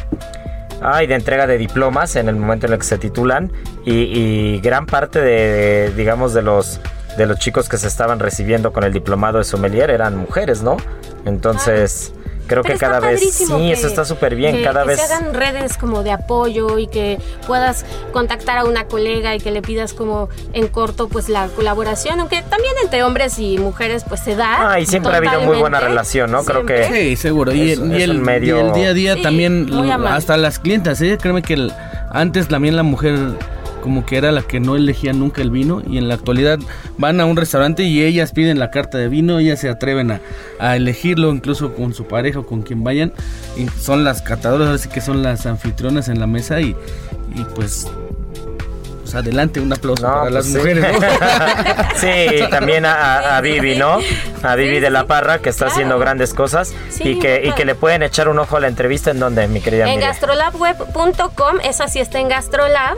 Ay, 0.81 1.07
de 1.07 1.15
entrega 1.15 1.47
de 1.47 1.59
diplomas 1.59 2.17
en 2.17 2.29
el 2.29 2.37
momento 2.37 2.67
en 2.67 2.73
el 2.73 2.79
que 2.79 2.85
se 2.85 2.99
titulan 2.99 3.51
y, 3.85 3.93
y 3.93 4.61
gran 4.61 4.87
parte 4.87 5.21
de, 5.21 5.93
digamos, 5.97 6.35
de 6.35 6.43
los 6.43 6.81
de 7.17 7.27
los 7.27 7.39
chicos 7.39 7.69
que 7.69 7.77
se 7.77 7.87
estaban 7.87 8.19
recibiendo 8.19 8.73
con 8.73 8.85
el 8.85 8.93
diplomado 8.93 9.39
de 9.39 9.45
sommelier 9.45 9.91
eran 9.91 10.17
mujeres, 10.17 10.63
¿no? 10.63 10.77
Entonces, 11.25 12.13
creo 12.47 12.63
Pero 12.63 12.75
que 12.75 12.79
cada 12.81 13.01
vez 13.01 13.21
sí, 13.21 13.45
que- 13.47 13.73
eso 13.73 13.87
está 13.87 14.05
súper 14.05 14.35
bien, 14.35 14.57
que- 14.57 14.63
cada 14.63 14.83
que 14.83 14.89
vez 14.89 15.01
se 15.01 15.13
hagan 15.13 15.35
redes 15.35 15.77
como 15.77 16.03
de 16.03 16.13
apoyo 16.13 16.79
y 16.79 16.87
que 16.87 17.19
puedas 17.47 17.85
contactar 18.13 18.59
a 18.59 18.65
una 18.65 18.85
colega 18.87 19.35
y 19.35 19.41
que 19.41 19.51
le 19.51 19.63
pidas 19.63 19.93
como 19.95 20.29
en 20.53 20.69
corto 20.69 21.09
pues 21.09 21.29
la 21.29 21.47
colaboración, 21.49 22.21
aunque 22.21 22.43
también 22.43 22.75
entre 22.83 23.03
hombres 23.03 23.39
y 23.39 23.59
mujeres 23.59 24.05
pues 24.09 24.21
se 24.21 24.37
da. 24.37 24.73
Ah, 24.73 24.81
y 24.81 24.87
siempre 24.87 25.13
ha 25.13 25.17
habido 25.17 25.41
muy 25.41 25.59
buena 25.59 25.79
totalmente, 25.79 25.89
relación, 25.89 26.31
¿no? 26.33 26.45
Creo 26.45 26.67
que-. 26.67 26.89
Sí, 26.93 27.17
seguro. 27.17 27.53
Y, 27.53 27.71
Es- 27.73 27.79
el, 27.79 27.93
y 27.93 27.97
es 27.97 28.03
el- 28.05 28.11
un 28.13 28.23
medio- 28.23 28.57
y 28.57 28.61
el 28.61 28.73
día 28.73 28.89
a 28.91 28.93
día 28.95 29.15
Sí, 29.15 29.23
también, 29.23 29.67
muy 29.67 29.87
lo- 29.89 29.93
amable. 29.95 30.17
hasta 30.17 30.37
las 30.37 30.59
clientas, 30.59 31.01
¿eh? 31.01 31.19
Créeme 31.21 31.43
que 31.43 31.55
el- 31.55 31.73
antes 32.11 32.49
también 32.49 32.77
la 32.77 32.83
mujer 32.83 33.19
como 33.85 34.07
que 34.07 34.17
era 34.17 34.33
la 34.33 34.41
que 34.41 34.61
no 34.61 34.77
elegía 34.77 35.13
nunca 35.13 35.43
el 35.43 35.51
vino 35.51 35.83
y 35.87 35.99
en 35.99 36.09
la 36.09 36.15
actualidad 36.15 36.59
van 36.97 37.21
a 37.21 37.27
un 37.27 37.37
restaurante 37.37 37.83
y 37.85 38.03
ellas 38.03 38.33
piden 38.33 38.59
la 38.59 38.71
carta 38.71 38.97
de 38.97 39.11
vino, 39.11 39.39
ellas 39.39 39.61
se 39.61 39.69
atreven 39.69 40.11
a, 40.11 40.23
a 40.59 40.75
elegirlo 40.75 41.31
incluso 41.31 41.75
con 41.75 41.93
su 41.93 42.07
pareja 42.07 42.39
o 42.39 42.47
con 42.47 42.63
quien 42.63 42.83
vayan 42.83 43.13
y 43.59 43.69
son 43.79 44.03
las 44.03 44.23
catadoras, 44.23 44.69
así 44.71 44.89
que 44.89 45.03
son 45.03 45.23
las 45.23 45.45
anfitrionas 45.45 46.09
en 46.09 46.19
la 46.19 46.27
mesa 46.27 46.63
y, 46.63 46.75
y 47.35 47.45
pues, 47.55 47.87
pues 49.15 49.27
adelante, 49.27 49.61
un 49.61 49.73
aplauso 49.73 50.03
No, 50.03 50.09
para 50.09 50.21
pues 50.23 50.33
las 50.35 50.47
sí. 50.47 50.57
mujeres. 50.57 50.93
¿no? 50.93 51.01
sí, 51.97 52.37
y 52.37 52.51
también 52.51 52.85
a, 52.87 53.37
a- 53.37 53.41
Vivi, 53.41 53.77
¿no? 53.77 53.99
A 54.43 54.55
Vivi 54.57 54.75
Sí, 54.77 54.81
de 54.81 54.91
la 54.91 55.01
sí, 55.01 55.07
Parra, 55.07 55.39
que 55.39 55.49
está 55.51 55.65
claro. 55.67 55.73
haciendo 55.73 55.99
grandes 55.99 56.35
cosas 56.35 56.73
Sí, 56.91 57.03
y, 57.11 57.19
que, 57.19 57.43
y 57.45 57.53
que 57.53 57.65
le 57.65 57.75
pueden 57.75 58.03
echar 58.03 58.29
un 58.29 58.39
ojo 58.39 58.57
a 58.57 58.61
la 58.61 58.69
entrevista 58.69 59.11
en 59.11 59.19
donde, 59.21 59.47
mi 59.49 59.61
querida 59.61 59.85
En 59.85 59.95
Miriam. 59.97 60.11
gastrolabweb.com, 60.11 61.59
esa 61.65 61.89
sí 61.89 62.01
está 62.01 62.19
en 62.21 62.29
Gastrolab. 62.29 62.97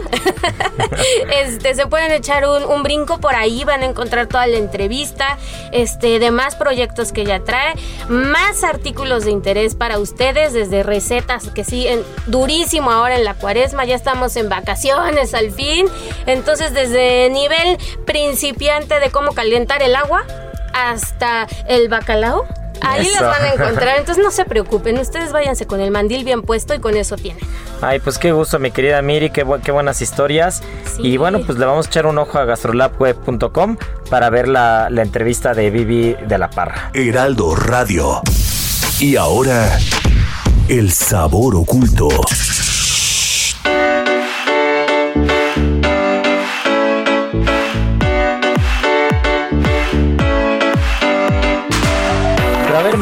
este, 1.45 1.75
se 1.75 1.87
pueden 1.87 2.13
echar 2.13 2.47
un, 2.49 2.65
un 2.65 2.83
brinco 2.83 3.19
por 3.19 3.35
ahí, 3.35 3.65
van 3.65 3.83
a 3.83 3.87
encontrar 3.87 4.27
toda 4.27 4.47
la 4.47 4.57
entrevista, 4.57 5.39
este, 5.73 6.19
de 6.19 6.31
más 6.31 6.57
proyectos 6.57 7.13
que 7.13 7.23
ella 7.23 7.41
trae, 7.45 7.75
más 8.09 8.65
artículos 8.65 9.25
de 9.25 9.31
interés 9.31 9.75
para 9.75 9.99
ustedes, 9.99 10.53
desde 10.53 10.83
recetas 10.83 11.49
que 11.51 11.65
siguen 11.65 12.03
durísimo 12.27 12.91
ahora 12.91 13.17
en 13.17 13.25
la 13.25 13.35
cuaresma, 13.35 13.85
ya 13.85 13.95
estamos 13.95 14.37
en 14.37 14.49
vacaciones 14.49 15.35
al 15.35 15.51
fin. 15.51 15.87
Entonces, 16.27 16.73
desde 16.75 17.29
nivel 17.31 17.79
principiante 18.07 19.01
de 19.01 19.11
cómo 19.11 19.33
calentar 19.33 19.83
el 19.83 19.95
agua 19.97 20.25
hasta 20.75 21.47
el 21.69 21.89
bacalao. 21.89 22.45
Ahí 22.83 23.07
Eso. 23.07 23.23
las 23.23 23.39
van 23.39 23.43
a 23.43 23.53
encontrar, 23.55 23.97
entonces 23.99 24.23
no 24.23 24.31
se 24.31 24.45
preocupen, 24.45 24.99
ustedes 24.99 25.33
váyanse 25.33 25.67
con 25.67 25.81
el 25.81 25.91
mandil 25.91 26.25
bien 26.25 26.43
puesto 26.43 26.75
y 26.75 26.79
con 26.79 26.95
eso 26.95 27.17
tienen. 27.17 27.43
Ay, 27.81 28.01
pues 28.01 28.19
qué 28.19 28.33
gusto, 28.33 28.59
mi 28.59 28.71
querida 28.71 29.01
Miri, 29.01 29.31
qué, 29.31 29.47
bu- 29.47 29.63
qué 29.63 29.73
buenas 29.73 30.03
historias. 30.03 30.63
Sí. 30.95 31.03
Y 31.03 31.17
bueno, 31.17 31.41
pues 31.45 31.57
le 31.59 31.65
vamos 31.65 31.87
a 31.87 31.89
echar 31.89 32.05
un 32.07 32.19
ojo 32.19 32.39
a 32.39 32.45
gastrolabweb.com 32.45 33.77
para 34.11 34.29
ver 34.29 34.47
la, 34.49 34.89
la 34.91 35.03
entrevista 35.03 35.55
de 35.55 35.71
Vivi 35.71 36.15
de 36.27 36.39
la 36.39 36.51
Parra. 36.51 36.91
Heraldo 36.93 37.57
Radio. 37.57 38.21
Y 39.01 39.17
ahora, 39.17 39.79
el 40.69 40.93
sabor 40.93 41.57
oculto. 41.57 42.09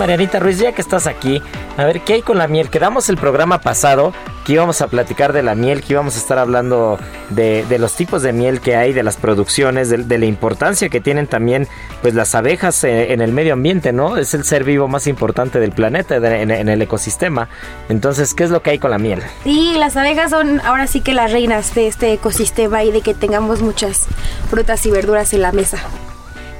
Marianita 0.05 0.39
Ruiz, 0.39 0.59
ya 0.59 0.73
que 0.73 0.83
estás 0.83 1.07
aquí, 1.07 1.41
a 1.79 1.85
ver, 1.87 2.03
¿qué 2.03 2.13
hay 2.13 2.21
con 2.21 2.37
la 2.37 2.47
miel? 2.47 2.69
Quedamos 2.69 3.09
el 3.09 3.17
programa 3.17 3.63
pasado 3.63 4.13
que 4.45 4.53
íbamos 4.53 4.83
a 4.83 4.89
platicar 4.89 5.33
de 5.33 5.43
la 5.43 5.55
miel, 5.55 5.83
que 5.83 5.95
íbamos 5.95 6.17
a 6.17 6.19
estar 6.19 6.37
hablando 6.37 6.99
de, 7.31 7.65
los 7.79 7.95
tipos 7.95 8.21
de 8.21 8.35
miel 8.35 8.61
que 8.61 8.77
hay, 8.77 8.93
de 8.93 9.03
las 9.03 9.17
producciones, 9.17 9.89
de, 9.89 10.19
la 10.19 10.27
importancia 10.27 10.91
que 10.91 11.01
tienen 11.01 11.27
también 11.27 11.69
pues 12.03 12.13
las 12.13 12.35
abejas 12.35 12.85
eh, 12.85 13.15
en 13.15 13.23
el 13.23 13.33
medio 13.33 13.55
ambiente, 13.55 13.95
¿no? 13.95 14.19
Es 14.19 14.35
el 14.35 14.45
ser 14.45 14.63
vivo 14.63 14.89
más 14.89 15.07
importante 15.07 15.59
del 15.59 15.73
planeta, 15.73 16.17
en, 16.17 16.51
en 16.51 16.69
el 16.69 16.83
ecosistema. 16.83 17.49
Entonces, 17.89 18.35
¿qué 18.35 18.45
es 18.45 18.51
lo 18.51 18.61
que 18.61 18.73
hay 18.73 18.79
con 18.79 18.91
la 18.91 18.99
miel? 18.99 19.23
Sí, 19.45 19.73
las 19.79 19.97
abejas 19.97 20.33
son 20.33 20.61
ahora 20.67 20.87
sí 20.87 21.01
que 21.01 21.15
las 21.15 21.33
reinas 21.33 21.75
de 21.75 21.87
este 21.87 22.13
ecosistema 22.13 22.85
y 22.85 22.93
de 22.93 23.01
que 23.01 23.15
tengamos 23.15 23.63
muchas 23.63 24.05
frutas 24.51 24.85
y 24.85 24.91
verduras 24.91 25.33
en 25.33 25.41
la 25.41 25.53
mesa. 25.53 25.79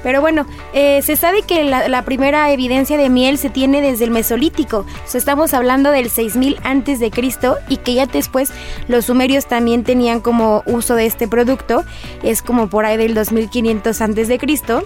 Pero 0.05 0.21
bueno, 0.21 0.45
eh, 0.71 1.01
se 1.01 1.15
sabe 1.15 1.41
que 1.41 1.63
la, 1.63 2.05
primera 2.05 2.51
evidencia 2.51 2.95
de 2.95 3.09
miel 3.09 3.39
se 3.39 3.49
tiene 3.49 3.81
desde 3.81 4.05
el 4.05 4.11
Mesolítico. 4.11 4.85
Estamos 5.11 5.55
hablando 5.55 5.89
del 5.89 6.11
6000 6.11 6.59
antes 6.63 6.99
de 6.99 7.09
Cristo 7.09 7.57
y 7.69 7.77
que 7.77 7.95
ya 7.95 8.05
después 8.05 8.51
los 8.87 9.05
sumerios 9.05 9.47
también 9.47 9.83
tenían 9.83 10.21
como 10.21 10.61
uso 10.67 10.93
de 10.93 11.07
este 11.07 11.27
producto. 11.27 11.83
Es 12.21 12.43
como 12.43 12.69
por 12.69 12.85
ahí 12.85 12.97
del 12.97 13.15
2500 13.15 13.99
antes 13.99 14.27
de 14.27 14.37
Cristo. 14.37 14.83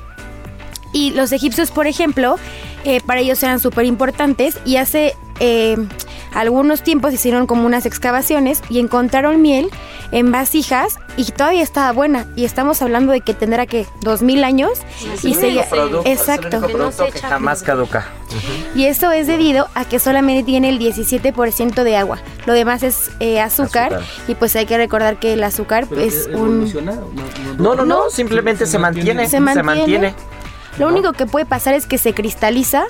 Y 0.93 1.11
los 1.11 1.33
egipcios, 1.33 1.69
por 1.69 1.85
ejemplo, 1.85 2.37
eh, 2.85 3.01
para 3.05 3.19
ellos 3.19 3.43
eran 3.43 3.59
súper 3.59 3.83
importantes 3.83 4.57
y 4.63 4.77
hace... 4.77 5.15
eh, 5.41 5.75
algunos 6.33 6.83
tiempos 6.83 7.13
hicieron 7.13 7.47
como 7.47 7.65
unas 7.65 7.85
excavaciones 7.85 8.61
y 8.69 8.79
encontraron 8.79 9.41
miel 9.41 9.69
en 10.11 10.31
vasijas 10.31 10.97
y 11.17 11.25
todavía 11.31 11.63
estaba 11.63 11.91
buena. 11.91 12.25
Y 12.35 12.45
estamos 12.45 12.81
hablando 12.81 13.11
de 13.11 13.21
que 13.21 13.33
tendrá 13.33 13.65
que 13.65 13.85
dos 14.01 14.21
mil 14.21 14.43
años 14.43 14.71
y 15.23 15.33
seguía. 15.33 15.67
Exacto. 16.05 16.61
que 16.61 17.19
jamás 17.19 17.63
caduca. 17.63 18.07
Y 18.75 18.85
esto 18.85 19.11
es 19.11 19.27
debido 19.27 19.67
a 19.73 19.85
que 19.85 19.99
solamente 19.99 20.43
tiene 20.43 20.69
el 20.69 20.79
17% 20.79 21.83
de 21.83 21.97
agua. 21.97 22.19
Lo 22.45 22.53
demás 22.53 22.83
es 22.83 23.11
eh, 23.19 23.41
azúcar, 23.41 24.01
y 24.27 24.35
pues 24.35 24.55
hay 24.55 24.65
que 24.65 24.77
recordar 24.77 25.17
que 25.17 25.33
el 25.33 25.43
azúcar 25.43 25.87
es 25.97 26.29
un... 26.33 26.71
No, 27.57 27.75
no, 27.75 27.85
no, 27.85 28.09
simplemente 28.09 28.65
se 28.65 28.77
mantiene. 28.79 29.27
Se 29.27 29.39
mantiene. 29.39 30.13
Lo 30.77 30.87
único 30.87 31.11
que 31.13 31.25
puede 31.25 31.45
pasar 31.45 31.73
es 31.73 31.85
que 31.85 31.97
se 31.97 32.13
cristaliza 32.13 32.85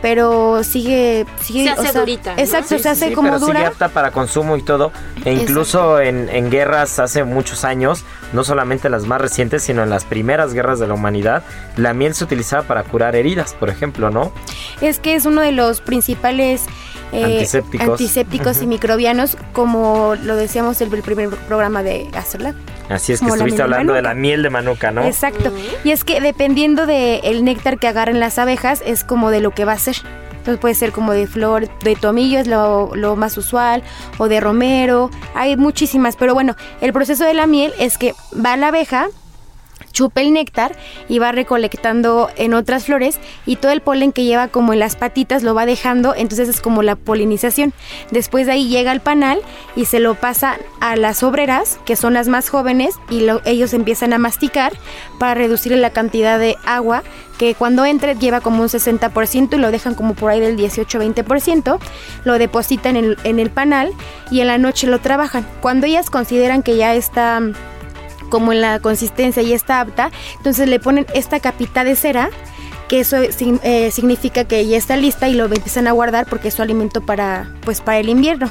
pero 0.00 0.62
sigue, 0.64 1.26
sigue 1.42 1.64
se 1.64 1.70
hace 1.70 1.98
durita. 1.98 2.34
Exacto, 2.36 2.78
se 2.78 2.88
hace 2.88 3.12
como 3.12 3.28
pero 3.28 3.40
dura. 3.40 3.54
Sigue 3.54 3.66
apta 3.66 3.88
para 3.88 4.10
consumo 4.10 4.56
y 4.56 4.62
todo. 4.62 4.92
E 5.24 5.32
incluso 5.32 6.00
en, 6.00 6.28
en, 6.28 6.50
guerras 6.50 6.98
hace 6.98 7.24
muchos 7.24 7.64
años, 7.64 8.04
no 8.32 8.44
solamente 8.44 8.88
las 8.88 9.04
más 9.04 9.20
recientes, 9.20 9.62
sino 9.62 9.82
en 9.82 9.90
las 9.90 10.04
primeras 10.04 10.54
guerras 10.54 10.78
de 10.78 10.86
la 10.86 10.94
humanidad, 10.94 11.42
la 11.76 11.94
miel 11.94 12.14
se 12.14 12.24
utilizaba 12.24 12.62
para 12.62 12.84
curar 12.84 13.16
heridas, 13.16 13.54
por 13.54 13.70
ejemplo, 13.70 14.10
¿no? 14.10 14.32
Es 14.80 14.98
que 14.98 15.14
es 15.14 15.26
uno 15.26 15.40
de 15.40 15.52
los 15.52 15.80
principales 15.80 16.64
eh, 17.12 17.46
antisépticos, 17.80 18.62
y 18.62 18.66
microbianos, 18.66 19.36
como 19.52 20.14
lo 20.22 20.36
decíamos 20.36 20.80
en 20.80 20.92
el 20.92 21.02
primer 21.02 21.30
programa 21.30 21.82
de 21.82 22.08
Gastrolab. 22.12 22.54
Así 22.88 23.12
es 23.12 23.20
que 23.20 23.26
estuviste 23.26 23.62
hablando 23.62 23.92
de, 23.92 24.02
la 24.02 24.14
miel 24.14 24.42
de 24.42 24.50
manuka, 24.50 24.90
¿no? 24.90 25.04
Exacto. 25.04 25.52
Y 25.84 25.90
es 25.90 26.04
que 26.04 26.20
dependiendo 26.20 26.86
del 26.86 27.20
el 27.22 27.44
néctar 27.44 27.78
que 27.78 27.88
agarren 27.88 28.20
las 28.20 28.38
abejas, 28.38 28.82
es 28.84 29.04
como 29.04 29.30
de 29.30 29.40
lo 29.40 29.50
que 29.50 29.64
va 29.64 29.72
a 29.72 29.78
ser. 29.78 29.96
Entonces 30.30 30.60
puede 30.60 30.74
ser 30.74 30.92
como 30.92 31.12
de 31.12 31.26
flor, 31.26 31.68
de 31.80 31.96
tomillo 31.96 32.38
es 32.38 32.46
lo, 32.46 32.94
lo, 32.94 33.16
más 33.16 33.36
usual, 33.36 33.82
o 34.16 34.28
de 34.28 34.40
romero, 34.40 35.10
hay 35.34 35.56
muchísimas, 35.56 36.16
pero 36.16 36.32
bueno, 36.32 36.56
el 36.80 36.92
proceso 36.92 37.24
de 37.24 37.34
la 37.34 37.46
miel 37.46 37.74
es 37.78 37.98
que 37.98 38.14
va 38.34 38.56
la 38.56 38.68
abeja, 38.68 39.08
chupa 39.98 40.20
el 40.20 40.32
néctar 40.32 40.76
y 41.08 41.18
va 41.18 41.32
recolectando 41.32 42.30
en 42.36 42.54
otras 42.54 42.84
flores 42.84 43.18
y 43.46 43.56
todo 43.56 43.72
el 43.72 43.80
polen 43.80 44.12
que 44.12 44.22
lleva 44.22 44.46
como 44.46 44.72
en 44.72 44.78
las 44.78 44.94
patitas 44.94 45.42
lo 45.42 45.56
va 45.56 45.66
dejando, 45.66 46.14
entonces 46.14 46.48
es 46.48 46.60
como 46.60 46.84
la 46.84 46.94
polinización. 46.94 47.72
Después 48.12 48.46
de 48.46 48.52
ahí 48.52 48.68
llega 48.68 48.92
al 48.92 49.00
panal 49.00 49.40
y 49.74 49.86
se 49.86 49.98
lo 49.98 50.14
pasa 50.14 50.56
a 50.78 50.94
las 50.94 51.24
obreras, 51.24 51.80
que 51.84 51.96
son 51.96 52.14
las 52.14 52.28
más 52.28 52.48
jóvenes, 52.48 52.94
y 53.10 53.26
ellos 53.44 53.74
empiezan 53.74 54.12
a 54.12 54.18
masticar 54.18 54.72
para 55.18 55.34
reducir 55.34 55.72
la 55.72 55.90
cantidad 55.90 56.38
de 56.38 56.54
agua 56.64 57.02
que 57.36 57.56
cuando 57.56 57.84
entre 57.84 58.14
lleva 58.14 58.40
como 58.40 58.62
un 58.62 58.68
60% 58.68 59.54
y 59.54 59.58
lo 59.58 59.72
dejan 59.72 59.96
como 59.96 60.14
por 60.14 60.30
ahí 60.30 60.38
del 60.38 60.56
18-20%, 60.56 61.78
lo 62.24 62.38
depositan 62.38 62.96
en 62.96 63.04
el, 63.04 63.18
en 63.24 63.40
el 63.40 63.50
panal 63.50 63.92
y 64.30 64.42
en 64.42 64.46
la 64.46 64.58
noche 64.58 64.86
lo 64.86 65.00
trabajan. 65.00 65.44
Cuando 65.60 65.86
ellas 65.86 66.08
consideran 66.08 66.62
que 66.62 66.76
ya 66.76 66.94
está 66.94 67.40
como 68.28 68.52
en 68.52 68.60
la 68.60 68.80
consistencia 68.80 69.42
y 69.42 69.52
está 69.52 69.80
apta, 69.80 70.10
entonces 70.36 70.68
le 70.68 70.80
ponen 70.80 71.06
esta 71.14 71.40
capita 71.40 71.84
de 71.84 71.96
cera 71.96 72.30
que 72.88 73.00
eso 73.00 73.18
eh, 73.18 73.90
significa 73.90 74.44
que 74.44 74.66
ya 74.66 74.76
está 74.76 74.96
lista 74.96 75.28
y 75.28 75.34
lo 75.34 75.44
empiezan 75.44 75.86
a 75.86 75.92
guardar 75.92 76.26
porque 76.26 76.48
es 76.48 76.54
su 76.54 76.62
alimento 76.62 77.02
para 77.02 77.52
pues 77.64 77.80
para 77.80 77.98
el 77.98 78.08
invierno. 78.08 78.50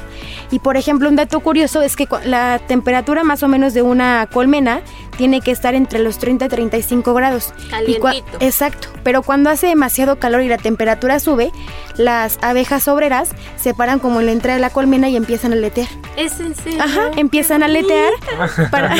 Y 0.50 0.60
por 0.60 0.76
ejemplo, 0.76 1.08
un 1.08 1.16
dato 1.16 1.40
curioso 1.40 1.82
es 1.82 1.96
que 1.96 2.06
la 2.24 2.60
temperatura 2.66 3.24
más 3.24 3.42
o 3.42 3.48
menos 3.48 3.74
de 3.74 3.82
una 3.82 4.28
colmena 4.32 4.80
tiene 5.16 5.40
que 5.40 5.50
estar 5.50 5.74
entre 5.74 5.98
los 5.98 6.18
30 6.18 6.44
y 6.44 6.48
35 6.48 7.12
grados. 7.12 7.52
Calientito. 7.68 8.38
Exacto, 8.38 8.88
pero 9.02 9.22
cuando 9.22 9.50
hace 9.50 9.66
demasiado 9.66 10.20
calor 10.20 10.42
y 10.42 10.48
la 10.48 10.58
temperatura 10.58 11.18
sube, 11.18 11.50
las 11.96 12.38
abejas 12.40 12.86
obreras 12.86 13.30
se 13.56 13.74
paran 13.74 13.98
como 13.98 14.20
en 14.20 14.26
la 14.26 14.32
entrada 14.32 14.54
de 14.54 14.60
la 14.60 14.70
colmena 14.70 15.08
y 15.08 15.16
empiezan 15.16 15.52
a 15.52 15.56
letear. 15.56 15.88
Es 16.16 16.38
en 16.38 16.54
serio. 16.54 16.80
Ajá, 16.80 17.10
empiezan 17.16 17.64
a 17.64 17.68
letear 17.68 18.12
para, 18.70 18.94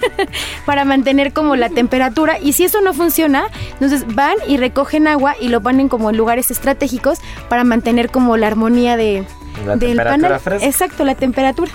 para 0.64 0.84
mantener 0.86 1.34
como 1.34 1.56
la 1.56 1.68
temperatura 1.68 2.38
y 2.40 2.54
si 2.54 2.64
eso 2.64 2.80
no 2.80 2.94
funciona, 2.94 3.44
entonces 3.74 4.06
van 4.14 4.36
y 4.48 4.56
recogen 4.70 5.08
agua 5.08 5.34
y 5.40 5.48
lo 5.48 5.60
ponen 5.60 5.88
como 5.88 6.10
en 6.10 6.16
lugares 6.16 6.52
estratégicos 6.52 7.18
para 7.48 7.64
mantener 7.64 8.08
como 8.10 8.36
la 8.36 8.46
armonía 8.46 8.96
de 8.96 9.24
la 9.66 9.76
del 9.76 9.96
panel. 9.96 10.32
Exacto, 10.62 11.04
la 11.04 11.16
temperatura. 11.16 11.72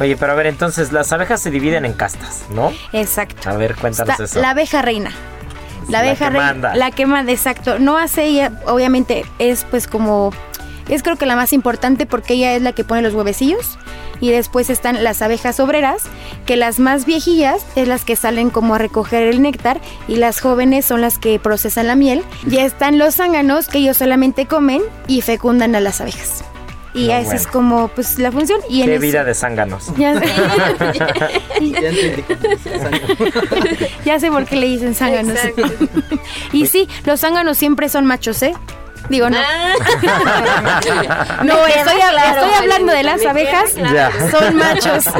Oye, 0.00 0.16
pero 0.16 0.30
a 0.30 0.34
ver, 0.36 0.46
entonces 0.46 0.92
las 0.92 1.12
abejas 1.12 1.40
se 1.40 1.50
dividen 1.50 1.84
en 1.84 1.94
castas, 1.94 2.44
¿no? 2.54 2.72
Exacto. 2.92 3.50
A 3.50 3.54
ver, 3.54 3.74
cuéntanos 3.74 4.20
eso. 4.20 4.40
La 4.40 4.50
abeja 4.50 4.82
reina. 4.82 5.10
La 5.88 5.98
abeja 5.98 6.26
la 6.26 6.30
que 6.30 6.36
reina. 6.36 6.52
Manda. 6.52 6.76
La 6.76 6.90
que 6.92 7.06
manda, 7.06 7.32
exacto. 7.32 7.80
No 7.80 7.98
hace 7.98 8.26
ella, 8.26 8.52
obviamente, 8.66 9.24
es 9.40 9.64
pues 9.64 9.88
como. 9.88 10.32
Es 10.88 11.02
creo 11.02 11.16
que 11.16 11.26
la 11.26 11.34
más 11.34 11.52
importante 11.52 12.06
porque 12.06 12.34
ella 12.34 12.54
es 12.54 12.62
la 12.62 12.72
que 12.72 12.84
pone 12.84 13.02
los 13.02 13.14
huevecillos. 13.14 13.78
Y 14.20 14.30
después 14.30 14.70
están 14.70 15.02
las 15.04 15.22
abejas 15.22 15.60
obreras, 15.60 16.02
que 16.46 16.56
las 16.56 16.78
más 16.78 17.04
viejillas 17.06 17.64
es 17.76 17.88
las 17.88 18.04
que 18.04 18.16
salen 18.16 18.50
como 18.50 18.74
a 18.74 18.78
recoger 18.78 19.22
el 19.24 19.42
néctar 19.42 19.80
y 20.08 20.16
las 20.16 20.40
jóvenes 20.40 20.84
son 20.84 21.00
las 21.00 21.18
que 21.18 21.38
procesan 21.38 21.86
la 21.86 21.94
miel. 21.94 22.22
Ya 22.46 22.64
están 22.64 22.98
los 22.98 23.16
zánganos 23.16 23.68
que 23.68 23.78
ellos 23.78 23.96
solamente 23.96 24.46
comen 24.46 24.82
y 25.06 25.20
fecundan 25.20 25.74
a 25.74 25.80
las 25.80 26.00
abejas. 26.00 26.44
Y 26.94 27.08
No, 27.08 27.12
esa 27.12 27.22
bueno. 27.24 27.40
es 27.40 27.46
como 27.46 27.88
pues 27.88 28.18
la 28.18 28.32
función. 28.32 28.60
Y 28.68 28.80
en 28.82 28.88
Qué 28.88 28.98
vida 28.98 29.22
de 29.22 29.34
zánganos. 29.34 29.92
Ya. 29.98 30.14
Ya 34.04 34.20
sé 34.20 34.30
por 34.30 34.44
qué 34.46 34.56
le 34.56 34.66
dicen 34.66 34.94
zánganos. 34.94 35.38
y 36.52 36.66
sí, 36.66 36.88
los 37.04 37.20
zánganos 37.20 37.58
siempre 37.58 37.88
son 37.88 38.06
machos, 38.06 38.42
¿eh? 38.42 38.54
Digo, 39.08 39.30
no. 39.30 39.38
no, 41.44 41.66
estoy, 41.66 41.96
claro, 41.96 42.40
estoy 42.40 42.54
hablando 42.58 42.92
de 42.92 43.02
las 43.02 43.24
abejas. 43.24 43.72
claro. 43.72 44.30
Son 44.30 44.56
machos. 44.56 45.04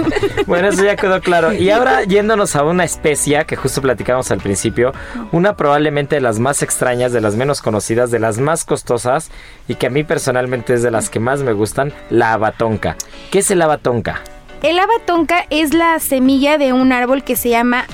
Bueno, 0.46 0.68
eso 0.68 0.85
ya 0.85 0.96
quedó 0.96 1.20
claro. 1.20 1.53
Y 1.53 1.70
ahora 1.70 2.05
yéndonos 2.05 2.57
a 2.57 2.64
una 2.64 2.85
especia 2.85 3.44
que 3.44 3.57
justo 3.57 3.83
platicamos 3.83 4.31
al 4.31 4.38
principio, 4.38 4.92
una 5.33 5.57
probablemente 5.57 6.16
de 6.16 6.20
las 6.20 6.38
más 6.38 6.62
extrañas, 6.62 7.12
de 7.12 7.20
las 7.20 7.35
menos 7.35 7.61
conocidas, 7.61 8.11
de 8.11 8.18
las 8.18 8.38
más 8.38 8.64
costosas 8.64 9.31
y 9.66 9.74
que 9.74 9.87
a 9.87 9.90
mí 9.90 10.05
personalmente 10.05 10.74
es 10.74 10.83
de 10.83 10.90
las 10.90 11.11
que 11.11 11.20
más 11.20 11.40
me 11.40 11.53
gustan, 11.53 11.92
la 12.11 12.33
abatonca. 12.33 12.96
¿Qué 13.31 13.40
es 13.40 13.51
el 13.51 13.61
abatonca? 13.61 14.20
El 14.62 14.79
abatonca 14.79 15.44
es 15.51 15.74
la 15.74 15.98
semilla 16.01 16.59
de 16.59 16.72
un 16.72 16.92
árbol 16.92 17.22
que 17.22 17.37
se 17.37 17.51
llama 17.51 17.85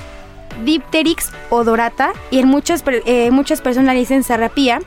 Dipterix 0.63 1.31
odorata 1.49 2.13
y 2.31 2.39
en 2.39 2.47
muchas, 2.47 2.83
eh, 2.87 3.31
muchas 3.31 3.61
personas 3.61 3.93
le 3.93 3.99
dicen 3.99 4.23
zarrapía. 4.23 4.79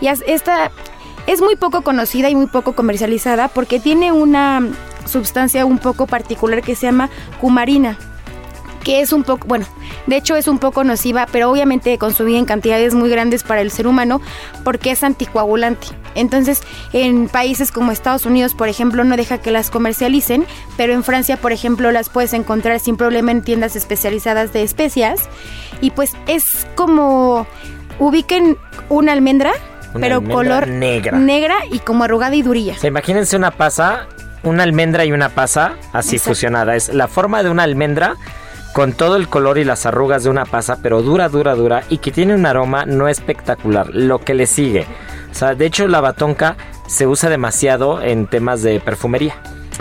Y 0.00 0.08
esta 0.08 0.70
es 1.26 1.40
muy 1.40 1.56
poco 1.56 1.82
conocida 1.82 2.28
y 2.30 2.34
muy 2.34 2.46
poco 2.46 2.74
comercializada 2.74 3.48
porque 3.48 3.80
tiene 3.80 4.12
una 4.12 4.62
sustancia 5.04 5.64
un 5.64 5.78
poco 5.78 6.06
particular 6.06 6.62
que 6.62 6.74
se 6.74 6.86
llama 6.86 7.10
cumarina 7.40 7.98
que 8.84 9.00
es 9.00 9.12
un 9.12 9.22
poco, 9.24 9.46
bueno, 9.46 9.66
de 10.06 10.16
hecho 10.16 10.36
es 10.36 10.48
un 10.48 10.58
poco 10.58 10.82
nociva, 10.84 11.26
pero 11.30 11.50
obviamente 11.50 11.96
consumida 11.98 12.38
en 12.38 12.44
cantidades 12.44 12.94
muy 12.94 13.08
grandes 13.10 13.42
para 13.44 13.60
el 13.60 13.70
ser 13.70 13.86
humano 13.86 14.20
porque 14.64 14.90
es 14.90 15.02
anticoagulante. 15.04 15.86
Entonces, 16.14 16.62
en 16.92 17.28
países 17.28 17.70
como 17.72 17.92
Estados 17.92 18.26
Unidos, 18.26 18.54
por 18.54 18.68
ejemplo, 18.68 19.04
no 19.04 19.16
deja 19.16 19.38
que 19.38 19.50
las 19.50 19.70
comercialicen, 19.70 20.44
pero 20.76 20.92
en 20.92 21.04
Francia, 21.04 21.36
por 21.36 21.52
ejemplo, 21.52 21.90
las 21.92 22.08
puedes 22.08 22.32
encontrar 22.34 22.80
sin 22.80 22.96
problema 22.96 23.30
en 23.30 23.42
tiendas 23.42 23.76
especializadas 23.76 24.52
de 24.52 24.62
especias. 24.62 25.20
Y 25.80 25.90
pues 25.92 26.12
es 26.26 26.66
como 26.74 27.46
ubiquen 27.98 28.56
una 28.88 29.12
almendra, 29.12 29.52
Una 29.94 30.00
pero 30.00 30.16
almendra 30.16 30.34
color 30.36 30.68
negra. 30.68 31.18
negra 31.18 31.54
y 31.70 31.78
como 31.78 32.04
arrugada 32.04 32.34
y 32.34 32.42
durilla. 32.42 32.74
Imagínense 32.82 33.36
una 33.36 33.52
pasa, 33.52 34.06
una 34.42 34.64
almendra 34.64 35.04
y 35.04 35.12
una 35.12 35.28
pasa 35.30 35.74
así 35.92 36.16
Exacto. 36.16 36.30
fusionada. 36.34 36.76
Es 36.76 36.88
la 36.92 37.08
forma 37.08 37.42
de 37.42 37.50
una 37.50 37.62
almendra 37.62 38.16
con 38.72 38.92
todo 38.92 39.16
el 39.16 39.28
color 39.28 39.58
y 39.58 39.64
las 39.64 39.86
arrugas 39.86 40.24
de 40.24 40.30
una 40.30 40.44
pasa, 40.44 40.78
pero 40.82 41.02
dura, 41.02 41.28
dura, 41.28 41.54
dura 41.54 41.82
y 41.88 41.98
que 41.98 42.10
tiene 42.10 42.34
un 42.34 42.46
aroma 42.46 42.86
no 42.86 43.08
espectacular. 43.08 43.90
Lo 43.92 44.18
que 44.18 44.34
le 44.34 44.46
sigue. 44.46 44.86
De 45.56 45.66
hecho 45.66 45.88
la 45.88 46.00
batonca 46.00 46.56
se 46.86 47.06
usa 47.06 47.30
demasiado 47.30 48.02
en 48.02 48.26
temas 48.26 48.62
de 48.62 48.80
perfumería. 48.80 49.36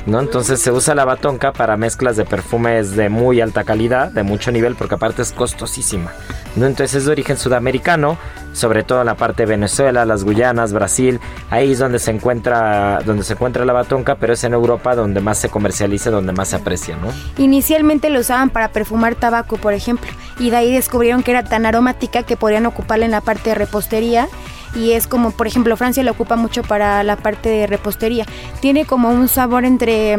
¿No? 0.06 0.19
Entonces 0.19 0.60
se 0.60 0.71
usa 0.71 0.95
la 0.95 1.06
batonca 1.06 1.54
para 1.54 1.77
mezclas 1.77 2.17
de 2.17 2.25
perfumes 2.25 2.95
de 2.95 3.10
muy 3.10 3.39
alta 3.39 3.63
calidad, 3.63 4.12
de 4.12 4.23
mucho 4.23 4.51
nivel, 4.51 4.75
porque 4.75 4.95
aparte 4.95 5.21
es 5.21 5.32
costosísima. 5.32 6.12
¿no? 6.56 6.65
Entonces 6.65 6.95
es 6.95 7.06
de 7.06 7.12
origen 7.12 7.38
sudamericano, 7.38 8.17
sobre 8.54 8.84
todo 8.84 9.01
en 9.01 9.06
la 9.06 9.15
parte 9.15 9.43
de 9.43 9.47
Venezuela, 9.47 10.06
las 10.06 10.23
Guyanas, 10.23 10.73
Brasil, 10.73 11.19
ahí 11.49 11.71
es 11.71 11.80
donde 11.80 11.99
se 11.99 12.12
encuentra, 12.12 12.99
donde 13.06 13.23
se 13.23 13.34
encuentra 13.34 13.63
la 13.65 13.73
batonca, 13.73 14.15
pero 14.15 14.34
es 14.34 14.43
en 14.43 14.54
Europa 14.54 14.95
donde 14.95 15.21
más 15.21 15.38
se 15.38 15.49
comercializa, 15.49 16.10
donde 16.10 16.34
más 16.34 16.49
se 16.49 16.58
aprecia, 16.58 16.97
¿no? 16.97 17.08
Inicialmente 17.38 18.10
lo 18.10 18.19
usaban 18.19 18.49
para 18.49 18.69
perfumar 18.69 19.15
tabaco, 19.15 19.58
por 19.58 19.73
ejemplo, 19.73 20.10
y 20.39 20.49
de 20.49 20.58
ahí 20.58 20.73
descubrieron 20.73 21.23
que 21.23 21.32
era 21.32 21.43
tan 21.43 21.65
aromática 21.65 22.23
que 22.23 22.38
podrían 22.38 22.65
ocuparla 22.65 23.06
en 23.06 23.12
la 23.12 23.21
parte 23.21 23.51
de 23.51 23.56
repostería. 23.56 24.27
Y 24.75 24.91
es 24.91 25.07
como, 25.07 25.31
por 25.31 25.47
ejemplo, 25.47 25.75
Francia 25.77 26.03
lo 26.03 26.12
ocupa 26.12 26.36
mucho 26.36 26.63
para 26.63 27.03
la 27.03 27.17
parte 27.17 27.49
de 27.49 27.67
repostería. 27.67 28.25
Tiene 28.62 28.86
como 28.86 29.10
un 29.10 29.27
sabor 29.27 29.65
entre 29.65 30.17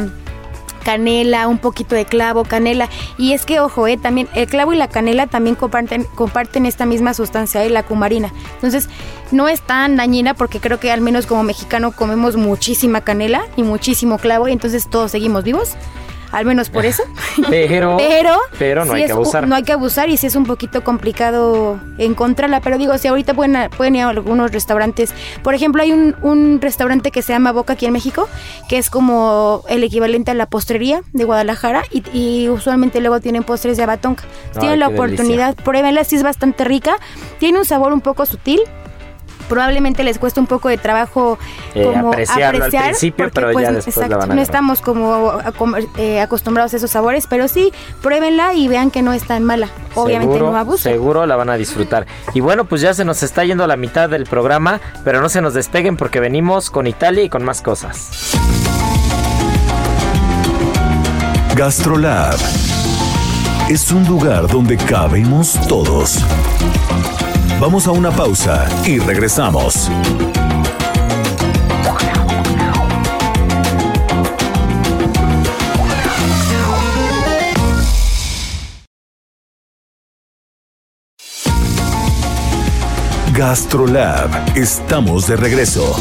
canela, 0.83 1.49
un 1.49 1.59
poquito 1.59 1.95
de 1.95 2.05
clavo, 2.05 2.45
canela. 2.45 2.89
Y 3.17 3.33
es 3.33 3.47
que, 3.47 3.61
ojo, 3.61 3.87
eh, 3.87 3.97
también 3.97 4.29
el 4.35 4.47
clavo 4.47 4.73
y 4.73 4.77
la 4.77 4.89
canela 4.89 5.27
también 5.27 5.57
comparten, 5.57 6.05
comparten 6.15 6.67
esta 6.67 6.87
misma 6.87 7.15
sustancia, 7.15 7.65
eh, 7.65 7.71
la 7.71 7.83
cumarina. 7.85 8.33
Entonces, 8.55 8.89
no 9.31 9.49
es 9.49 9.63
tan 9.63 9.97
dañina 9.97 10.35
porque 10.35 10.61
creo 10.61 10.79
que 10.79 10.93
al 10.93 11.01
menos 11.01 11.27
como 11.27 11.43
mexicano 11.43 11.93
comemos 11.93 12.37
muchísima 12.37 13.01
canela 13.01 13.43
y 13.57 13.63
muchísimo 13.63 14.19
clavo 14.19 14.49
y 14.49 14.53
entonces 14.53 14.89
todos 14.91 15.11
seguimos 15.11 15.45
vivos 15.45 15.77
al 16.33 16.47
menos 16.47 16.71
por 16.71 16.85
eso. 16.85 17.03
Pero, 17.49 17.97
pero, 18.59 18.85
no 18.85 18.95
hay 18.95 19.07
que 19.07 19.13
abusar. 19.13 19.47
No 19.47 19.55
hay 19.55 19.63
que 19.63 19.73
abusar 19.73 20.11
y 20.11 20.17
si 20.17 20.27
es 20.27 20.37
un 20.37 20.45
poquito 20.45 20.85
complicado 20.85 21.81
encontrarla, 21.99 22.61
pero 22.61 22.79
digo, 22.79 22.97
si 22.99 23.09
ahorita 23.09 23.35
pueden, 23.35 23.71
pueden 23.71 23.97
ir 23.97 24.03
a 24.03 24.11
algunos 24.11 24.51
restaurantes, 24.51 25.15
por 25.43 25.55
ejemplo, 25.55 25.83
hay 25.83 25.93
un, 25.93 26.15
un, 26.23 26.61
restaurante 26.61 27.11
que 27.11 27.23
se 27.23 27.33
llama 27.33 27.53
Boca 27.53 27.75
aquí 27.75 27.87
en 27.87 27.93
México, 27.93 28.29
que 28.69 28.79
es 28.79 28.91
como 28.91 29.65
el 29.69 29.83
equivalente 29.83 30.31
a 30.31 30.35
la 30.35 30.47
postrería 30.47 31.03
de 31.13 31.25
Guadalajara 31.25 31.85
y, 31.91 32.49
usualmente 32.49 33.01
luego 33.01 33.21
tienen 33.21 33.45
postres 33.45 33.77
de 33.77 33.83
abatonca. 33.85 34.25
tienen 34.59 34.81
la 34.81 34.89
oportunidad, 34.89 35.55
pruébenla, 35.55 36.05
si 36.05 36.17
es 36.17 36.23
bastante 36.23 36.65
rica, 36.65 36.97
tiene 37.39 37.59
un 37.59 37.65
sabor 37.65 37.93
un 37.93 38.01
poco 38.01 38.27
sutil, 38.27 38.61
probablemente 39.53 40.03
les 40.03 40.19
cuesta 40.19 40.41
un 40.41 40.47
poco 40.47 40.71
de 40.71 40.79
trabajo 40.79 41.39
eh, 41.75 41.85
como 41.85 42.09
apreciar 42.09 42.55
al 42.55 42.71
principio, 42.71 43.31
pero 43.31 43.49
ya 43.49 43.53
pues, 43.53 43.85
después 43.85 44.09
la 44.09 44.17
van 44.17 44.33
a 44.33 44.35
no 44.35 44.41
estamos 44.41 44.81
como 44.81 45.39
eh, 45.99 46.21
acostumbrados 46.21 46.73
a 46.73 46.79
esos 46.79 46.91
sabores, 46.91 47.27
pero 47.27 47.49
sí, 47.49 47.71
pruébenla 48.01 48.55
y 48.55 48.67
vean 48.69 48.91
que 48.91 49.03
no 49.03 49.13
es 49.13 49.25
tan 49.25 49.45
mala. 49.45 49.69
Obviamente 49.95 50.39
no 50.39 50.57
abusen. 50.57 50.93
Seguro 50.95 51.27
la 51.27 51.37
van 51.37 51.51
a 51.51 51.57
disfrutar. 51.57 52.07
Y 52.33 52.41
bueno, 52.41 52.65
pues 52.65 52.81
ya 52.81 52.95
se 52.95 53.05
nos 53.05 53.23
está 53.23 53.45
yendo 53.45 53.67
la 53.67 53.77
mitad 53.77 54.09
del 54.09 54.25
programa, 54.25 54.81
pero 55.05 55.21
no 55.21 55.29
se 55.29 55.43
nos 55.43 55.53
despeguen 55.53 55.99
porque 55.99 56.19
venimos 56.19 56.71
con 56.71 56.87
Italia 56.87 57.23
y 57.23 57.29
con 57.29 57.45
más 57.45 57.61
cosas. 57.61 58.33
Gastrolab 61.55 62.39
es 63.69 63.93
un 63.93 64.07
lugar 64.07 64.49
donde 64.49 64.79
cabemos 64.79 65.61
todos. 65.69 66.25
Vamos 67.61 67.87
a 67.87 67.93
una 67.93 68.11
pausa 68.11 68.69
y 68.85 68.99
regresamos. 68.99 69.91
Gastrolab, 83.35 84.57
estamos 84.57 85.27
de 85.27 85.37
regreso. 85.37 85.97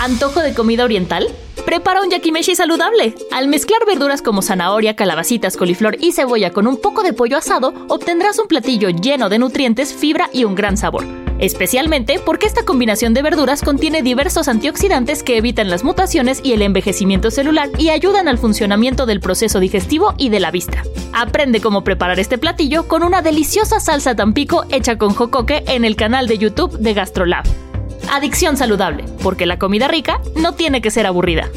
¿Antojo 0.00 0.40
de 0.40 0.54
comida 0.54 0.84
oriental? 0.84 1.28
Prepara 1.68 2.00
un 2.00 2.08
yakimeshi 2.08 2.54
saludable. 2.54 3.14
Al 3.30 3.46
mezclar 3.46 3.84
verduras 3.86 4.22
como 4.22 4.40
zanahoria, 4.40 4.96
calabacitas, 4.96 5.58
coliflor 5.58 5.98
y 6.00 6.12
cebolla 6.12 6.50
con 6.50 6.66
un 6.66 6.80
poco 6.80 7.02
de 7.02 7.12
pollo 7.12 7.36
asado, 7.36 7.74
obtendrás 7.88 8.38
un 8.38 8.48
platillo 8.48 8.88
lleno 8.88 9.28
de 9.28 9.38
nutrientes, 9.38 9.92
fibra 9.92 10.30
y 10.32 10.44
un 10.44 10.54
gran 10.54 10.78
sabor. 10.78 11.04
Especialmente 11.38 12.20
porque 12.24 12.46
esta 12.46 12.64
combinación 12.64 13.12
de 13.12 13.20
verduras 13.20 13.60
contiene 13.60 14.00
diversos 14.00 14.48
antioxidantes 14.48 15.22
que 15.22 15.36
evitan 15.36 15.68
las 15.68 15.84
mutaciones 15.84 16.40
y 16.42 16.54
el 16.54 16.62
envejecimiento 16.62 17.30
celular 17.30 17.68
y 17.76 17.90
ayudan 17.90 18.28
al 18.28 18.38
funcionamiento 18.38 19.04
del 19.04 19.20
proceso 19.20 19.60
digestivo 19.60 20.14
y 20.16 20.30
de 20.30 20.40
la 20.40 20.50
vista. 20.50 20.84
Aprende 21.12 21.60
cómo 21.60 21.84
preparar 21.84 22.18
este 22.18 22.38
platillo 22.38 22.88
con 22.88 23.02
una 23.02 23.20
deliciosa 23.20 23.78
salsa 23.78 24.16
tampico 24.16 24.64
hecha 24.70 24.96
con 24.96 25.12
jocoque 25.12 25.64
en 25.66 25.84
el 25.84 25.96
canal 25.96 26.28
de 26.28 26.38
YouTube 26.38 26.78
de 26.78 26.94
GastroLab. 26.94 27.67
Adicción 28.10 28.56
saludable, 28.56 29.04
porque 29.22 29.46
la 29.46 29.58
comida 29.58 29.88
rica 29.88 30.20
no 30.36 30.52
tiene 30.52 30.80
que 30.80 30.90
ser 30.90 31.06
aburrida. 31.06 31.48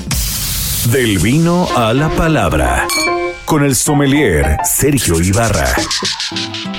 Del 0.91 1.19
vino 1.19 1.67
a 1.75 1.93
la 1.93 2.09
palabra. 2.09 2.87
Con 3.45 3.63
el 3.63 3.75
sommelier 3.75 4.57
Sergio 4.63 5.19
Ibarra. 5.19 5.67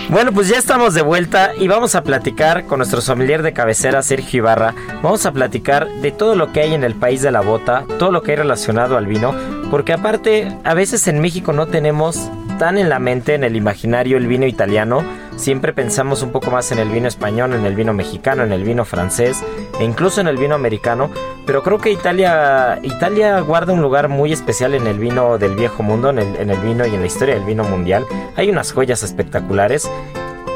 Bueno, 0.09 0.33
pues 0.33 0.49
ya 0.49 0.59
estamos 0.59 0.95
de 0.95 1.03
vuelta 1.03 1.53
y 1.59 1.69
vamos 1.69 1.95
a 1.95 2.03
platicar 2.03 2.67
con 2.67 2.79
nuestro 2.79 3.01
sommelier 3.01 3.43
de 3.43 3.53
cabecera 3.53 4.03
Sergio 4.03 4.39
Ibarra. 4.39 4.75
Vamos 5.03 5.25
a 5.25 5.33
platicar 5.33 5.89
de 5.89 6.11
todo 6.11 6.35
lo 6.35 6.53
que 6.53 6.61
hay 6.61 6.75
en 6.75 6.85
el 6.85 6.95
país 6.95 7.23
de 7.23 7.31
la 7.31 7.41
bota, 7.41 7.85
todo 7.99 8.11
lo 8.11 8.23
que 8.23 8.33
hay 8.33 8.37
relacionado 8.37 8.97
al 8.97 9.07
vino, 9.07 9.35
porque 9.71 9.93
aparte 9.93 10.55
a 10.65 10.75
veces 10.75 11.09
en 11.09 11.21
México 11.21 11.53
no 11.53 11.67
tenemos 11.67 12.31
tan 12.59 12.79
en 12.79 12.89
la 12.89 12.99
mente, 12.99 13.35
en 13.35 13.45
el 13.45 13.57
imaginario, 13.57 14.17
el 14.17 14.27
vino 14.27 14.47
italiano. 14.47 15.03
Siempre 15.37 15.73
pensamos 15.73 16.23
un 16.23 16.31
poco 16.31 16.51
más 16.51 16.71
en 16.73 16.79
el 16.79 16.89
vino 16.89 17.09
español, 17.09 17.53
en 17.55 17.65
el 17.65 17.75
vino 17.75 17.93
mexicano, 17.93 18.43
en 18.43 18.53
el 18.53 18.65
vino 18.65 18.85
francés 18.85 19.43
e 19.81 19.85
incluso 19.85 20.21
en 20.21 20.29
el 20.29 20.37
vino 20.37 20.55
americano. 20.55 21.11
Pero 21.47 21.63
creo 21.63 21.79
que 21.79 21.91
Italia, 21.91 22.79
Italia 22.83 23.41
guarda 23.41 23.73
un 23.73 23.83
lugar 23.83 24.09
muy 24.09 24.33
especial 24.33 24.75
en 24.75 24.87
el 24.87 24.99
vino 24.99 25.39
del 25.39 25.57
viejo 25.57 25.83
mundo, 25.83 26.11
en 26.11 26.19
el, 26.19 26.37
en 26.37 26.51
el 26.51 26.59
vino 26.61 26.87
y 26.87 26.95
en 26.95 27.01
la 27.01 27.07
historia 27.07 27.35
del 27.35 27.45
vino 27.45 27.65
mundial. 27.65 28.07
Hay 28.37 28.51
unas 28.51 28.73
joyas 28.73 29.03
espectaculares. 29.03 29.91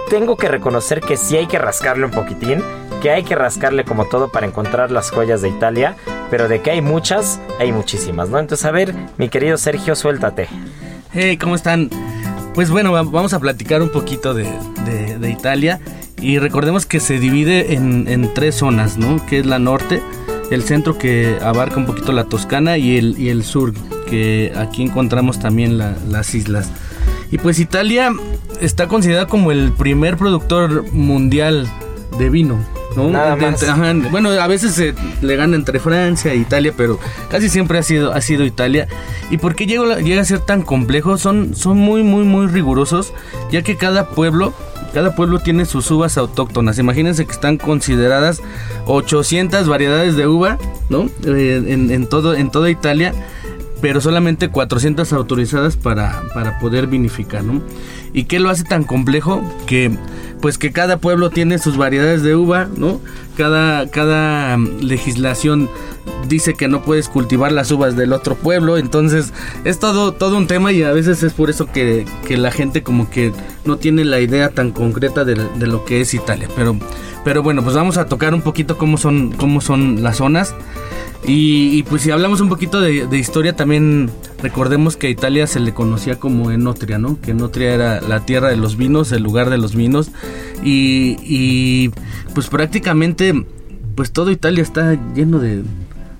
Tengo 0.09 0.37
que 0.37 0.49
reconocer 0.49 1.01
que 1.01 1.17
sí 1.17 1.37
hay 1.37 1.47
que 1.47 1.59
rascarle 1.59 2.05
un 2.05 2.13
poquitín, 2.13 2.63
que 3.03 3.11
hay 3.11 3.25
que 3.25 3.35
rascarle 3.35 3.85
como 3.85 4.07
todo 4.07 4.29
para 4.29 4.47
encontrar 4.47 4.91
las 4.93 5.11
joyas 5.11 5.43
de 5.43 5.49
Italia, 5.49 5.97
pero 6.31 6.49
de 6.49 6.61
que 6.61 6.71
hay 6.71 6.81
muchas, 6.81 7.41
hay 7.59 7.73
muchísimas, 7.73 8.29
¿no? 8.29 8.39
Entonces, 8.39 8.65
a 8.65 8.71
ver, 8.71 8.95
mi 9.17 9.29
querido 9.29 9.57
Sergio, 9.57 9.97
suéltate. 9.97 10.49
Hey, 11.13 11.37
¿cómo 11.39 11.57
están? 11.57 11.91
Pues 12.57 12.71
bueno, 12.71 12.91
vamos 12.93 13.35
a 13.35 13.39
platicar 13.39 13.83
un 13.83 13.91
poquito 13.91 14.33
de, 14.33 14.49
Italia 15.31 15.79
y 16.23 16.39
recordemos 16.39 16.87
que 16.87 17.01
se 17.01 17.19
divide 17.19 17.75
en, 17.75 18.33
tres 18.33 18.55
zonas, 18.55 18.97
¿no? 18.97 19.25
Que 19.27 19.41
es 19.41 19.45
la 19.45 19.59
norte, 19.59 20.03
el 20.51 20.63
centro 20.63 20.97
que 20.97 21.37
abarca 21.43 21.77
un 21.77 21.85
poquito 21.85 22.13
la 22.13 22.25
Toscana 22.25 22.79
y 22.79 22.97
el, 22.97 23.21
y 23.21 23.29
el 23.29 23.45
sur, 23.45 23.75
que 24.09 24.55
aquí 24.57 24.83
encontramos 24.83 25.39
también 25.39 25.77
las 25.77 26.35
islas. 26.35 26.71
Y 27.31 27.37
pues 27.37 27.59
Italia 27.59 28.11
está 28.59 28.89
considerada 28.89 29.27
como 29.27 29.53
el 29.53 29.73
primer 29.73 30.17
productor 30.17 30.91
mundial 30.95 31.69
de 32.19 32.31
vino. 32.31 32.59
Nada 32.97 33.37
más. 33.37 34.11
bueno, 34.11 34.31
a 34.31 34.47
veces 34.47 34.75
se 34.75 34.95
le 35.21 35.37
gana 35.37 35.57
entre 35.57 35.79
Francia 35.81 36.33
e 36.33 36.37
Italia, 36.37 36.73
pero 36.77 36.99
casi 37.31 37.49
siempre 37.49 37.79
ha 37.79 37.83
sido, 37.83 38.13
ha 38.13 38.21
sido 38.21 38.45
Italia. 38.45 38.89
¿Y 39.31 39.39
por 39.39 39.55
qué 39.55 39.67
llega, 39.67 39.99
llega 39.99 40.23
a 40.23 40.25
ser 40.25 40.41
tan 40.41 40.63
complejo? 40.63 41.19
Son, 41.19 41.55
son 41.55 41.79
muy, 41.79 42.03
muy, 42.03 42.25
muy 42.25 42.47
rigurosos, 42.47 43.13
ya 43.51 43.63
que 43.63 43.77
cada 43.77 44.11
pueblo 44.11 44.53
cada 44.97 45.15
pueblo 45.15 45.41
tiene 45.41 45.67
sus 45.67 45.91
uvas 45.91 46.17
autóctonas. 46.17 46.79
Imagínense 46.79 47.27
que 47.27 47.33
están 47.33 47.59
consideradas 47.59 48.41
800 48.87 49.69
variedades 49.69 50.17
de 50.17 50.27
uva, 50.27 50.57
¿no? 50.89 51.11
Eh, 51.27 51.63
en, 51.69 52.07
todo, 52.07 52.35
en 52.35 52.51
toda 52.51 52.71
Italia, 52.71 53.13
pero 53.83 54.01
solamente 54.01 54.49
400 54.49 55.13
autorizadas 55.13 55.77
para, 55.77 56.23
para 56.33 56.59
poder 56.61 56.87
vinificar, 56.87 57.45
¿no? 57.45 57.61
¿Y 58.17 58.25
qué 58.25 58.41
lo 58.41 58.49
hace 58.49 58.65
tan 58.65 58.83
complejo? 58.83 59.43
Que 59.67 59.95
pues 60.41 60.57
que 60.57 60.73
cada 60.73 60.99
pueblo 60.99 61.29
tiene 61.29 61.59
sus 61.59 61.77
variedades 61.77 62.23
de 62.23 62.35
uva, 62.35 62.67
¿no? 62.77 63.01
Cada, 63.37 63.89
cada 63.91 64.57
mm, 64.57 64.81
legislación 64.81 65.69
dice 66.27 66.55
que 66.55 66.67
no 66.67 66.83
puedes 66.83 67.11
cultivar 67.11 67.53
las 67.53 67.71
uvas 67.71 67.95
del 67.95 68.15
otro 68.15 68.35
pueblo, 68.35 68.79
entonces 68.79 69.35
es 69.65 69.79
todo, 69.79 70.13
todo 70.13 70.39
un 70.39 70.47
tema 70.47 70.73
y 70.73 70.83
a 70.83 70.93
veces 70.93 71.23
es 71.23 71.35
por 71.35 71.51
eso 71.51 71.67
que, 71.67 72.07
la 72.31 72.51
gente 72.51 72.83
como 72.83 73.11
que 73.11 73.33
no 73.67 73.77
tiene 73.77 74.05
la 74.05 74.19
idea 74.21 74.49
tan 74.49 74.71
concreta 74.71 75.27
de, 75.27 75.37
lo 75.67 75.85
que 75.85 76.01
es 76.01 76.15
Italia. 76.15 76.49
Pero, 76.57 76.75
pero 77.23 77.43
bueno, 77.43 77.63
pues 77.63 77.77
vamos 77.77 77.99
a 77.99 78.07
tocar 78.07 78.33
un 78.33 78.41
poquito 78.41 78.79
cómo 78.79 78.97
son, 78.97 79.33
cómo 79.33 79.61
son 79.61 80.03
las 80.03 80.17
zonas. 80.17 80.55
Y, 81.29 81.83
pues 81.85 82.03
si 82.03 82.13
hablamos 82.13 82.41
un 82.41 82.49
poquito 82.49 82.81
de, 82.81 83.19
historia, 83.19 83.57
también 83.57 84.11
recordemos 84.41 84.97
que 84.97 85.09
a 85.09 85.11
Italia 85.11 85.47
se 85.47 85.61
le 85.61 85.75
conocía 85.75 86.19
como 86.19 86.51
Enotria, 86.51 86.99
¿no? 86.99 87.21
Que 87.21 87.33
Enotria 87.33 87.73
era 87.75 88.01
la 88.01 88.25
tierra 88.25 88.49
de 88.49 88.57
los 88.57 88.77
vinos, 88.77 89.13
el 89.13 89.23
lugar 89.23 89.51
de 89.51 89.59
los 89.59 89.75
vinos. 89.75 90.11
Y, 90.63 91.91
pues 92.35 92.49
prácticamente, 92.49 93.47
pues 93.95 94.13
todo 94.13 94.31
Italia 94.31 94.63
está 94.63 94.99
lleno 95.15 95.39
de, 95.39 95.63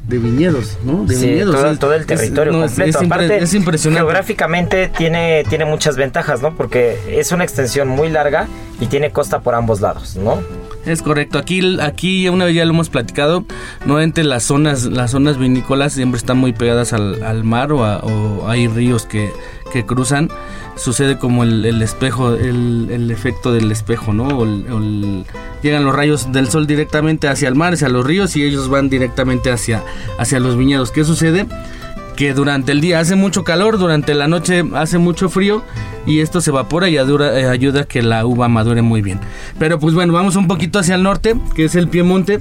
viñedos, 0.07 0.79
¿no? 0.85 1.05
De 1.05 1.15
sí, 1.15 1.27
viñedos. 1.29 1.79
Todo, 1.79 1.95
el 1.95 2.07
territorio 2.07 2.53
completo. 2.53 2.99
Aparte, 3.01 3.39
es 3.43 3.55
impresionante. 3.55 4.01
Geográficamente 4.01 4.89
tiene, 4.89 5.45
tiene 5.49 5.65
muchas 5.65 5.97
ventajas, 5.97 6.43
¿no? 6.43 6.55
Porque 6.55 6.99
es 7.09 7.33
una 7.33 7.45
extensión 7.45 7.89
muy 7.89 8.09
larga 8.09 8.47
y 8.81 8.87
tiene 8.87 9.11
costa 9.11 9.41
por 9.41 9.55
ambos 9.55 9.81
lados, 9.81 10.17
¿no? 10.17 10.41
Es 10.87 11.03
correcto. 11.03 11.39
Aquí, 11.39 11.79
aquí 11.81 12.29
una 12.29 12.45
vez 12.45 12.55
ya 12.55 12.65
lo 12.65 12.71
hemos 12.71 12.91
platicado. 12.91 13.45
Nuevamente 13.85 14.23
las 14.23 14.45
zonas, 14.45 14.85
las 14.85 15.11
zonas 15.11 15.37
vinícolas 15.37 15.93
siempre 15.95 16.19
están 16.19 16.39
muy 16.39 16.53
pegadas 16.53 16.93
al, 16.93 17.43
mar 17.43 17.73
o, 17.73 18.49
hay 18.49 18.69
ríos 18.69 19.05
que, 19.05 19.33
cruzan. 19.87 20.31
Sucede 20.77 21.19
como 21.19 21.43
el, 21.43 21.83
espejo, 21.83 22.35
el, 22.35 23.11
efecto 23.11 23.53
del 23.53 23.73
espejo, 23.73 24.13
¿no? 24.13 24.29
llegan 25.63 25.85
los 25.85 25.95
rayos 25.95 26.33
del 26.33 26.49
sol 26.49 26.67
directamente 26.67 27.29
hacia 27.29 27.49
el 27.49 27.55
mar, 27.55 27.73
hacia 27.73 27.89
los 27.89 28.05
ríos 28.05 28.37
y 28.37 28.45
ellos 28.45 28.69
van 28.69 28.89
directamente 28.89 29.51
hacia, 29.51 29.83
hacia 30.19 30.39
los 30.39 30.57
viñedos. 30.57 30.91
¿Qué 30.91 31.05
sucede? 31.05 31.47
que 32.17 32.33
durante 32.33 32.73
el 32.73 32.81
día 32.81 32.99
hace 32.99 33.15
mucho 33.15 33.45
calor, 33.45 33.79
durante 33.79 34.15
la 34.15 34.27
noche 34.27 34.65
hace 34.75 34.97
mucho 34.97 35.29
frío 35.29 35.63
y 36.07 36.21
esto 36.21 36.41
se 36.41 36.51
evapora 36.51 36.89
y 36.89 36.97
eh, 36.97 37.47
ayuda 37.47 37.83
a 37.83 37.85
que 37.85 38.03
la 38.03 38.25
uva 38.25 38.49
madure 38.49 38.81
muy 38.81 39.03
bien. 39.03 39.21
Pero 39.59 39.79
pues 39.79 39.95
bueno, 39.95 40.13
vamos 40.13 40.35
un 40.35 40.49
poquito 40.49 40.79
hacia 40.79 40.95
el 40.95 41.03
norte, 41.03 41.37
que 41.55 41.67
es 41.67 41.75
el 41.75 41.89
Piemonte. 41.89 42.41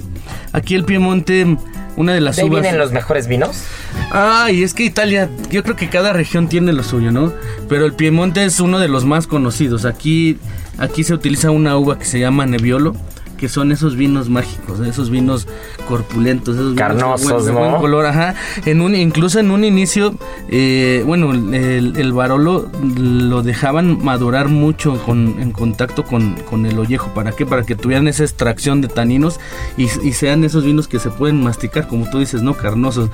Aquí 0.52 0.74
el 0.74 0.84
Piemonte, 0.84 1.58
una 1.96 2.12
de 2.12 2.20
las 2.20 2.36
¿De 2.36 2.42
ahí 2.42 2.48
uvas... 2.48 2.62
vienen 2.62 2.78
los 2.78 2.92
mejores 2.92 3.26
vinos? 3.26 3.62
Ay, 4.10 4.62
es 4.62 4.74
que 4.74 4.84
Italia, 4.84 5.28
yo 5.50 5.62
creo 5.62 5.76
que 5.76 5.88
cada 5.88 6.12
región 6.12 6.48
tiene 6.48 6.72
lo 6.72 6.82
suyo, 6.82 7.10
¿no? 7.10 7.32
Pero 7.68 7.86
el 7.86 7.94
Piemonte 7.94 8.44
es 8.44 8.60
uno 8.60 8.78
de 8.78 8.88
los 8.88 9.04
más 9.04 9.26
conocidos. 9.26 9.84
Aquí, 9.84 10.38
aquí 10.78 11.04
se 11.04 11.14
utiliza 11.14 11.50
una 11.50 11.76
uva 11.76 11.98
que 11.98 12.04
se 12.04 12.20
llama 12.20 12.46
Nebbiolo, 12.46 12.94
que 13.36 13.48
son 13.48 13.72
esos 13.72 13.96
vinos 13.96 14.28
mágicos, 14.28 14.80
esos 14.80 15.10
vinos 15.10 15.46
corpulentos, 15.88 16.56
esos 16.56 16.74
vinos 16.74 16.78
Carnosos, 16.78 17.46
de 17.46 17.52
buen, 17.52 17.64
¿no? 17.64 17.70
buen 17.70 17.80
color, 17.82 18.06
ajá. 18.06 18.34
En 18.64 18.80
un, 18.80 18.94
incluso 18.94 19.38
en 19.38 19.50
un 19.50 19.64
inicio, 19.64 20.14
eh, 20.48 21.02
bueno, 21.06 21.32
el, 21.32 21.96
el 21.96 22.12
Barolo 22.12 22.68
lo 22.82 23.42
dejaban 23.42 24.02
madurar 24.02 24.48
mucho 24.48 24.98
con, 25.04 25.36
en 25.40 25.52
contacto 25.52 26.04
con, 26.04 26.34
con 26.48 26.66
el 26.66 26.78
ollejo. 26.78 27.12
¿Para 27.14 27.32
qué? 27.32 27.46
Para 27.46 27.64
que 27.64 27.76
tuvieran 27.76 28.08
esa 28.08 28.24
extracción 28.24 28.80
de 28.80 28.88
taninos 28.88 29.38
y, 29.76 29.84
y 29.84 30.12
sean 30.12 30.44
esos 30.44 30.64
vinos 30.64 30.88
que 30.88 30.98
se 30.98 31.10
pueden 31.10 31.42
masticar, 31.42 31.88
como 31.88 32.08
tú 32.10 32.18
dices, 32.18 32.42
¿no? 32.42 32.54
Carnosos. 32.54 33.10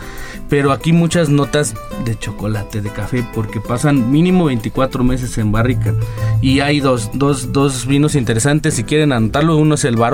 Pero 0.49 0.73
aquí 0.73 0.93
muchas 0.93 1.29
notas 1.29 1.75
de 2.05 2.19
chocolate, 2.19 2.81
de 2.81 2.91
café, 2.91 3.27
porque 3.35 3.61
pasan 3.61 4.11
mínimo 4.11 4.45
24 4.47 5.05
meses 5.05 5.37
en 5.39 5.53
barrica. 5.53 5.95
Y 6.41 6.61
hay 6.61 6.81
dos, 6.81 7.11
dos, 7.15 7.53
dos 7.53 7.87
vinos 7.87 8.15
interesantes, 8.15 8.75
si 8.75 8.85
quieren 8.85 9.13
anotarlo, 9.13 9.57
uno 9.57 9.75
es 9.75 9.85
el 9.85 9.97
Barolo 9.97 10.12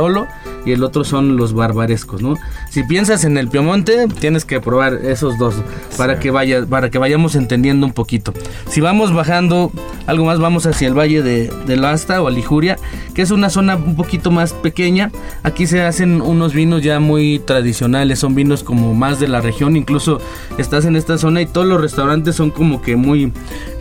y 0.64 0.72
el 0.72 0.84
otro 0.84 1.04
son 1.04 1.36
los 1.36 1.54
barbarescos, 1.54 2.22
¿no? 2.22 2.34
Si 2.70 2.82
piensas 2.84 3.24
en 3.24 3.38
el 3.38 3.48
Piemonte, 3.48 4.06
tienes 4.20 4.44
que 4.44 4.60
probar 4.60 4.94
esos 4.94 5.38
dos 5.38 5.54
para 5.96 6.18
que 6.18 6.30
vaya, 6.30 6.66
para 6.66 6.90
que 6.90 6.98
vayamos 6.98 7.34
entendiendo 7.34 7.86
un 7.86 7.92
poquito. 7.92 8.32
Si 8.68 8.80
vamos 8.80 9.12
bajando 9.12 9.72
algo 10.06 10.24
más, 10.24 10.38
vamos 10.38 10.66
hacia 10.66 10.88
el 10.88 10.98
valle 10.98 11.22
de, 11.22 11.52
del 11.66 11.84
Asta 11.84 12.22
o 12.22 12.30
Liguria, 12.30 12.78
que 13.14 13.22
es 13.22 13.30
una 13.30 13.50
zona 13.50 13.76
un 13.76 13.96
poquito 13.96 14.30
más 14.30 14.52
pequeña. 14.52 15.10
Aquí 15.42 15.66
se 15.66 15.82
hacen 15.82 16.20
unos 16.20 16.54
vinos 16.54 16.82
ya 16.82 17.00
muy 17.00 17.38
tradicionales, 17.40 18.18
son 18.18 18.34
vinos 18.34 18.62
como 18.62 18.94
más 18.94 19.20
de 19.20 19.28
la 19.28 19.40
región, 19.40 19.76
incluso 19.76 20.20
estás 20.58 20.84
en 20.84 20.96
esta 20.96 21.18
zona 21.18 21.40
y 21.40 21.46
todos 21.46 21.66
los 21.66 21.80
restaurantes 21.80 22.36
son 22.36 22.50
como 22.50 22.82
que 22.82 22.96
muy 22.96 23.32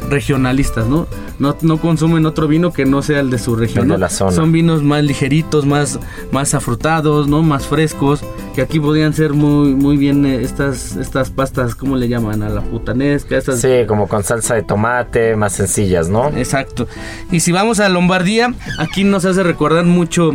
regionalistas, 0.09 0.87
¿no? 0.87 1.07
No, 1.39 1.55
no 1.61 1.77
consumen 1.77 2.25
otro 2.25 2.47
vino 2.47 2.71
que 2.71 2.85
no 2.85 3.01
sea 3.01 3.19
el 3.19 3.29
de 3.29 3.37
su 3.37 3.55
región. 3.55 3.87
De 3.89 3.97
la 3.97 4.09
zona. 4.09 4.31
Son 4.31 4.51
vinos 4.51 4.83
más 4.83 5.03
ligeritos, 5.03 5.65
más, 5.65 5.99
más 6.31 6.53
afrutados, 6.53 7.27
¿no? 7.27 7.41
Más 7.41 7.67
frescos, 7.67 8.21
que 8.55 8.61
aquí 8.61 8.79
podrían 8.79 9.13
ser 9.13 9.33
muy, 9.33 9.75
muy 9.75 9.97
bien 9.97 10.25
eh, 10.25 10.41
estas, 10.41 10.95
estas 10.95 11.29
pastas, 11.29 11.75
¿cómo 11.75 11.95
le 11.95 12.07
llaman? 12.07 12.43
A 12.43 12.49
la 12.49 12.61
putanesca, 12.61 13.37
estas... 13.37 13.61
Sí, 13.61 13.85
como 13.87 14.07
con 14.07 14.23
salsa 14.23 14.55
de 14.55 14.63
tomate, 14.63 15.35
más 15.35 15.53
sencillas, 15.53 16.09
¿no? 16.09 16.29
Exacto. 16.29 16.87
Y 17.31 17.39
si 17.39 17.51
vamos 17.51 17.79
a 17.79 17.89
Lombardía, 17.89 18.53
aquí 18.79 19.03
nos 19.03 19.25
hace 19.25 19.43
recordar 19.43 19.85
mucho 19.85 20.31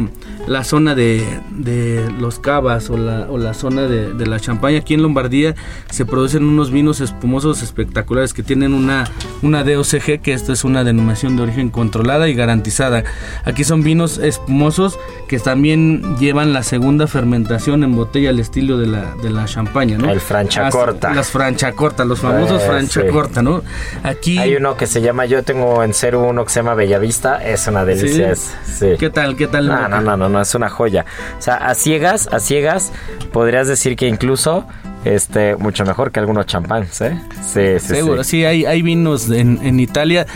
la 0.47 0.65
zona 0.65 0.95
de, 0.95 1.25
de 1.51 2.11
los 2.19 2.39
cavas 2.39 2.91
o 2.91 2.97
la, 2.97 3.27
o 3.31 3.39
la 3.39 3.55
zona 3.55 3.83
de, 3.83 4.13
de 4.13 4.27
la 4.27 4.41
champaña. 4.41 4.79
Aquí 4.79 4.95
en 4.95 5.03
Lombardía 5.03 5.55
se 5.91 6.05
producen 6.05 6.45
unos 6.45 6.71
vinos 6.71 7.01
espumosos 7.01 7.63
espectaculares 7.63 8.35
que 8.35 8.43
tienen 8.43 8.75
una, 8.75 9.05
una 9.43 9.63
DOCG, 9.65 10.21
que 10.21 10.33
esto 10.33 10.53
es 10.53 10.65
una 10.65 10.85
denominación 10.85 11.37
de 11.37 11.43
origen 11.45 11.71
controlada 11.71 12.29
y 12.29 12.35
garantizada. 12.35 13.05
Aquí 13.45 13.65
son 13.65 13.83
vinos 13.83 14.19
espumosos 14.19 14.99
que 15.29 15.39
también 15.39 16.17
llevan 16.19 16.53
la 16.53 16.63
segunda 16.63 17.07
fermentación 17.07 17.85
en 17.85 17.95
botella 17.95 18.31
al 18.31 18.41
estilo 18.41 18.79
de 18.79 18.87
la, 18.89 19.15
de 19.23 19.31
la 19.31 19.45
champaña, 19.45 19.97
¿no? 19.99 20.11
El 20.11 20.21
Franciacorta. 20.21 21.15
Las 21.15 21.31
Franciacorta, 21.31 22.05
los 22.05 22.21
famosos 22.21 22.61
Eh, 22.63 22.67
Franciacorta, 22.67 23.43
¿no? 23.43 23.63
Aquí... 24.03 24.39
Hay 24.39 24.57
uno 24.57 24.77
que 24.77 24.87
se 24.87 25.01
llama, 25.01 25.25
yo 25.27 25.43
tengo 25.45 25.83
en 25.83 25.95
cero 25.95 26.27
uno 26.29 26.45
que 26.45 26.51
se 26.51 26.61
llama 26.61 26.75
Bellavista, 26.75 27.43
es 27.45 27.67
una 27.69 27.85
delicia. 27.85 28.35
¿Sí? 28.35 28.43
es- 28.43 28.79
sí. 28.79 28.87
¿Qué 28.99 29.11
tal? 29.11 29.37
¿Qué 29.37 29.47
tal? 29.47 29.67
No, 29.69 29.89
no, 29.89 30.01
no, 30.01 30.17
no, 30.17 30.29
no, 30.33 30.41
es 30.41 30.55
una 30.55 30.69
joya. 30.69 31.05
O 31.39 31.43
sea, 31.43 31.57
a 31.57 31.75
ciegas, 31.75 32.29
a 32.33 32.41
ciegas, 32.41 32.93
podrías 33.33 33.69
decir 33.69 33.95
que 33.97 34.09
incluso 34.09 34.67
este 35.05 35.57
mucho 35.57 35.85
mejor 35.85 36.11
que 36.13 36.21
algunos 36.21 36.47
champáns, 36.47 37.01
¿eh? 37.01 37.21
Sí, 37.43 37.79
sí, 37.79 37.95
Seguro, 37.97 38.25
sí. 38.25 38.31
sí, 38.31 38.45
hay, 38.45 38.65
hay 38.65 38.83
vinos 38.83 39.29
en, 39.31 39.59
en 39.63 39.79
Italia. 39.81 40.27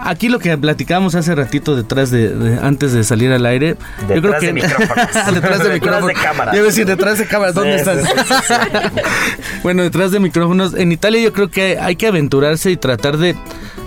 Aquí 0.00 0.28
lo 0.28 0.38
que 0.38 0.56
platicábamos 0.56 1.16
hace 1.16 1.34
ratito 1.34 1.74
detrás 1.74 2.12
de, 2.12 2.28
de- 2.32 2.58
antes 2.64 2.92
de 2.92 3.02
salir 3.02 3.32
al 3.32 3.44
aire, 3.44 3.76
yo 4.02 4.06
creo 4.06 4.20
Detrás 4.22 4.40
que 4.40 4.46
de 4.46 4.52
micrófonos. 4.62 5.06
detrás 5.14 5.34
de 5.34 5.34
Detrás 5.34 5.72
micrófonos. 5.74 6.06
de 6.06 6.14
cámara. 6.14 6.52
Debo 6.52 6.66
decir 6.66 6.86
detrás 6.86 7.18
de 7.18 7.26
cámara, 7.26 7.50
¿dónde 7.52 7.72
Sí, 7.84 7.90
estás? 7.90 8.08
bueno, 9.62 9.82
detrás 9.82 10.10
de 10.12 10.20
micrófonos. 10.20 10.74
En 10.74 10.92
Italia 10.92 11.20
yo 11.20 11.32
creo 11.32 11.50
que 11.50 11.78
hay 11.80 11.96
que 11.96 12.06
aventurarse 12.06 12.70
y 12.70 12.76
tratar 12.76 13.16
de 13.18 13.34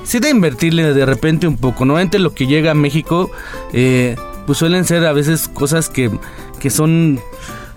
sí 0.04 0.20
de 0.20 0.30
invertirle 0.30 0.94
de 0.94 1.06
repente 1.06 1.48
un 1.48 1.58
poco. 1.58 1.86
Normalmente 1.86 2.20
lo 2.20 2.34
que 2.34 2.46
llega 2.48 2.72
a 2.72 2.76
México 2.76 3.32
eh, 3.74 4.16
pues 4.52 4.60
suelen 4.60 4.84
ser 4.84 5.06
a 5.06 5.14
veces 5.14 5.48
cosas 5.48 5.88
que, 5.88 6.12
que 6.60 6.70
son 6.70 7.22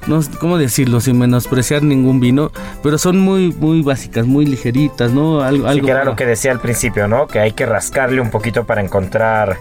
no 0.08 0.20
cómo 0.40 0.58
decirlo 0.58 1.00
sin 1.00 1.16
menospreciar 1.16 1.84
ningún 1.84 2.18
vino, 2.18 2.50
pero 2.82 2.98
son 2.98 3.20
muy 3.20 3.52
muy 3.52 3.80
básicas, 3.82 4.26
muy 4.26 4.44
ligeritas, 4.44 5.12
¿no? 5.12 5.40
Algo, 5.40 5.66
Sí, 5.66 5.70
algo 5.70 5.86
que 5.86 5.92
era 5.92 6.04
lo 6.04 6.16
que 6.16 6.26
decía 6.26 6.50
al 6.50 6.58
principio, 6.58 7.06
¿no? 7.06 7.28
Que 7.28 7.38
hay 7.38 7.52
que 7.52 7.64
rascarle 7.64 8.20
un 8.20 8.32
poquito 8.32 8.64
para 8.64 8.80
encontrar, 8.80 9.56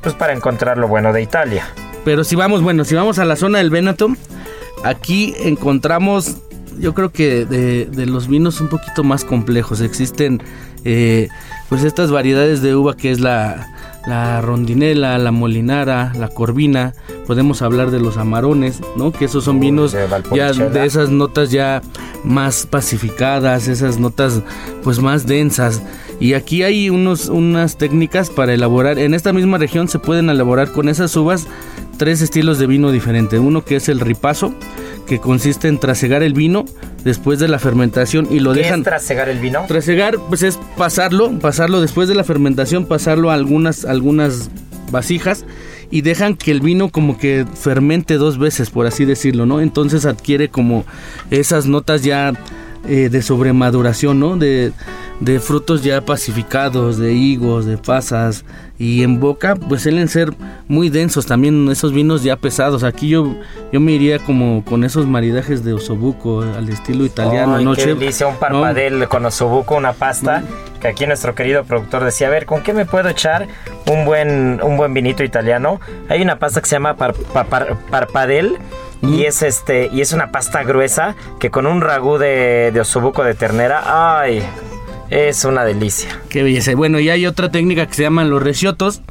pues 0.00 0.14
para 0.14 0.32
encontrar 0.32 0.78
lo 0.78 0.88
bueno 0.88 1.12
de 1.12 1.20
Italia. 1.20 1.66
Pero 2.02 2.24
si 2.24 2.34
vamos, 2.34 2.62
bueno, 2.62 2.86
si 2.86 2.94
vamos 2.94 3.18
a 3.18 3.26
la 3.26 3.36
zona 3.36 3.58
del 3.58 3.68
Veneto, 3.68 4.08
aquí 4.84 5.34
encontramos, 5.40 6.38
yo 6.78 6.94
creo 6.94 7.12
que 7.12 7.44
de, 7.44 7.84
de 7.84 8.06
los 8.06 8.26
vinos 8.26 8.62
un 8.62 8.68
poquito 8.68 9.04
más 9.04 9.22
complejos. 9.26 9.82
Existen, 9.82 10.42
eh, 10.86 11.28
pues 11.68 11.84
estas 11.84 12.10
variedades 12.10 12.62
de 12.62 12.74
uva 12.74 12.96
que 12.96 13.10
es 13.10 13.20
la, 13.20 13.68
la 14.06 14.40
rondinela, 14.40 15.18
la 15.18 15.32
molinara, 15.32 16.12
la 16.16 16.28
corvina. 16.28 16.94
Podemos 17.26 17.62
hablar 17.62 17.90
de 17.90 18.00
los 18.00 18.16
amarones, 18.16 18.80
¿no? 18.96 19.12
Que 19.12 19.24
esos 19.24 19.44
son 19.44 19.60
vinos 19.60 19.92
de 19.92 20.06
ya 20.34 20.52
de 20.52 20.84
esas 20.84 21.10
notas 21.10 21.50
ya 21.50 21.82
más 22.22 22.66
pacificadas, 22.66 23.68
esas 23.68 23.98
notas 23.98 24.42
pues 24.82 25.00
más 25.00 25.26
densas. 25.26 25.82
Y 26.20 26.34
aquí 26.34 26.62
hay 26.62 26.90
unos, 26.90 27.28
unas 27.28 27.76
técnicas 27.76 28.30
para 28.30 28.54
elaborar, 28.54 28.98
en 28.98 29.14
esta 29.14 29.32
misma 29.32 29.58
región 29.58 29.88
se 29.88 29.98
pueden 29.98 30.30
elaborar 30.30 30.70
con 30.70 30.88
esas 30.88 31.16
uvas 31.16 31.46
tres 31.96 32.22
estilos 32.22 32.58
de 32.58 32.66
vino 32.66 32.90
diferentes. 32.92 33.40
Uno 33.40 33.64
que 33.64 33.76
es 33.76 33.88
el 33.88 34.00
ripazo, 34.00 34.54
que 35.06 35.20
consiste 35.20 35.68
en 35.68 35.78
trasegar 35.78 36.22
el 36.22 36.34
vino 36.34 36.64
después 37.04 37.38
de 37.38 37.48
la 37.48 37.58
fermentación 37.58 38.26
y 38.30 38.40
lo 38.40 38.52
¿Qué 38.52 38.60
dejan... 38.60 38.80
es 38.80 38.84
trasegar 38.84 39.28
el 39.28 39.38
vino? 39.38 39.64
Trasegar, 39.66 40.18
pues 40.28 40.42
es 40.42 40.58
pasarlo, 40.76 41.38
pasarlo 41.38 41.80
después 41.80 42.08
de 42.08 42.14
la 42.14 42.24
fermentación, 42.24 42.86
pasarlo 42.86 43.30
a 43.30 43.34
algunas, 43.34 43.84
algunas 43.84 44.50
vasijas 44.90 45.44
y 45.90 46.00
dejan 46.00 46.36
que 46.36 46.50
el 46.50 46.60
vino 46.60 46.88
como 46.88 47.18
que 47.18 47.46
fermente 47.54 48.14
dos 48.14 48.38
veces, 48.38 48.70
por 48.70 48.86
así 48.86 49.04
decirlo, 49.04 49.46
¿no? 49.46 49.60
Entonces 49.60 50.06
adquiere 50.06 50.48
como 50.48 50.84
esas 51.30 51.66
notas 51.66 52.02
ya 52.02 52.32
eh, 52.88 53.08
de 53.10 53.22
sobremaduración, 53.22 54.20
¿no? 54.20 54.36
De, 54.36 54.72
de 55.20 55.38
frutos 55.40 55.82
ya 55.82 56.00
pacificados, 56.00 56.98
de 56.98 57.12
higos, 57.12 57.66
de 57.66 57.78
pasas 57.78 58.44
y 58.78 59.04
en 59.04 59.20
boca 59.20 59.54
pues 59.54 59.82
suelen 59.82 60.08
ser 60.08 60.34
muy 60.66 60.88
densos 60.90 61.24
también 61.26 61.68
esos 61.70 61.92
vinos 61.92 62.24
ya 62.24 62.36
pesados. 62.36 62.82
Aquí 62.82 63.08
yo 63.08 63.36
yo 63.72 63.78
me 63.80 63.92
iría 63.92 64.18
como 64.18 64.64
con 64.64 64.82
esos 64.82 65.06
maridajes 65.06 65.62
de 65.64 65.72
osobuco 65.72 66.42
al 66.42 66.68
estilo 66.68 67.04
italiano, 67.04 67.54
Ay, 67.56 67.64
¿no? 67.64 67.74
qué 67.74 67.86
delicia, 67.94 68.26
un 68.26 68.34
¿No? 68.34 68.40
parpadel 68.40 69.06
con 69.08 69.24
osobuco, 69.24 69.76
una 69.76 69.92
pasta, 69.92 70.42
que 70.80 70.88
aquí 70.88 71.06
nuestro 71.06 71.34
querido 71.36 71.62
productor 71.64 72.02
decía, 72.04 72.26
a 72.26 72.30
ver, 72.30 72.44
¿con 72.44 72.62
qué 72.62 72.72
me 72.72 72.84
puedo 72.84 73.08
echar 73.08 73.46
un 73.86 74.04
buen, 74.04 74.60
un 74.62 74.76
buen 74.76 74.92
vinito 74.92 75.22
italiano? 75.22 75.80
Hay 76.08 76.20
una 76.22 76.40
pasta 76.40 76.60
que 76.60 76.66
se 76.68 76.74
llama 76.74 76.96
par- 76.96 77.14
pa- 77.14 77.44
par- 77.44 77.76
parpadel, 77.90 78.58
y 79.08 79.24
es 79.24 79.42
este, 79.42 79.88
y 79.92 80.00
es 80.00 80.12
una 80.12 80.30
pasta 80.30 80.62
gruesa 80.62 81.14
que 81.38 81.50
con 81.50 81.66
un 81.66 81.80
ragú 81.80 82.18
de, 82.18 82.70
de 82.72 82.80
osobuco 82.80 83.24
de 83.24 83.34
ternera, 83.34 83.82
ay, 84.22 84.42
es 85.10 85.44
una 85.44 85.64
delicia. 85.64 86.20
Qué 86.28 86.42
belleza. 86.42 86.74
Bueno, 86.74 86.98
y 86.98 87.08
hay 87.08 87.26
otra 87.26 87.50
técnica 87.50 87.86
que 87.86 87.94
se 87.94 88.02
llaman 88.02 88.30
los 88.30 88.42
reciotos. 88.42 89.02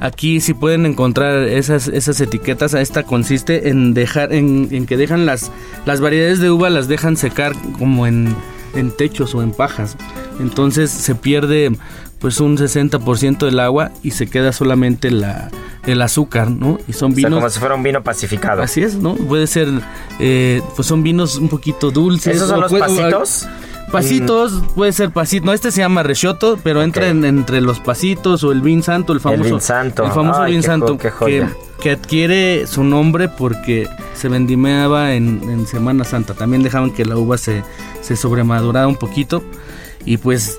Aquí 0.00 0.40
sí 0.40 0.54
pueden 0.54 0.86
encontrar 0.86 1.42
esas, 1.42 1.88
esas 1.88 2.20
etiquetas. 2.20 2.74
Esta 2.74 3.02
consiste 3.02 3.68
en 3.68 3.94
dejar, 3.94 4.32
en, 4.32 4.68
en 4.70 4.86
que 4.86 4.96
dejan 4.96 5.26
las, 5.26 5.50
las 5.86 6.00
variedades 6.00 6.38
de 6.38 6.50
uva, 6.50 6.70
las 6.70 6.86
dejan 6.86 7.16
secar 7.16 7.54
como 7.78 8.06
en, 8.06 8.34
en 8.74 8.90
techos 8.90 9.34
o 9.34 9.42
en 9.42 9.52
pajas. 9.52 9.96
Entonces 10.38 10.90
se 10.90 11.14
pierde 11.14 11.72
pues 12.20 12.40
un 12.40 12.56
60% 12.56 13.38
del 13.38 13.60
agua 13.60 13.90
y 14.02 14.12
se 14.12 14.26
queda 14.28 14.52
solamente 14.52 15.10
la, 15.10 15.50
el 15.90 16.02
azúcar, 16.02 16.50
¿no? 16.50 16.78
Y 16.86 16.92
son 16.92 17.12
O 17.12 17.14
sea, 17.14 17.24
vinos... 17.28 17.38
como 17.38 17.50
si 17.50 17.58
fuera 17.58 17.74
un 17.74 17.82
vino 17.82 18.02
pacificado. 18.02 18.62
Así 18.62 18.82
es, 18.82 18.94
¿no? 18.96 19.14
Puede 19.14 19.46
ser, 19.46 19.68
eh, 20.20 20.60
pues 20.76 20.86
son 20.86 21.02
vinos 21.02 21.36
un 21.36 21.48
poquito 21.48 21.90
dulces. 21.90 22.36
¿Esos 22.36 22.48
son 22.48 22.60
los 22.60 22.70
puede- 22.70 22.82
pasitos? 22.84 23.46
Pasitos, 23.90 24.52
puede 24.74 24.92
ser 24.92 25.10
pasito. 25.10 25.46
No, 25.46 25.52
este 25.54 25.70
se 25.70 25.80
llama 25.80 26.02
Resciotto, 26.02 26.58
pero 26.62 26.82
entra 26.82 27.08
en- 27.08 27.24
entre 27.24 27.62
los 27.62 27.80
pasitos 27.80 28.44
o 28.44 28.52
el 28.52 28.60
vin 28.60 28.82
santo, 28.82 29.14
el 29.14 29.20
famoso. 29.20 29.44
vin 29.44 29.60
santo. 29.62 30.04
El 30.04 30.12
famoso 30.12 30.42
Ay, 30.42 30.52
vin 30.52 30.62
santo. 30.62 30.98
qué 30.98 31.04
que, 31.04 31.10
joya. 31.10 31.52
que 31.80 31.92
adquiere 31.92 32.66
su 32.66 32.84
nombre 32.84 33.28
porque 33.30 33.88
se 34.14 34.28
vendimiaba 34.28 35.14
en, 35.14 35.40
en 35.48 35.66
Semana 35.66 36.04
Santa. 36.04 36.34
También 36.34 36.62
dejaban 36.62 36.90
que 36.90 37.06
la 37.06 37.16
uva 37.16 37.38
se, 37.38 37.62
se 38.02 38.14
sobremadurara 38.16 38.86
un 38.86 38.96
poquito. 38.96 39.42
y 40.04 40.16
pues 40.18 40.58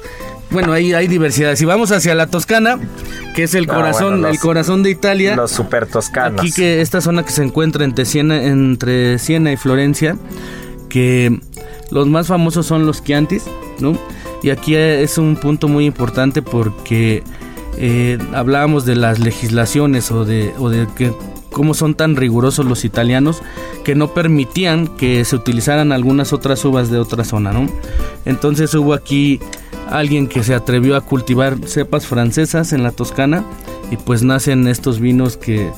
bueno, 0.52 0.74
ahí 0.74 0.94
hay 0.94 1.08
diversidad. 1.08 1.56
Si 1.56 1.66
vamos 1.66 1.92
hacia 1.92 2.16
la 2.16 2.28
Toscana, 2.28 2.80
que 3.36 3.44
es 3.44 3.54
el 3.56 3.70
Ah, 3.70 3.76
corazón, 3.76 4.10
bueno, 4.14 4.28
los- 4.28 4.32
el 4.36 4.40
corazón 4.40 4.84
de 4.84 4.90
Italia. 4.92 5.36
Los 5.36 5.52
super 5.52 5.86
toscanos. 5.88 6.42
Aquí 6.42 6.52
que 6.52 6.82
esta 6.82 7.02
zona 7.02 7.24
que 7.24 7.32
se 7.32 7.44
encuentra 7.44 7.84
entre 7.86 8.06
Siena, 8.06 8.44
entre 8.44 9.19
Siena 9.19 9.52
y 9.52 9.58
Florencia, 9.58 10.17
que 10.90 11.40
los 11.92 12.08
más 12.08 12.28
famosos 12.28 12.65
son 12.65 12.86
los 12.86 13.04
Chiantis, 13.04 13.44
¿no? 13.80 13.98
Y 14.42 14.50
aquí 14.52 14.76
es 14.76 15.17
un 15.17 15.36
punto 15.36 15.67
muy 15.67 15.86
importante 15.86 16.42
porque 16.42 17.23
eh, 17.78 18.17
hablábamos 18.34 18.86
de 18.86 18.96
las 18.96 19.19
legislaciones 19.19 20.12
o 20.12 20.26
de, 20.26 20.54
o 20.58 20.69
de 20.69 20.88
que 20.96 21.13
cómo 21.52 21.73
son 21.73 21.95
tan 21.95 22.15
rigurosos 22.15 22.65
los 22.65 22.85
italianos 22.85 23.41
que 23.83 23.95
no 23.95 24.13
permitían 24.13 24.87
que 24.87 25.23
se 25.25 25.35
utilizaran 25.35 25.91
algunas 25.91 26.33
otras 26.33 26.63
uvas 26.65 26.89
de 26.89 27.00
otra 27.00 27.23
zona, 27.23 27.52
¿no? 27.52 27.67
Entonces 28.25 28.73
hubo 28.73 28.93
aquí 28.93 29.39
alguien 29.89 30.27
que 30.27 30.43
se 30.43 30.54
atrevió 30.54 30.95
a 30.95 31.02
cultivar 31.02 31.58
cepas 31.65 32.06
francesas 32.06 32.73
en 32.73 32.83
la 32.83 32.91
Toscana 32.91 33.43
y 33.91 33.97
pues 33.97 34.23
nacen 34.23 34.67
estos 34.67 35.00
vinos 35.00 35.37
que, 35.37 35.71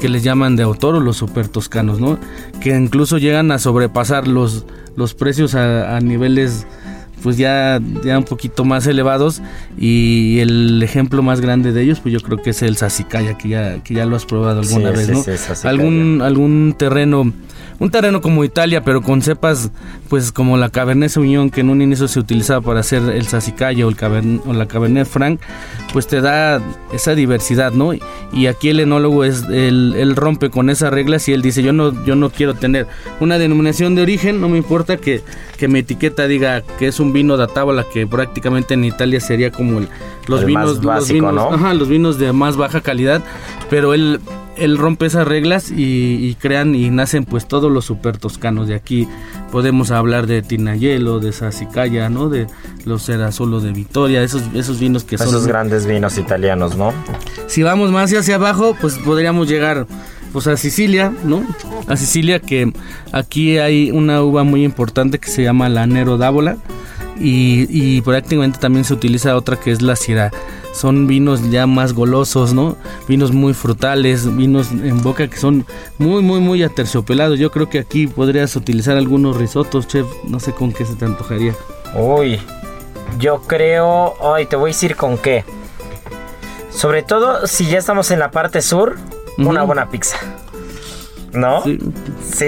que 0.00 0.08
les 0.08 0.22
llaman 0.22 0.56
de 0.56 0.64
autor 0.64 0.96
o 0.96 1.00
los 1.00 1.16
super 1.16 1.48
toscanos, 1.48 2.00
¿no? 2.00 2.18
Que 2.60 2.76
incluso 2.76 3.18
llegan 3.18 3.52
a 3.52 3.58
sobrepasar 3.58 4.26
los, 4.26 4.66
los 4.96 5.14
precios 5.14 5.54
a, 5.54 5.96
a 5.96 6.00
niveles 6.00 6.66
pues 7.24 7.38
ya, 7.38 7.80
ya 8.04 8.18
un 8.18 8.24
poquito 8.24 8.64
más 8.66 8.86
elevados 8.86 9.40
y 9.78 10.38
el 10.40 10.80
ejemplo 10.82 11.22
más 11.22 11.40
grande 11.40 11.72
de 11.72 11.82
ellos 11.82 11.98
pues 12.00 12.12
yo 12.12 12.20
creo 12.20 12.36
que 12.42 12.50
es 12.50 12.60
el 12.62 12.76
Sassicaia 12.76 13.38
que 13.38 13.48
ya, 13.48 13.82
que 13.82 13.94
ya 13.94 14.04
lo 14.04 14.14
has 14.14 14.26
probado 14.26 14.60
alguna 14.60 14.90
Sí, 14.90 14.96
vez, 14.96 15.06
sí, 15.06 15.12
¿no? 15.12 15.22
sí, 15.22 15.66
algún, 15.66 16.20
algún 16.22 16.74
terreno 16.78 17.32
un 17.78 17.90
terreno 17.90 18.20
como 18.20 18.44
Italia, 18.44 18.84
pero 18.84 19.02
con 19.02 19.20
cepas 19.22 19.70
pues 20.08 20.30
como 20.32 20.56
la 20.56 20.68
Cabernet 20.70 21.10
Sauvignon 21.10 21.50
que 21.50 21.60
en 21.62 21.70
un 21.70 21.82
inicio 21.82 22.06
se 22.08 22.20
utilizaba 22.20 22.60
para 22.60 22.80
hacer 22.80 23.02
el 23.02 23.26
Sassicaia 23.26 23.84
o, 23.84 23.88
el 23.88 23.96
Cabernet, 23.96 24.42
o 24.46 24.52
la 24.52 24.66
Cabernet 24.66 25.06
Franc, 25.06 25.40
pues 25.92 26.06
te 26.06 26.20
da 26.20 26.60
esa 26.92 27.14
diversidad, 27.14 27.72
¿no? 27.72 27.90
Y 28.32 28.46
aquí 28.46 28.68
el 28.68 28.80
enólogo 28.80 29.24
es 29.24 29.44
él, 29.50 29.94
él 29.96 30.14
rompe 30.16 30.50
con 30.50 30.70
esas 30.70 30.92
reglas 30.92 31.28
y 31.28 31.32
él 31.32 31.42
dice, 31.42 31.62
yo 31.62 31.72
no 31.72 32.04
yo 32.04 32.14
no 32.16 32.30
quiero 32.30 32.54
tener 32.54 32.86
una 33.20 33.38
denominación 33.38 33.94
de 33.94 34.02
origen, 34.02 34.40
no 34.40 34.48
me 34.48 34.58
importa 34.58 34.96
que, 34.96 35.22
que 35.56 35.66
mi 35.68 35.80
etiqueta 35.80 36.26
diga 36.28 36.62
que 36.78 36.86
es 36.88 37.00
un 37.00 37.12
vino 37.12 37.36
de 37.36 37.46
Tábala 37.48 37.84
que 37.92 38.06
prácticamente 38.06 38.74
en 38.74 38.84
Italia 38.84 39.20
sería 39.20 39.50
como 39.50 39.78
el- 39.80 39.88
los 40.26 40.40
El 40.40 40.46
vinos 40.46 40.64
más 40.64 40.76
los 40.76 40.84
básico, 40.84 41.14
vinos, 41.14 41.34
¿no? 41.34 41.54
ajá, 41.54 41.74
los 41.74 41.88
vinos 41.88 42.18
de 42.18 42.32
más 42.32 42.56
baja 42.56 42.80
calidad, 42.80 43.22
pero 43.68 43.92
él 43.94 44.20
él 44.56 44.78
rompe 44.78 45.06
esas 45.06 45.26
reglas 45.26 45.70
y, 45.70 46.26
y 46.26 46.36
crean 46.40 46.74
y 46.74 46.90
nacen 46.90 47.24
pues 47.24 47.46
todos 47.46 47.70
los 47.70 47.84
super 47.84 48.18
toscanos 48.18 48.68
de 48.68 48.74
aquí 48.74 49.08
podemos 49.50 49.90
hablar 49.90 50.26
de 50.26 50.42
Tinayelo, 50.42 51.20
de 51.20 51.32
Sassicaia, 51.32 52.08
¿no? 52.08 52.28
De 52.28 52.46
los 52.84 53.06
Cerasuolo 53.06 53.60
de 53.60 53.72
Vitoria, 53.72 54.22
esos 54.22 54.42
esos 54.54 54.80
vinos 54.80 55.04
que 55.04 55.18
son 55.18 55.28
Esos 55.28 55.46
grandes 55.46 55.86
vinos 55.86 56.18
italianos, 56.18 56.76
¿no? 56.76 56.92
si 57.46 57.62
vamos 57.62 57.90
más 57.90 58.12
hacia 58.12 58.36
abajo, 58.36 58.76
pues 58.80 58.98
podríamos 58.98 59.48
llegar 59.48 59.86
pues 60.32 60.48
a 60.48 60.56
Sicilia, 60.56 61.12
¿no? 61.24 61.44
A 61.86 61.96
Sicilia 61.96 62.40
que 62.40 62.72
aquí 63.12 63.58
hay 63.58 63.92
una 63.92 64.22
uva 64.22 64.42
muy 64.42 64.64
importante 64.64 65.20
que 65.20 65.28
se 65.28 65.44
llama 65.44 65.68
la 65.68 65.86
Nero 65.86 66.16
d'Avola 66.18 66.56
y, 67.18 67.66
y 67.70 68.00
prácticamente 68.02 68.58
también 68.58 68.84
se 68.84 68.94
utiliza 68.94 69.36
otra 69.36 69.56
que 69.58 69.70
es 69.70 69.82
la 69.82 69.96
Syrah. 69.96 70.30
Son 70.72 71.06
vinos 71.06 71.50
ya 71.50 71.66
más 71.68 71.92
golosos, 71.92 72.52
¿no? 72.52 72.76
Vinos 73.06 73.30
muy 73.32 73.54
frutales, 73.54 74.34
vinos 74.36 74.72
en 74.72 75.02
boca 75.02 75.28
que 75.28 75.36
son 75.36 75.64
muy, 75.98 76.20
muy, 76.22 76.40
muy 76.40 76.62
aterciopelados. 76.64 77.38
Yo 77.38 77.50
creo 77.52 77.68
que 77.70 77.78
aquí 77.78 78.08
podrías 78.08 78.56
utilizar 78.56 78.96
algunos 78.96 79.36
risotos, 79.36 79.86
chef. 79.86 80.06
No 80.26 80.40
sé 80.40 80.52
con 80.52 80.72
qué 80.72 80.84
se 80.84 80.96
te 80.96 81.04
antojaría. 81.04 81.54
Uy, 81.94 82.40
yo 83.20 83.40
creo. 83.42 84.14
Ay, 84.34 84.46
te 84.46 84.56
voy 84.56 84.70
a 84.70 84.72
decir 84.72 84.96
con 84.96 85.16
qué. 85.16 85.44
Sobre 86.70 87.04
todo 87.04 87.46
si 87.46 87.66
ya 87.66 87.78
estamos 87.78 88.10
en 88.10 88.18
la 88.18 88.32
parte 88.32 88.60
sur, 88.60 88.96
una 89.38 89.62
buena 89.62 89.88
pizza. 89.90 90.16
¿No? 91.32 91.62
Sí. 91.62 91.78
Sí. 92.32 92.44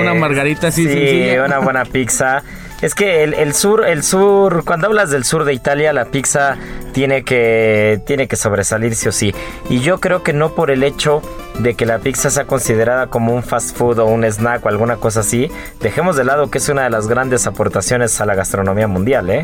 Una- 0.00 0.12
una 0.12 0.14
margarita 0.14 0.68
así 0.68 0.84
Sí, 0.84 0.92
sencilla. 0.92 1.44
una 1.44 1.58
buena 1.60 1.84
pizza. 1.84 2.42
Es 2.82 2.94
que 2.94 3.22
el, 3.22 3.34
el 3.34 3.52
sur, 3.54 3.86
el 3.86 4.02
sur, 4.02 4.64
cuando 4.64 4.86
hablas 4.86 5.10
del 5.10 5.24
sur 5.24 5.44
de 5.44 5.52
Italia, 5.52 5.92
la 5.92 6.06
pizza 6.06 6.56
tiene 6.92 7.24
que, 7.24 8.00
tiene 8.06 8.26
que 8.26 8.36
sobresalir 8.36 8.94
sí 8.94 9.08
o 9.08 9.12
sí. 9.12 9.34
Y 9.68 9.80
yo 9.80 10.00
creo 10.00 10.22
que 10.22 10.32
no 10.32 10.54
por 10.54 10.70
el 10.70 10.82
hecho 10.82 11.20
de 11.58 11.74
que 11.74 11.84
la 11.84 11.98
pizza 11.98 12.30
sea 12.30 12.46
considerada 12.46 13.08
como 13.08 13.34
un 13.34 13.42
fast 13.42 13.76
food 13.76 13.98
o 13.98 14.06
un 14.06 14.24
snack 14.24 14.64
o 14.64 14.70
alguna 14.70 14.96
cosa 14.96 15.20
así, 15.20 15.50
dejemos 15.80 16.16
de 16.16 16.24
lado 16.24 16.50
que 16.50 16.56
es 16.56 16.68
una 16.70 16.84
de 16.84 16.90
las 16.90 17.06
grandes 17.06 17.46
aportaciones 17.46 18.18
a 18.22 18.24
la 18.26 18.34
gastronomía 18.34 18.88
mundial, 18.88 19.28
¿eh? 19.28 19.42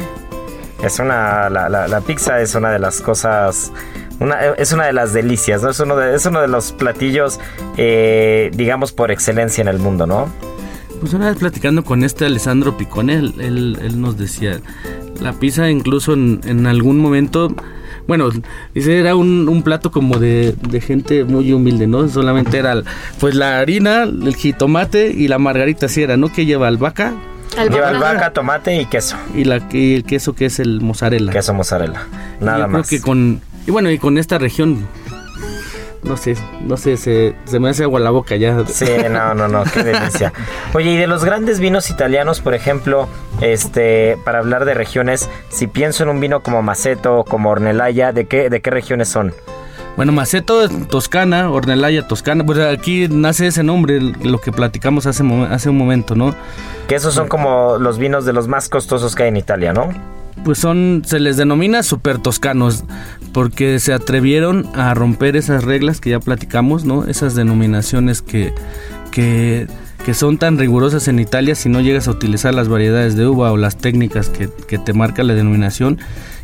Es 0.83 0.99
una, 0.99 1.51
la, 1.51 1.69
la- 1.69 1.89
la 1.89 2.01
pizza 2.01 2.41
es 2.41 2.55
una 2.55 2.71
de 2.71 2.79
las 2.79 3.03
cosas, 3.03 3.71
una, 4.19 4.41
es 4.57 4.73
una 4.73 4.87
de 4.87 4.93
las 4.95 5.13
delicias, 5.13 5.63
¿no? 5.63 5.71
Es 5.71 5.81
uno 5.81 5.97
de, 5.97 6.15
es 6.15 6.25
uno 6.25 6.41
de 6.41 6.49
los 6.49 6.73
platillos, 6.73 7.39
eh, 7.77 8.51
digamos, 8.55 8.93
por 8.93 9.11
excelencia 9.11 9.61
en 9.61 9.69
el 9.69 9.79
mundo, 9.79 10.07
¿no? 10.07 10.31
Pues 11.01 11.13
una 11.15 11.29
vez 11.29 11.37
platicando 11.37 11.85
con 11.85 12.03
este 12.03 12.25
Alessandro 12.25 12.77
Picone, 12.77 13.15
él, 13.15 13.35
él- 13.39 13.79
él 13.83 14.01
nos 14.01 14.17
decía, 14.19 14.61
la 15.21 15.33
pizza 15.35 15.71
incluso 15.71 16.15
en, 16.15 16.41
en 16.45 16.67
algún 16.67 16.99
momento, 16.99 17.55
bueno, 18.09 18.29
dice, 18.75 18.99
era 18.99 19.15
un, 19.15 19.49
un 19.49 19.63
plato 19.63 19.91
como 19.91 20.19
de, 20.19 20.55
de 20.69 20.81
gente 20.81 21.25
muy 21.25 21.53
humilde, 21.53 21.87
¿no? 21.87 22.09
Solamente 22.09 22.59
era 22.59 22.83
pues 23.21 23.35
la 23.35 23.59
harina, 23.61 24.03
el 24.05 24.35
jitomate 24.35 25.11
y 25.11 25.29
la 25.29 25.39
margarita 25.39 25.87
si 25.89 26.03
era, 26.03 26.17
¿no? 26.17 26.33
Que 26.33 26.45
lleva 26.47 26.67
albahaca 26.69 27.15
Lleva 27.71 27.89
Albahaca. 27.89 28.33
tomate 28.35 28.79
y 28.81 28.85
queso. 28.87 29.17
y, 29.35 29.45
la, 29.45 29.63
y 29.73 29.95
el 29.95 30.05
queso 30.05 30.35
que 30.35 30.47
es 30.47 30.59
el 30.59 30.81
mozzarella. 30.83 31.33
Queso 31.33 31.55
mozzarella. 31.55 32.07
Y 32.41 32.45
Nada 32.45 32.67
yo 32.67 32.69
más. 32.69 32.89
Creo 32.89 33.01
que 33.01 33.05
con, 33.05 33.41
y 33.67 33.71
bueno, 33.71 33.91
y 33.91 33.97
con 33.99 34.19
esta 34.19 34.37
región, 34.39 34.87
no 36.07 36.17
sé, 36.17 36.37
no 36.61 36.77
sé, 36.77 36.97
se, 36.97 37.35
se 37.45 37.59
me 37.59 37.71
hace 37.71 37.83
agua 37.83 38.01
la 38.01 38.11
boca 38.11 38.37
ya. 38.37 38.65
Sí, 38.67 38.87
no, 39.11 39.35
no, 39.35 39.49
no, 39.49 39.65
qué 39.65 39.83
delicia. 39.83 40.33
Oye, 40.75 40.93
y 40.93 40.97
de 40.97 41.07
los 41.07 41.25
grandes 41.25 41.61
vinos 41.61 41.91
italianos, 41.91 42.41
por 42.41 42.55
ejemplo, 42.55 43.09
este, 43.41 44.17
para 44.25 44.39
hablar 44.39 44.65
de 44.65 44.75
regiones, 44.75 45.29
si 45.49 45.67
pienso 45.67 46.03
en 46.03 46.09
un 46.09 46.21
vino 46.21 46.41
como 46.43 46.63
Maceto, 46.63 47.25
como 47.25 47.51
Ornelaya, 47.51 48.13
¿de 48.13 48.27
qué, 48.27 48.49
de 48.49 48.61
qué 48.61 48.71
regiones 48.71 49.09
son? 49.09 49.35
Bueno, 49.97 50.13
Maceto 50.13 50.63
es 50.63 50.89
Toscana, 50.89 51.51
Ornelaya 51.51 52.07
Toscana, 52.07 52.45
pues 52.45 52.59
aquí 52.59 53.09
nace 53.09 53.47
ese 53.47 53.63
nombre, 53.63 53.99
lo 54.01 54.39
que 54.39 54.53
platicamos 54.53 55.07
hace, 55.07 55.25
hace 55.51 55.71
un 55.71 55.79
momento, 55.79 56.15
¿no? 56.15 56.35
Que 56.87 56.97
esos 56.97 57.15
son 57.15 57.29
como 57.29 57.79
los 57.79 57.99
vinos 57.99 58.27
de 58.27 58.35
los 58.35 58.47
más 58.47 58.69
costosos 58.69 59.15
que 59.15 59.23
hay 59.23 59.31
en 59.31 59.39
Italia, 59.39 59.73
¿no? 59.73 59.89
Pues 60.45 60.59
son, 60.59 61.03
se 61.05 61.19
les 61.19 61.37
denomina 61.37 61.83
super 61.83 62.19
toscanos, 62.19 62.85
porque 63.33 63.81
se 63.81 63.93
atrevieron 63.93 64.67
a 64.75 64.95
romper 64.95 65.37
esas 65.37 65.65
reglas 65.65 66.01
que 66.01 66.11
ya 66.11 66.21
platicamos, 66.21 66.85
¿no? 66.85 67.05
Esas 67.07 67.35
denominaciones 67.35 68.23
que, 68.23 68.55
que, 69.11 69.67
que 70.05 70.15
son 70.15 70.39
tan 70.39 70.57
rigurosas 70.57 71.09
en 71.09 71.19
Italia 71.19 71.55
si 71.55 71.69
no 71.69 71.81
llegas 71.81 72.07
a 72.07 72.13
utilizar 72.13 72.55
las 72.55 72.69
variedades 72.69 73.17
de 73.17 73.27
uva 73.27 73.53
o 73.53 73.57
las 73.57 73.77
técnicas 73.77 74.29
que, 74.29 74.49
que 74.69 74.79
te 74.79 74.93
marca 74.93 75.23
la 75.25 75.35
denominación 75.35 75.99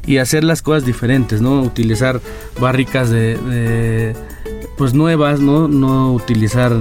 y 0.06 0.18
hacer 0.18 0.44
las 0.44 0.62
cosas 0.62 0.84
diferentes, 0.84 1.40
¿no? 1.40 1.62
Utilizar 1.62 2.20
barricas 2.60 3.08
de, 3.08 3.36
de, 3.36 4.16
pues 4.76 4.94
nuevas, 4.94 5.40
¿no? 5.40 5.68
No 5.68 6.12
utilizar 6.12 6.72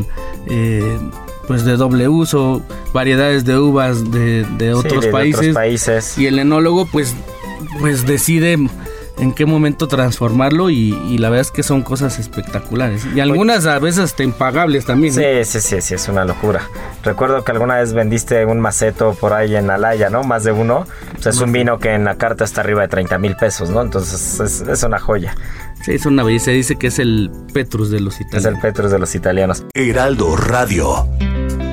eh, 0.47 0.97
pues 1.47 1.65
de 1.65 1.75
doble 1.77 2.07
uso, 2.07 2.61
variedades 2.93 3.45
de 3.45 3.57
uvas 3.57 4.11
de, 4.11 4.45
de 4.57 4.67
Sí, 4.67 4.73
otros 4.73 5.01
de- 5.01 5.07
de 5.07 5.11
países. 5.11 5.53
países. 5.55 6.17
Y 6.17 6.27
el 6.27 6.39
enólogo 6.39 6.85
pues, 6.85 7.15
pues 7.79 8.05
decide 8.05 8.57
en 9.17 9.33
qué 9.33 9.45
momento 9.45 9.87
transformarlo 9.87 10.69
y, 10.71 10.97
y 11.07 11.19
la 11.19 11.29
verdad 11.29 11.41
es 11.41 11.51
que 11.51 11.61
son 11.61 11.83
cosas 11.83 12.17
espectaculares. 12.17 13.05
Y 13.13 13.19
algunas 13.19 13.67
a 13.67 13.77
veces 13.77 14.05
hasta 14.05 14.23
impagables 14.23 14.85
también. 14.85 15.13
Sí, 15.13 15.21
sí, 15.43 15.59
sí, 15.59 15.81
sí, 15.81 15.93
es 15.93 16.07
una 16.07 16.25
locura. 16.25 16.61
Recuerdo 17.03 17.43
que 17.43 17.51
alguna 17.51 17.75
vez 17.75 17.93
vendiste 17.93 18.45
un 18.45 18.59
maceto 18.59 19.13
por 19.13 19.33
ahí 19.33 19.55
en 19.55 19.69
Alaya, 19.69 20.09
¿no? 20.09 20.23
Más 20.23 20.43
de 20.43 20.51
uno. 20.53 20.87
Es 21.23 21.39
un 21.39 21.51
vino 21.51 21.77
que 21.77 21.93
en 21.93 22.05
la 22.05 22.15
carta 22.15 22.45
está 22.45 22.61
arriba 22.61 22.81
de 22.81 22.87
30 22.87 23.19
mil 23.19 23.35
pesos, 23.35 23.69
¿no? 23.69 23.81
Entonces 23.81 24.39
es, 24.39 24.61
es 24.67 24.81
una 24.83 24.97
joya. 24.99 25.35
Sí, 25.83 25.91
es 25.93 26.05
una 26.07 26.23
belleza. 26.23 26.49
Dice 26.51 26.77
que 26.77 26.87
es 26.87 26.97
el 26.97 27.29
Petrus 27.53 27.91
de 27.91 27.99
los 27.99 28.15
Es 28.15 28.21
el 28.21 28.27
italianos. 28.27 28.61
Petrus 28.61 28.91
de 28.91 28.99
los 28.99 29.13
italianos. 29.13 29.65
Heraldo 29.75 30.35
Radio. 30.35 31.07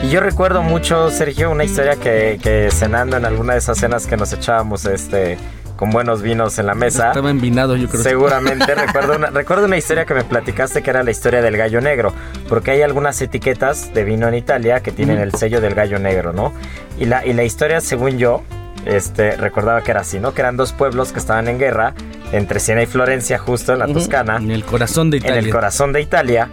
Y 0.03 0.11
yo 0.11 0.21
recuerdo 0.21 0.63
mucho, 0.63 1.11
Sergio, 1.11 1.51
una 1.51 1.65
historia 1.65 1.97
que, 1.97 2.39
que 2.43 2.71
cenando 2.71 3.17
en 3.17 3.25
alguna 3.25 3.55
de 3.55 3.59
esas 3.59 3.79
cenas 3.79 4.07
que 4.07 4.17
nos 4.17 4.33
echábamos 4.33 4.85
este 4.87 5.37
con 5.79 5.91
buenos 5.91 6.23
vinos 6.23 6.59
en 6.59 6.67
la 6.67 6.75
mesa. 6.75 7.09
Estaba 7.09 7.31
envinado, 7.31 7.77
yo 7.77 7.89
creo. 7.89 8.03
Seguramente 8.03 8.75
recuerdo 8.75 9.15
una, 9.17 9.31
recuerdo 9.31 9.67
una 9.67 9.77
historia 9.77 10.05
que 10.05 10.13
me 10.13 10.25
platicaste 10.25 10.83
que 10.83 10.91
era 10.91 11.05
la 11.05 11.13
historia 11.13 11.41
del 11.41 11.57
gallo 11.57 11.81
negro, 11.81 12.13
porque 12.49 12.73
hay 12.73 12.83
algunas 12.83 13.23
etiquetas 13.23 13.95
de 13.95 14.03
vino 14.05 14.27
en 14.27 14.35
Italia 14.35 14.81
que 14.81 14.91
tienen 14.91 15.19
el 15.19 15.33
sello 15.35 15.61
del 15.61 15.75
gallo 15.75 16.01
negro, 16.01 16.33
¿no? 16.33 16.53
Y 16.99 17.05
la, 17.05 17.25
y 17.25 17.33
la 17.33 17.45
historia, 17.45 17.81
según 17.81 18.19
yo, 18.19 18.43
este, 18.87 19.37
recordaba 19.37 19.83
que 19.83 19.93
era 19.93 20.01
así, 20.01 20.19
¿no? 20.19 20.35
Que 20.35 20.41
eran 20.41 20.57
dos 20.57 20.73
pueblos 20.73 21.13
que 21.13 21.21
estaban 21.21 21.47
en 21.47 21.59
guerra 21.61 21.95
entre 22.33 22.59
Siena 22.59 22.83
y 22.83 22.87
Florencia, 22.87 23.39
justo 23.39 23.73
en 23.73 23.79
la 23.79 23.87
Toscana 23.87 24.37
En 24.37 24.51
el 24.51 24.65
corazón 24.65 25.11
de 25.11 25.19
en 25.19 25.25
Italia. 25.25 25.41
el 25.41 25.51
corazón 25.51 25.93
de 25.93 26.01
Italia 26.01 26.49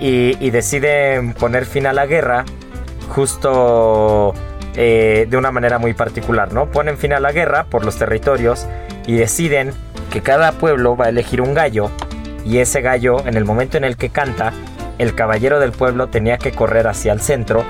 y, 0.00 0.36
y 0.38 0.50
deciden 0.50 1.32
poner 1.32 1.64
fin 1.64 1.86
a 1.86 1.94
la 1.94 2.04
guerra 2.04 2.44
justo 3.08 4.34
eh, 4.74 5.26
de 5.28 5.36
una 5.36 5.50
manera 5.50 5.78
muy 5.78 5.94
particular, 5.94 6.52
¿no? 6.52 6.70
Ponen 6.70 6.98
fin 6.98 7.12
a 7.12 7.20
la 7.20 7.32
guerra 7.32 7.64
por 7.64 7.84
los 7.84 7.96
territorios 7.96 8.66
y 9.06 9.16
deciden 9.16 9.72
que 10.10 10.20
cada 10.22 10.52
pueblo 10.52 10.96
va 10.96 11.06
a 11.06 11.08
elegir 11.08 11.40
un 11.40 11.54
gallo 11.54 11.90
y 12.44 12.58
ese 12.58 12.80
gallo, 12.80 13.26
en 13.26 13.36
el 13.36 13.44
momento 13.44 13.76
en 13.76 13.84
el 13.84 13.96
que 13.96 14.10
canta, 14.10 14.52
el 14.98 15.14
caballero 15.14 15.58
del 15.60 15.72
pueblo 15.72 16.06
tenía 16.08 16.38
que 16.38 16.52
correr 16.52 16.86
hacia 16.86 17.12
el 17.12 17.20
centro 17.20 17.64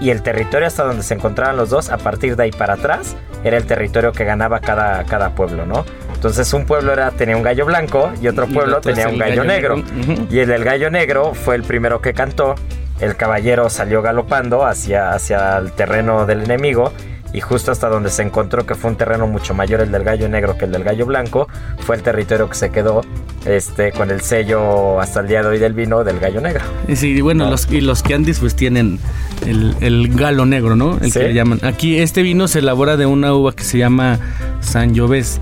y 0.00 0.10
el 0.10 0.22
territorio 0.22 0.66
hasta 0.66 0.84
donde 0.84 1.02
se 1.02 1.14
encontraban 1.14 1.56
los 1.56 1.68
dos, 1.70 1.90
a 1.90 1.98
partir 1.98 2.36
de 2.36 2.44
ahí 2.44 2.52
para 2.52 2.74
atrás, 2.74 3.16
era 3.44 3.56
el 3.56 3.66
territorio 3.66 4.12
que 4.12 4.24
ganaba 4.24 4.60
cada, 4.60 5.04
cada 5.04 5.34
pueblo, 5.34 5.66
¿no? 5.66 5.84
Entonces 6.14 6.52
un 6.52 6.64
pueblo 6.64 6.92
era, 6.92 7.10
tenía 7.10 7.36
un 7.36 7.42
gallo 7.42 7.64
blanco 7.66 8.10
y 8.20 8.28
otro 8.28 8.46
pueblo 8.46 8.80
tenía 8.80 9.08
un 9.08 9.18
gallo, 9.18 9.42
gallo 9.42 9.44
negro. 9.44 9.82
Y 10.30 10.38
el 10.38 10.48
del 10.48 10.64
gallo 10.64 10.90
negro 10.90 11.34
fue 11.34 11.54
el 11.54 11.62
primero 11.62 12.00
que 12.00 12.12
cantó. 12.12 12.54
El 13.00 13.16
caballero 13.16 13.70
salió 13.70 14.02
galopando 14.02 14.64
hacia, 14.66 15.12
hacia 15.12 15.56
el 15.58 15.72
terreno 15.72 16.26
del 16.26 16.42
enemigo 16.44 16.92
y 17.32 17.40
justo 17.40 17.70
hasta 17.70 17.88
donde 17.88 18.10
se 18.10 18.22
encontró 18.22 18.66
que 18.66 18.74
fue 18.74 18.90
un 18.90 18.96
terreno 18.96 19.26
mucho 19.28 19.54
mayor 19.54 19.80
el 19.80 19.92
del 19.92 20.02
gallo 20.02 20.28
negro 20.28 20.58
que 20.58 20.64
el 20.64 20.72
del 20.72 20.82
gallo 20.82 21.06
blanco, 21.06 21.46
fue 21.78 21.94
el 21.94 22.02
territorio 22.02 22.48
que 22.48 22.56
se 22.56 22.70
quedó 22.70 23.02
este, 23.46 23.92
con 23.92 24.10
el 24.10 24.20
sello 24.20 25.00
hasta 25.00 25.20
el 25.20 25.28
día 25.28 25.40
de 25.42 25.48
hoy 25.48 25.58
del 25.58 25.72
vino 25.72 26.02
del 26.02 26.18
gallo 26.18 26.40
negro. 26.40 26.62
Y 26.88 26.96
sí, 26.96 27.10
y 27.12 27.20
bueno, 27.20 27.44
No. 27.44 27.52
los, 27.52 27.70
y 27.70 27.80
los 27.82 28.02
candies 28.02 28.40
pues 28.40 28.56
tienen 28.56 28.98
el, 29.46 29.76
el 29.80 30.12
galo 30.14 30.44
negro, 30.44 30.74
¿no? 30.74 30.98
El 31.00 31.12
Sí. 31.12 31.20
que 31.20 31.28
le 31.28 31.34
llaman. 31.34 31.60
Aquí 31.62 31.98
este 32.00 32.22
vino 32.22 32.48
se 32.48 32.58
elabora 32.58 32.96
de 32.96 33.06
una 33.06 33.32
uva 33.32 33.52
que 33.52 33.62
se 33.62 33.78
llama 33.78 34.18
Sangiovese, 34.60 35.40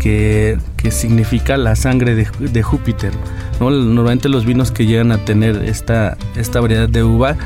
que, 0.00 0.56
que 0.76 0.90
significa 0.92 1.56
la 1.56 1.74
sangre 1.76 2.14
de, 2.14 2.28
de 2.38 2.62
Júpiter. 2.62 3.10
¿No? 3.60 3.70
Normalmente 3.70 4.28
los 4.28 4.44
vinos 4.44 4.70
que 4.70 4.86
llegan 4.86 5.12
a 5.12 5.18
tener 5.18 5.64
esta, 5.64 6.16
esta 6.36 6.60
variedad 6.60 6.88
de 6.88 7.02
uva, 7.02 7.36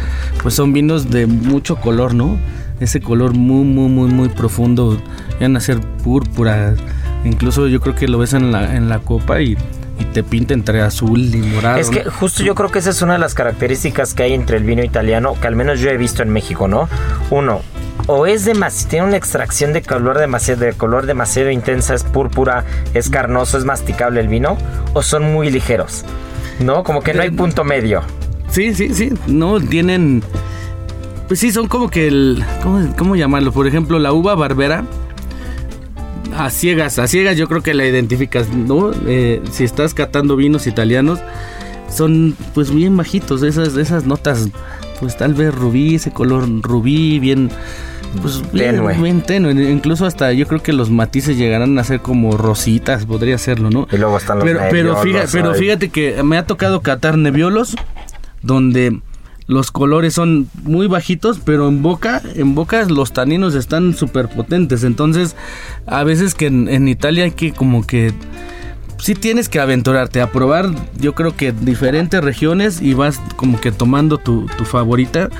pues 0.42 0.54
son 0.54 0.72
vinos 0.72 1.10
de 1.10 1.26
mucho 1.26 1.76
color, 1.76 2.14
¿no? 2.14 2.38
Ese 2.80 3.00
color 3.00 3.34
muy, 3.34 3.64
muy, 3.64 3.88
muy, 3.88 4.10
muy 4.10 4.28
profundo. 4.28 5.00
Llegan 5.34 5.56
a 5.56 5.60
ser 5.60 5.80
púrpura. 5.80 6.74
Incluso 7.24 7.66
yo 7.66 7.80
creo 7.80 7.94
que 7.94 8.06
lo 8.06 8.18
ves 8.18 8.34
en 8.34 8.52
la, 8.52 8.76
en 8.76 8.88
la 8.88 9.00
copa 9.00 9.40
y, 9.40 9.56
y 9.98 10.04
te 10.12 10.22
pinta 10.22 10.54
entre 10.54 10.80
azul 10.80 11.34
y 11.34 11.38
morado. 11.38 11.78
Es 11.78 11.90
que 11.90 12.04
justo 12.04 12.42
yo 12.42 12.54
creo 12.54 12.70
que 12.70 12.78
esa 12.78 12.90
es 12.90 13.02
una 13.02 13.14
de 13.14 13.18
las 13.18 13.34
características 13.34 14.14
que 14.14 14.22
hay 14.22 14.34
entre 14.34 14.58
el 14.58 14.64
vino 14.64 14.84
italiano, 14.84 15.34
que 15.40 15.48
al 15.48 15.56
menos 15.56 15.80
yo 15.80 15.90
he 15.90 15.96
visto 15.96 16.22
en 16.22 16.30
México, 16.30 16.68
¿no? 16.68 16.88
Uno, 17.30 17.62
o 18.06 18.26
es 18.26 18.44
demasiado, 18.44 18.90
tiene 18.90 19.06
una 19.06 19.16
extracción 19.16 19.72
de 19.72 19.82
color 19.82 20.18
demasiado, 20.18 20.64
de 20.64 20.72
color 20.72 21.06
demasiado 21.06 21.50
intensa, 21.50 21.94
es 21.94 22.04
púrpura, 22.04 22.64
es 22.94 23.10
carnoso, 23.10 23.58
es 23.58 23.64
masticable 23.64 24.20
el 24.20 24.28
vino, 24.28 24.56
o 24.94 25.02
son 25.02 25.32
muy 25.32 25.50
ligeros, 25.50 26.04
¿no? 26.60 26.84
Como 26.84 27.02
que 27.02 27.14
no 27.14 27.22
hay 27.22 27.30
punto 27.30 27.64
medio. 27.64 28.02
Sí, 28.50 28.74
sí, 28.74 28.94
sí. 28.94 29.12
No, 29.26 29.60
tienen. 29.60 30.22
Pues 31.26 31.40
sí, 31.40 31.52
son 31.52 31.68
como 31.68 31.90
que 31.90 32.08
el. 32.08 32.44
¿Cómo, 32.62 32.94
cómo 32.96 33.16
llamarlo? 33.16 33.52
Por 33.52 33.66
ejemplo, 33.66 33.98
la 33.98 34.12
uva 34.12 34.34
barbera. 34.34 34.84
A 36.36 36.50
ciegas, 36.50 36.98
a 36.98 37.08
ciegas 37.08 37.36
yo 37.36 37.48
creo 37.48 37.62
que 37.62 37.74
la 37.74 37.86
identificas, 37.86 38.48
¿no? 38.50 38.92
Eh, 39.06 39.42
si 39.50 39.64
estás 39.64 39.92
catando 39.92 40.36
vinos 40.36 40.66
italianos, 40.66 41.18
son 41.88 42.36
pues 42.54 42.70
bien 42.70 42.96
bajitos, 42.96 43.42
esas, 43.42 43.76
esas 43.76 44.04
notas, 44.04 44.48
pues 45.00 45.16
tal 45.16 45.34
vez 45.34 45.54
rubí, 45.54 45.96
ese 45.96 46.10
color 46.10 46.48
rubí, 46.62 47.18
bien, 47.18 47.50
pues 48.20 48.42
bien 48.52 48.76
Tenue. 48.76 48.94
bien 48.94 49.22
tenue. 49.22 49.70
Incluso 49.70 50.06
hasta 50.06 50.32
yo 50.32 50.46
creo 50.46 50.62
que 50.62 50.72
los 50.72 50.90
matices 50.90 51.36
llegarán 51.36 51.78
a 51.78 51.84
ser 51.84 52.00
como 52.00 52.36
rositas, 52.36 53.06
podría 53.06 53.38
serlo, 53.38 53.70
¿no? 53.70 53.86
Y 53.90 53.96
luego 53.96 54.16
están 54.16 54.38
los 54.38 54.44
pero, 54.44 54.60
pero, 54.70 54.96
fíjate, 54.96 55.28
pero 55.32 55.54
fíjate 55.54 55.88
que 55.90 56.22
me 56.22 56.36
ha 56.38 56.46
tocado 56.46 56.80
catar 56.80 57.16
nebiolos 57.18 57.76
donde 58.42 59.00
los 59.46 59.70
colores 59.70 60.14
son 60.14 60.48
muy 60.62 60.86
bajitos, 60.88 61.40
pero 61.42 61.68
en 61.68 61.82
boca, 61.82 62.20
en 62.34 62.54
boca 62.54 62.84
los 62.84 63.12
taninos 63.12 63.54
están 63.54 63.94
súper 63.94 64.28
potentes. 64.28 64.84
Entonces, 64.84 65.36
a 65.86 66.04
veces 66.04 66.34
que 66.34 66.46
en, 66.46 66.68
en 66.68 66.86
Italia 66.86 67.24
hay 67.24 67.30
que 67.30 67.52
como 67.52 67.86
que 67.86 68.12
sí 68.98 69.14
tienes 69.14 69.48
que 69.48 69.60
aventurarte 69.60 70.20
a 70.20 70.30
probar, 70.30 70.70
yo 70.98 71.14
creo 71.14 71.36
que 71.36 71.52
diferentes 71.52 72.22
regiones 72.22 72.82
y 72.82 72.94
vas 72.94 73.20
como 73.36 73.60
que 73.60 73.72
tomando 73.72 74.18
tu, 74.18 74.46
tu 74.56 74.64
favorita. 74.64 75.30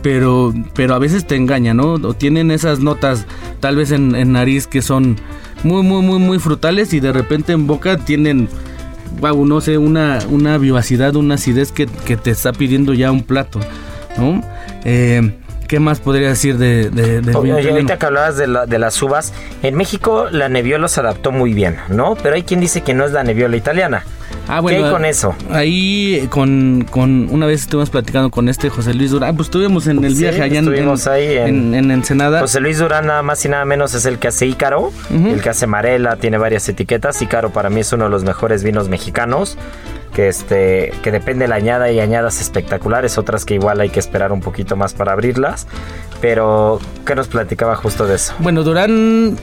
Pero, 0.00 0.54
pero 0.74 0.94
a 0.94 1.00
veces 1.00 1.26
te 1.26 1.34
engaña, 1.34 1.74
¿no? 1.74 1.94
O 1.94 2.14
tienen 2.14 2.52
esas 2.52 2.78
notas 2.78 3.26
tal 3.58 3.74
vez 3.74 3.90
en, 3.90 4.14
en 4.14 4.30
nariz 4.30 4.68
que 4.68 4.80
son 4.80 5.16
muy, 5.64 5.82
muy, 5.82 6.02
muy, 6.02 6.20
muy 6.20 6.38
frutales 6.38 6.92
y 6.92 7.00
de 7.00 7.12
repente 7.12 7.52
en 7.52 7.66
boca 7.66 7.96
tienen, 7.98 8.48
wow, 9.20 9.44
no 9.44 9.60
sé, 9.60 9.76
una, 9.76 10.20
una 10.30 10.56
vivacidad, 10.56 11.16
una 11.16 11.34
acidez 11.34 11.72
que, 11.72 11.86
que 11.86 12.16
te 12.16 12.30
está 12.30 12.52
pidiendo 12.52 12.94
ya 12.94 13.10
un 13.10 13.24
plato, 13.24 13.58
¿no? 14.16 14.40
Eh, 14.84 15.32
¿Qué 15.68 15.78
más 15.80 16.00
podría 16.00 16.28
decir 16.28 16.56
de, 16.58 16.88
de, 16.90 17.20
del 17.20 17.36
Oye, 17.36 17.52
ahorita 17.52 17.98
que 17.98 18.06
hablabas 18.06 18.36
de, 18.38 18.46
la- 18.46 18.66
de 18.66 18.78
las 18.78 19.00
uvas, 19.02 19.32
en 19.62 19.74
México 19.76 20.26
la 20.30 20.48
Nebbiolo 20.48 20.88
se 20.88 21.00
adaptó 21.00 21.30
muy 21.30 21.52
bien, 21.52 21.76
¿no? 21.90 22.16
Pero 22.22 22.34
hay 22.36 22.42
quien 22.42 22.58
dice 22.60 22.80
que 22.80 22.94
no 22.94 23.04
es 23.04 23.12
la 23.12 23.22
Nebbiolo 23.22 23.54
italiana. 23.56 24.02
Ah, 24.50 24.62
¿Qué 24.66 24.76
hay 24.76 24.90
con 24.90 25.04
eso? 25.04 25.34
Ahí 25.50 26.26
con, 26.30 26.86
con 26.90 27.28
una 27.30 27.44
vez 27.44 27.60
estuvimos 27.62 27.90
platicando 27.90 28.30
con 28.30 28.48
este 28.48 28.70
José 28.70 28.94
Luis 28.94 29.10
Durán, 29.10 29.36
pues 29.36 29.48
estuvimos 29.48 29.86
en 29.88 30.02
el 30.02 30.14
Sí, 30.16 30.22
viaje 30.22 30.40
allá 30.42 30.58
en, 30.58 30.64
estuvimos 30.64 31.06
en, 31.06 31.12
ahí 31.12 31.36
en- 31.36 31.48
en- 31.48 31.74
en 31.74 31.90
Ensenada. 31.90 32.40
José 32.40 32.60
Luis 32.60 32.78
Durán 32.78 33.06
nada 33.06 33.22
más 33.22 33.44
y 33.44 33.50
nada 33.50 33.66
menos 33.66 33.92
es 33.92 34.06
el 34.06 34.18
que 34.18 34.28
hace 34.28 34.46
Ícaro, 34.46 34.90
el 35.10 35.42
que 35.42 35.50
hace 35.50 35.66
Marela, 35.66 36.16
tiene 36.16 36.38
varias 36.38 36.66
etiquetas. 36.66 37.20
Ícaro 37.20 37.50
para 37.50 37.68
mí 37.68 37.80
es 37.80 37.92
uno 37.92 38.04
de 38.04 38.10
los 38.10 38.24
mejores 38.24 38.64
vinos 38.64 38.88
mexicanos, 38.88 39.58
que 40.18 40.26
este 40.26 40.92
que 41.04 41.12
depende 41.12 41.44
de 41.44 41.48
la 41.48 41.54
añada 41.54 41.92
y 41.92 42.00
añadas 42.00 42.40
espectaculares, 42.40 43.18
otras 43.18 43.44
que 43.44 43.54
igual 43.54 43.80
hay 43.80 43.88
que 43.88 44.00
esperar 44.00 44.32
un 44.32 44.40
poquito 44.40 44.74
más 44.74 44.92
para 44.92 45.12
abrirlas. 45.12 45.68
Pero, 46.20 46.80
¿qué 47.06 47.14
nos 47.14 47.28
platicaba 47.28 47.76
justo 47.76 48.04
de 48.04 48.16
eso? 48.16 48.34
Bueno, 48.40 48.64
Durán 48.64 49.36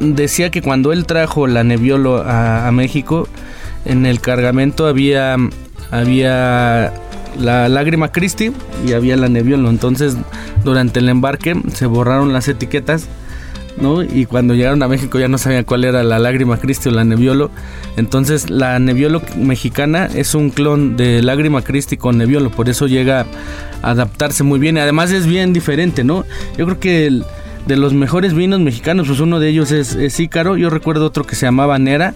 decía 0.00 0.50
que 0.50 0.62
cuando 0.62 0.94
él 0.94 1.04
trajo 1.04 1.46
la 1.46 1.62
Nebbiolo 1.62 2.24
a, 2.26 2.72
México, 2.72 3.28
en 3.84 4.06
el 4.06 4.22
cargamento 4.22 4.86
había, 4.86 5.36
había 5.90 6.94
la 7.38 7.68
lágrima 7.68 8.10
Christi 8.12 8.52
y 8.86 8.94
había 8.94 9.18
la 9.18 9.28
Nebbiolo. 9.28 9.68
Entonces, 9.68 10.16
durante 10.64 11.00
el 11.00 11.10
embarque 11.10 11.54
se 11.74 11.84
borraron 11.84 12.32
las 12.32 12.48
etiquetas. 12.48 13.08
¿No? 13.78 14.02
Y 14.02 14.26
cuando 14.26 14.54
llegaron 14.54 14.82
a 14.82 14.88
México 14.88 15.18
ya 15.18 15.28
no 15.28 15.38
sabían 15.38 15.64
cuál 15.64 15.84
era 15.84 16.02
la 16.02 16.18
lágrima 16.18 16.58
Christi 16.58 16.88
o 16.88 16.92
la 16.92 17.04
Nebbiolo. 17.04 17.50
Entonces 17.96 18.50
la 18.50 18.78
Nebbiolo 18.78 19.22
mexicana 19.36 20.06
es 20.14 20.34
un 20.34 20.50
clon 20.50 20.96
de 20.96 21.22
lágrima 21.22 21.62
Christi 21.62 21.96
con 21.96 22.18
Nebbiolo, 22.18 22.50
por 22.50 22.68
eso 22.68 22.86
llega 22.86 23.26
a 23.82 23.90
adaptarse 23.90 24.42
muy 24.44 24.58
bien. 24.58 24.78
Además 24.78 25.10
es 25.12 25.26
bien 25.26 25.52
diferente, 25.52 26.04
¿no? 26.04 26.24
Yo 26.56 26.64
creo 26.66 26.80
que 26.80 27.20
de 27.66 27.76
los 27.76 27.92
mejores 27.92 28.32
vinos 28.32 28.60
mexicanos, 28.60 29.08
pues 29.08 29.18
uno 29.18 29.40
de 29.40 29.48
ellos 29.48 29.72
es, 29.72 29.94
es 29.96 30.20
Ícaro. 30.20 30.56
Yo 30.56 30.70
recuerdo 30.70 31.04
otro 31.04 31.24
que 31.24 31.34
se 31.34 31.46
llamaba 31.46 31.78
Nera. 31.80 32.14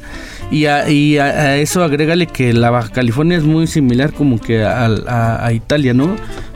Y 0.52 0.66
a, 0.66 1.56
eso 1.58 1.82
agrégale 1.82 2.26
que 2.28 2.52
la 2.52 2.70
Baja 2.70 2.90
California 2.90 3.36
es 3.36 3.42
muy 3.44 3.66
similar 3.66 4.12
como 4.12 4.40
que 4.40 4.62
a- 4.64 4.86
a 5.44 5.52
Italia, 5.52 5.92
¿no? 5.92 6.14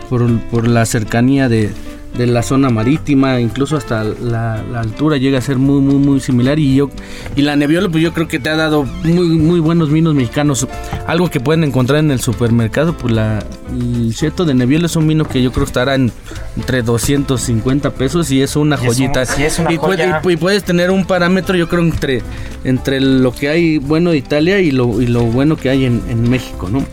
Por, 0.09 0.39
por 0.51 0.69
la 0.69 0.87
cercanía 0.87 1.49
de, 1.49 1.71
de 2.17 2.27
la 2.29 2.43
zona 2.43 2.71
marítima, 2.71 3.41
incluso 3.41 3.77
hasta 3.77 4.05
la, 4.05 4.63
la 4.71 4.81
altura 4.81 5.17
llega 5.17 5.39
a 5.39 5.41
ser 5.41 5.59
muy, 5.59 5.81
muy, 5.81 5.97
muy 5.97 6.21
similar. 6.21 6.59
Y 6.59 6.77
yo 6.77 6.91
y 7.37 7.43
la 7.43 7.57
Nebbiolo, 7.57 7.91
pues 7.91 8.03
yo 8.03 8.13
creo 8.13 8.29
que 8.29 8.39
te 8.39 8.49
ha 8.51 8.57
dado 8.57 8.85
muy, 9.03 9.27
muy 9.29 9.61
buenos 9.61 9.91
vinos 9.91 10.15
mexicanos. 10.15 10.67
Algo 11.07 11.29
que 11.31 11.41
pueden 11.41 11.65
encontrar 11.65 11.99
en 12.01 12.11
el 12.11 12.21
supermercado, 12.21 12.97
pues 12.97 13.13
la, 13.15 13.45
el 13.73 14.15
Cheto 14.15 14.45
de 14.45 14.55
Nebbiolo 14.55 14.87
es 14.87 14.95
un 14.97 15.09
vino 15.09 15.25
que 15.27 15.43
yo 15.43 15.51
creo 15.53 15.65
que 15.65 15.71
estará 15.71 15.95
en, 15.97 16.13
entre 16.57 16.83
250 16.83 17.91
pesos 17.95 18.31
y 18.31 18.43
es 18.43 18.55
una 18.57 18.77
Y 18.77 18.79
es 18.79 18.83
un- 18.83 18.87
joyita. 18.87 19.27
sí, 19.27 19.43
es 19.43 19.59
una 19.59 19.73
y, 19.73 19.79
puede- 19.79 20.05
joya. 20.07 20.21
y- 20.25 20.33
y 20.33 20.37
puedes 20.37 20.65
tener 20.65 20.91
un 20.91 21.05
parámetro, 21.05 21.57
yo 21.57 21.69
creo, 21.69 21.83
entre, 21.83 22.23
entre 22.65 23.01
lo 23.01 23.33
que 23.33 23.49
hay 23.49 23.79
bueno 23.79 24.11
de 24.11 24.19
Italia 24.19 24.61
y 24.61 24.71
lo, 24.71 25.01
y 25.01 25.07
lo 25.07 25.23
bueno 25.25 25.57
que 25.57 25.69
hay 25.71 25.85
en, 25.85 26.03
en 26.09 26.31
México, 26.31 26.69
¿no? 26.71 26.85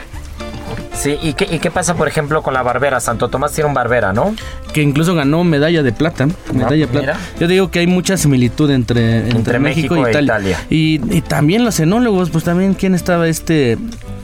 Sí, 1.01 1.17
¿y 1.19 1.33
qué, 1.33 1.47
¿y 1.49 1.57
qué 1.57 1.71
pasa, 1.71 1.95
por 1.95 2.07
ejemplo, 2.07 2.43
con 2.43 2.53
la 2.53 2.61
Barbera? 2.61 2.99
Santo 2.99 3.27
Tomás 3.27 3.53
tiene 3.53 3.67
un 3.67 3.73
Barbera, 3.73 4.13
¿no? 4.13 4.35
que 4.71 4.81
incluso 4.83 5.15
ganó 5.15 5.43
medalla 5.43 5.81
de 5.81 5.91
plata. 5.91 6.27
Medalla 6.53 6.85
de 6.85 6.87
plata. 6.87 7.17
Yo 7.39 7.47
digo 7.47 7.71
que 7.71 7.79
hay 7.79 7.87
mucha 7.87 8.17
similitud 8.17 8.69
entre, 8.69 9.17
entre, 9.17 9.37
Entre 9.37 9.59
México, 9.59 9.95
México 9.95 10.07
e 10.07 10.09
e 10.09 10.11
Italia. 10.11 10.33
Italia. 10.35 10.57
Y, 10.69 11.01
y 11.17 11.21
también 11.21 11.65
los 11.65 11.79
enólogos, 11.79 12.29
pues 12.29 12.43
también, 12.43 12.75
¿quién 12.75 12.93
estaba 12.93 13.27
este? 13.27 13.77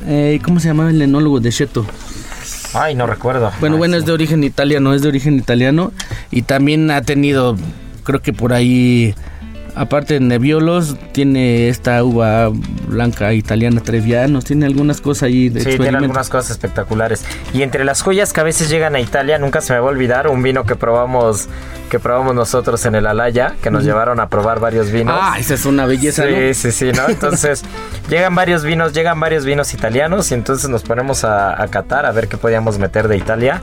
eh, 0.06 0.40
¿Cómo 0.44 0.60
se 0.60 0.68
llamaba 0.68 0.92
el 0.92 1.02
enólogo 1.02 1.40
de 1.40 1.52
Cheto? 1.52 1.86
Ay, 2.74 2.94
no 2.96 3.08
recuerdo. 3.08 3.52
Bueno, 3.60 3.76
Ay, 3.76 3.80
bueno, 3.80 3.96
sí. 3.96 4.00
es 4.02 4.06
de 4.06 4.12
origen 4.12 4.44
italiano, 4.44 4.94
es 4.94 5.02
de 5.02 5.08
origen 5.10 5.36
italiano. 5.38 5.92
Y 6.32 6.44
también 6.44 6.92
ha 6.92 7.02
tenido, 7.02 7.58
creo 8.04 8.22
que 8.22 8.34
por 8.34 8.54
ahí 8.54 9.16
aparte 9.78 10.16
de 10.16 10.20
Nebiolos, 10.20 10.96
tiene 11.12 11.70
esta 11.70 12.04
uva 12.04 12.50
blanca 12.88 13.34
italiana 13.34 13.82
Trevianos, 13.82 14.46
tiene 14.46 14.66
algunas 14.66 15.02
cosas 15.02 15.24
ahí 15.24 15.50
de 15.50 15.62
Sí, 15.62 15.78
tiene 15.78 15.98
algunas 15.98 16.30
cosas 16.30 16.52
espectaculares. 16.52 17.24
Y 17.54 17.62
entre 17.62 17.84
las 17.86 18.02
joyas 18.02 18.34
que 18.34 18.42
a 18.42 18.44
veces 18.44 18.70
llegan 18.70 18.96
a 18.96 19.00
Italia, 19.00 19.38
nunca 19.40 19.62
se 19.62 19.74
me 19.74 19.80
va 19.80 19.88
a 19.88 19.90
olvidar 19.90 20.28
un 20.28 20.42
vino 20.44 20.64
que 20.66 20.76
probamos 20.76 21.48
que 21.90 22.00
probamos 22.00 22.36
nosotros 22.36 22.86
en 22.86 22.96
el 22.96 23.08
Alaya, 23.08 23.56
que 23.64 23.72
nos 23.72 23.86
llevaron 23.86 24.20
a 24.20 24.28
probar 24.28 24.60
varios 24.60 24.92
vinos. 24.92 25.18
Ah, 25.18 25.38
esa 25.40 25.54
es 25.54 25.66
una 25.66 25.86
belleza, 25.86 26.24
Sí, 26.26 26.32
¿no? 26.34 26.54
sí, 26.54 26.72
sí, 26.74 26.92
¿no? 26.92 27.08
Entonces, 27.08 27.64
llegan 28.10 28.36
varios 28.36 28.64
vinos, 28.66 28.92
llegan 28.92 29.20
varios 29.22 29.46
vinos 29.46 29.74
italianos 29.74 30.30
y 30.32 30.34
entonces 30.34 30.70
nos 30.70 30.84
ponemos 30.84 31.24
a, 31.24 31.62
a 31.62 31.68
catar 31.70 32.06
a 32.06 32.12
ver 32.12 32.28
qué 32.28 32.36
podíamos 32.36 32.78
meter 32.78 33.08
de 33.08 33.16
Italia. 33.16 33.62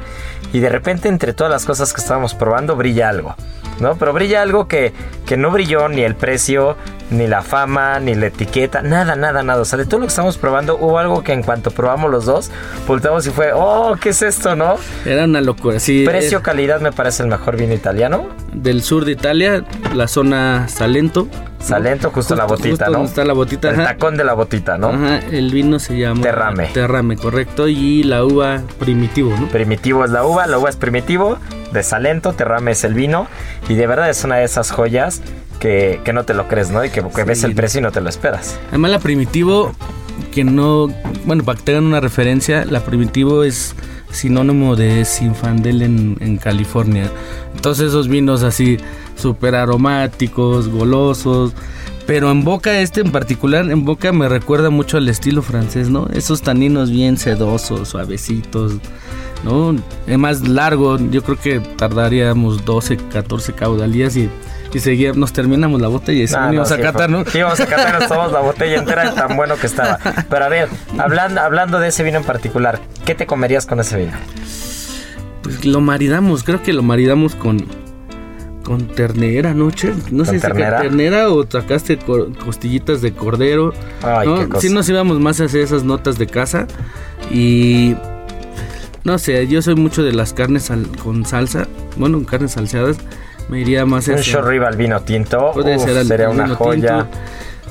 Y 0.55 0.61
de 0.61 0.71
repente, 0.71 1.09
entre 1.09 1.35
todas 1.35 1.53
las 1.53 1.67
cosas 1.67 1.93
que 1.93 2.01
estábamos 2.01 2.33
probando, 2.33 2.77
brilla 2.77 3.11
algo, 3.11 3.35
¿no? 3.81 3.97
Pero 3.97 4.13
brilla 4.13 4.43
algo 4.43 4.69
que, 4.69 4.93
que 5.27 5.37
no 5.37 5.51
brilló 5.51 5.89
ni 5.89 6.03
el 6.03 6.15
precio, 6.15 6.77
ni 7.11 7.27
la 7.27 7.43
fama, 7.43 8.01
ni 8.01 8.15
la 8.15 8.27
etiqueta, 8.27 8.83
nada, 8.83 9.17
nada, 9.17 9.43
nada. 9.43 9.63
O 9.63 9.65
sea, 9.65 9.79
de 9.79 9.87
todo 9.87 10.01
lo 10.01 10.07
que 10.07 10.11
estamos 10.11 10.39
probando, 10.39 10.77
hubo 10.77 10.99
algo 10.99 11.23
que 11.23 11.33
en 11.33 11.43
cuanto 11.43 11.71
probamos 11.71 12.11
los 12.11 12.25
dos, 12.25 12.51
volteamos 12.87 13.27
y 13.27 13.31
fue, 13.31 13.53
oh, 13.55 13.97
¿qué 14.01 14.11
es 14.11 14.23
esto, 14.23 14.57
no? 14.57 14.77
Era 15.05 15.25
una 15.25 15.41
locura, 15.41 15.79
sí. 15.79 16.05
Precio, 16.05 16.39
eh, 16.39 16.43
calidad, 16.43 16.81
me 16.81 16.93
parece 16.93 17.23
el 17.23 17.29
mejor 17.29 17.57
vino 17.57 17.75
italiano. 17.75 18.29
del 18.53 18.83
sur 18.83 19.05
de 19.05 19.13
Italia, 19.13 19.65
la 19.95 20.09
zona 20.09 20.69
Salento. 20.69 21.29
Salento, 21.59 22.11
justo, 22.11 22.37
la 22.37 22.45
botita, 22.45 22.69
justo 22.69 22.85
¿no? 22.85 22.93
donde 22.93 23.09
está 23.09 23.25
la 23.25 23.33
botita. 23.33 23.71
El 23.71 23.81
ajá. 23.81 23.93
tacón 23.93 24.19
de 24.19 24.25
la 24.25 24.35
botita, 24.35 24.77
¿no? 24.77 24.89
Ajá, 24.89 25.21
el 25.31 25.51
vino 25.51 25.79
se 25.79 25.97
llama 25.97 26.21
Terrame. 26.21 26.67
Terrame, 26.75 27.17
correcto. 27.17 27.69
Y 27.69 28.03
la 28.03 28.23
uva 28.23 28.61
primitivo, 28.79 29.35
¿no? 29.35 29.49
Primitivo 29.49 30.05
es 30.05 30.11
la 30.11 30.27
uva, 30.27 30.47
la 30.47 30.59
uva 30.59 30.69
es 30.69 30.77
primitivo, 30.77 31.39
de 31.73 31.83
Salento, 31.83 32.35
Terrame 32.35 32.73
es 32.73 32.85
el 32.85 32.93
vino, 32.93 33.29
y 33.67 33.75
de 33.77 33.87
verdad 33.87 34.11
es 34.11 34.23
una 34.25 34.37
de 34.37 34.45
esas 34.45 34.71
joyas 34.73 35.23
que, 35.59 36.01
que 36.05 36.13
no 36.13 36.25
te 36.25 36.35
lo 36.35 36.49
crees, 36.49 36.71
¿no? 36.71 36.85
Y 36.85 36.91
que, 36.91 37.03
que 37.03 37.25
ves 37.25 37.45
el 37.45 37.55
precio 37.55 37.81
y 37.81 37.83
no 37.83 37.93
te 37.93 38.01
lo 38.01 38.09
esperas. 38.09 38.59
Además, 38.69 38.91
la 38.91 38.99
primitivo, 38.99 39.75
que 40.33 40.45
no. 40.45 40.89
Bueno, 41.27 41.45
para 41.45 41.59
que 41.59 41.65
tengan 41.65 41.85
una 41.85 42.01
referencia, 42.01 42.65
la 42.65 42.81
primitivo 42.81 43.45
es 43.45 43.75
sinónimo 44.11 44.77
de 44.77 45.05
Sinfandel 45.05 45.83
en, 45.83 46.17
en 46.21 46.37
California. 46.37 47.11
Entonces, 47.55 47.89
esos 47.89 48.09
vinos 48.09 48.43
así, 48.43 48.79
súper 49.17 49.55
aromáticos, 49.55 50.69
golosos. 50.69 51.53
Pero 52.07 52.31
en 52.31 52.45
boca, 52.45 52.81
este 52.81 53.01
en 53.01 53.13
particular, 53.13 53.71
en 53.71 53.85
boca 53.85 54.13
me 54.13 54.29
recuerda 54.29 54.69
mucho 54.69 54.99
al 54.99 55.09
estilo 55.09 55.41
francés, 55.41 55.89
¿no? 55.89 56.07
Esos 56.13 56.43
taninos 56.43 56.91
bien 56.91 57.17
sedosos, 57.17 57.89
suavecitos, 57.89 58.75
¿no? 59.43 59.75
Es 60.07 60.19
más 60.19 60.47
largo, 60.47 60.99
yo 60.99 61.23
creo 61.23 61.39
que 61.39 61.61
tardaríamos 61.61 62.65
12, 62.67 62.99
14 63.11 63.55
caudalías 63.55 64.17
y, 64.17 64.29
y 64.75 64.81
seguía, 64.81 65.13
nos 65.15 65.33
terminamos 65.33 65.81
la 65.81 65.89
botella 65.89 66.25
y 66.25 66.27
No, 66.27 66.39
no, 66.41 66.45
seguimos 66.47 66.73
a 66.73 66.77
sí, 66.77 66.83
catar, 66.83 67.09
¿no? 67.11 67.25
fue- 67.25 67.41
Íbamos 67.41 67.61
a 67.61 67.67
catar, 67.67 67.99
nos 68.01 68.09
tomamos 68.09 68.33
la 68.33 68.41
botella 68.41 68.77
entera 68.79 69.09
de 69.11 69.17
tan 69.17 69.37
bueno 69.37 69.57
que 69.57 69.67
estaba. 69.67 69.99
Pero 70.29 70.45
a 70.45 70.49
ver, 70.49 70.69
hablando, 70.99 71.41
hablando 71.41 71.79
de 71.81 71.89
ese 71.89 72.03
vino 72.03 72.19
en 72.19 72.25
particular, 72.25 72.81
¿qué 73.05 73.15
te 73.15 73.27
comerías 73.27 73.67
con 73.67 73.81
ese 73.81 73.97
vino? 73.99 74.13
Pues 75.43 75.65
lo 75.65 75.81
maridamos, 75.81 76.43
creo 76.43 76.63
que 76.63 76.73
lo 76.73 76.83
maridamos 76.83 77.35
con 77.35 77.65
con 78.65 78.87
ternera, 78.87 79.53
¿no, 79.53 79.71
che? 79.71 79.93
No 80.11 80.25
sé 80.25 80.37
si 80.37 80.41
ternera? 80.41 80.79
ternera? 80.81 80.81
ternera 80.81 81.29
o 81.29 81.45
sacaste 81.47 81.99
co- 81.99 82.29
costillitas 82.43 83.03
de 83.03 83.13
cordero. 83.13 83.75
Ay, 84.03 84.27
¿no? 84.27 84.39
qué 84.39 84.49
cosa. 84.49 84.61
Sí 84.67 84.73
nos 84.73 84.89
íbamos 84.89 85.21
más 85.21 85.39
hacia 85.39 85.63
esas 85.63 85.85
notas 85.85 86.17
de 86.17 86.27
casa 86.27 86.67
y 87.31 87.95
no 89.05 89.19
sé, 89.19 89.47
yo 89.49 89.61
soy 89.61 89.75
mucho 89.75 90.03
de 90.03 90.15
las 90.15 90.33
carnes 90.33 90.63
sal- 90.65 90.89
con 91.03 91.27
salsa, 91.27 91.69
bueno, 91.99 92.25
carnes 92.25 92.53
salseadas. 92.53 92.97
Me 93.49 93.61
iría 93.61 93.85
más 93.87 94.09
Un 94.09 94.15
hacia- 94.15 94.33
chorriba 94.35 94.69
al 94.69 94.77
vino 94.77 95.01
tinto, 95.01 95.51
Puede 95.53 95.77
uf, 95.77 95.85
ser 95.85 95.97
el 95.99 96.07
sería 96.07 96.31
una 96.31 96.49
joya. 96.55 97.05
tinto. 97.05 97.19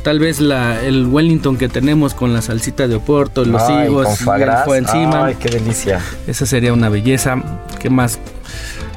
Tal 0.03 0.19
vez 0.19 0.41
la, 0.41 0.81
el 0.83 1.07
Wellington 1.07 1.55
que 1.57 1.69
tenemos 1.69 2.13
con 2.13 2.33
la 2.33 2.41
salsita 2.41 2.87
de 2.89 2.95
Oporto, 2.95 3.45
los 3.45 3.61
higos, 3.69 4.19
el 4.19 4.75
encima. 4.75 5.25
Ay, 5.27 5.35
qué 5.39 5.47
delicia. 5.49 6.01
Esa 6.27 6.45
sería 6.45 6.73
una 6.73 6.89
belleza. 6.89 7.37
¿Qué 7.79 7.89
más? 7.89 8.19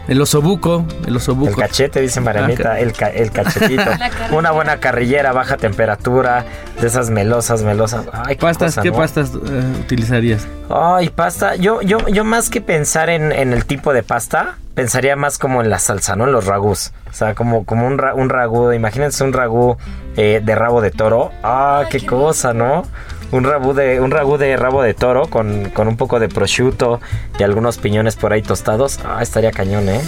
El 0.08 0.20
osobuco, 0.20 0.84
el 1.06 1.16
osobuco. 1.16 1.50
El 1.50 1.56
cachete, 1.56 2.00
dice 2.00 2.20
Marianita, 2.20 2.72
Ah, 2.72 2.80
el, 2.80 2.92
ca- 2.92 3.10
el 3.10 3.32
cachetito. 3.32 3.82
Una 4.32 4.52
buena 4.52 4.78
carrillera, 4.78 5.32
baja 5.32 5.56
temperatura, 5.56 6.44
de 6.80 6.86
esas 6.86 7.10
melosas, 7.10 7.62
melosas. 7.62 8.06
Ay, 8.12 8.36
qué 8.36 8.40
Pastas, 8.42 8.68
cosa, 8.74 8.82
¿qué 8.82 8.90
¿no? 8.90 8.96
pastas 8.96 9.32
eh, 9.34 9.62
utilizarías? 9.80 10.46
Ay, 10.70 11.08
pasta. 11.10 11.56
Yo, 11.56 11.82
yo, 11.82 11.98
yo 12.08 12.24
más 12.24 12.50
que 12.50 12.60
pensar 12.60 13.10
en, 13.10 13.32
en 13.32 13.52
el 13.52 13.64
tipo 13.64 13.92
de 13.92 14.02
pasta, 14.04 14.58
pensaría 14.74 15.16
más 15.16 15.38
como 15.38 15.60
en 15.62 15.70
la 15.70 15.78
salsa, 15.80 16.14
¿no? 16.16 16.24
En 16.24 16.32
los 16.32 16.46
ragús. 16.46 16.92
O 17.10 17.12
sea, 17.12 17.34
como, 17.34 17.64
como 17.64 17.86
un, 17.86 17.98
ra- 17.98 18.14
un 18.14 18.28
ragú. 18.28 18.72
Imagínense 18.72 19.24
un 19.24 19.32
ragú 19.32 19.76
eh, 20.16 20.40
de 20.44 20.54
rabo 20.54 20.82
de 20.82 20.90
toro. 20.92 21.32
Ah, 21.42 21.84
qué, 21.90 22.04
cosa, 22.06 22.52
¿no? 22.52 22.84
Un 23.32 23.44
ragú 23.44 23.74
de, 23.74 24.00
un 24.00 24.10
ragú 24.10 24.38
de 24.38 24.56
rabo 24.56 24.82
de 24.82 24.94
toro 24.94 25.28
con, 25.28 25.70
con 25.70 25.88
un 25.88 25.96
poco 25.96 26.20
de 26.20 26.28
prosciutto 26.28 27.00
y 27.38 27.42
algunos 27.42 27.78
piñones 27.78 28.16
por 28.16 28.32
ahí 28.32 28.42
tostados. 28.42 29.00
Ah, 29.04 29.22
estaría 29.22 29.50
cañón, 29.50 29.88
¿eh? 29.88 30.00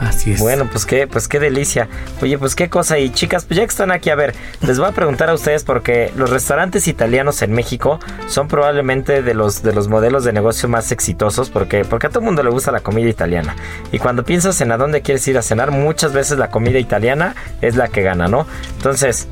Así 0.00 0.32
es. 0.32 0.40
Bueno, 0.40 0.68
pues 0.70 0.86
qué, 0.86 1.06
pues 1.06 1.28
qué 1.28 1.40
delicia. 1.40 1.88
Oye, 2.22 2.38
pues 2.38 2.54
qué 2.54 2.68
cosa. 2.68 2.98
Y 2.98 3.10
chicas, 3.10 3.44
pues 3.44 3.58
ya 3.58 3.64
que 3.64 3.70
están 3.70 3.90
aquí, 3.90 4.10
a 4.10 4.14
ver, 4.14 4.34
les 4.60 4.78
voy 4.78 4.88
a 4.88 4.92
preguntar 4.92 5.28
a 5.28 5.34
ustedes 5.34 5.64
porque 5.64 6.12
los 6.16 6.30
restaurantes 6.30 6.86
italianos 6.86 7.42
en 7.42 7.52
México 7.52 7.98
son 8.28 8.48
probablemente 8.48 9.22
de 9.22 9.34
los, 9.34 9.62
de 9.62 9.72
los 9.72 9.88
modelos 9.88 10.24
de 10.24 10.32
negocio 10.32 10.68
más 10.68 10.92
exitosos 10.92 11.50
porque, 11.50 11.84
porque 11.84 12.06
a 12.06 12.10
todo 12.10 12.20
el 12.20 12.26
mundo 12.26 12.42
le 12.42 12.50
gusta 12.50 12.70
la 12.70 12.80
comida 12.80 13.08
italiana. 13.08 13.56
Y 13.90 13.98
cuando 13.98 14.24
piensas 14.24 14.60
en 14.60 14.72
a 14.72 14.76
dónde 14.76 15.02
quieres 15.02 15.26
ir 15.26 15.36
a 15.36 15.42
cenar, 15.42 15.70
muchas 15.72 16.12
veces 16.12 16.38
la 16.38 16.50
comida 16.50 16.78
italiana 16.78 17.34
es 17.60 17.76
la 17.76 17.88
que 17.88 18.02
gana, 18.02 18.28
¿no? 18.28 18.46
Entonces, 18.76 19.28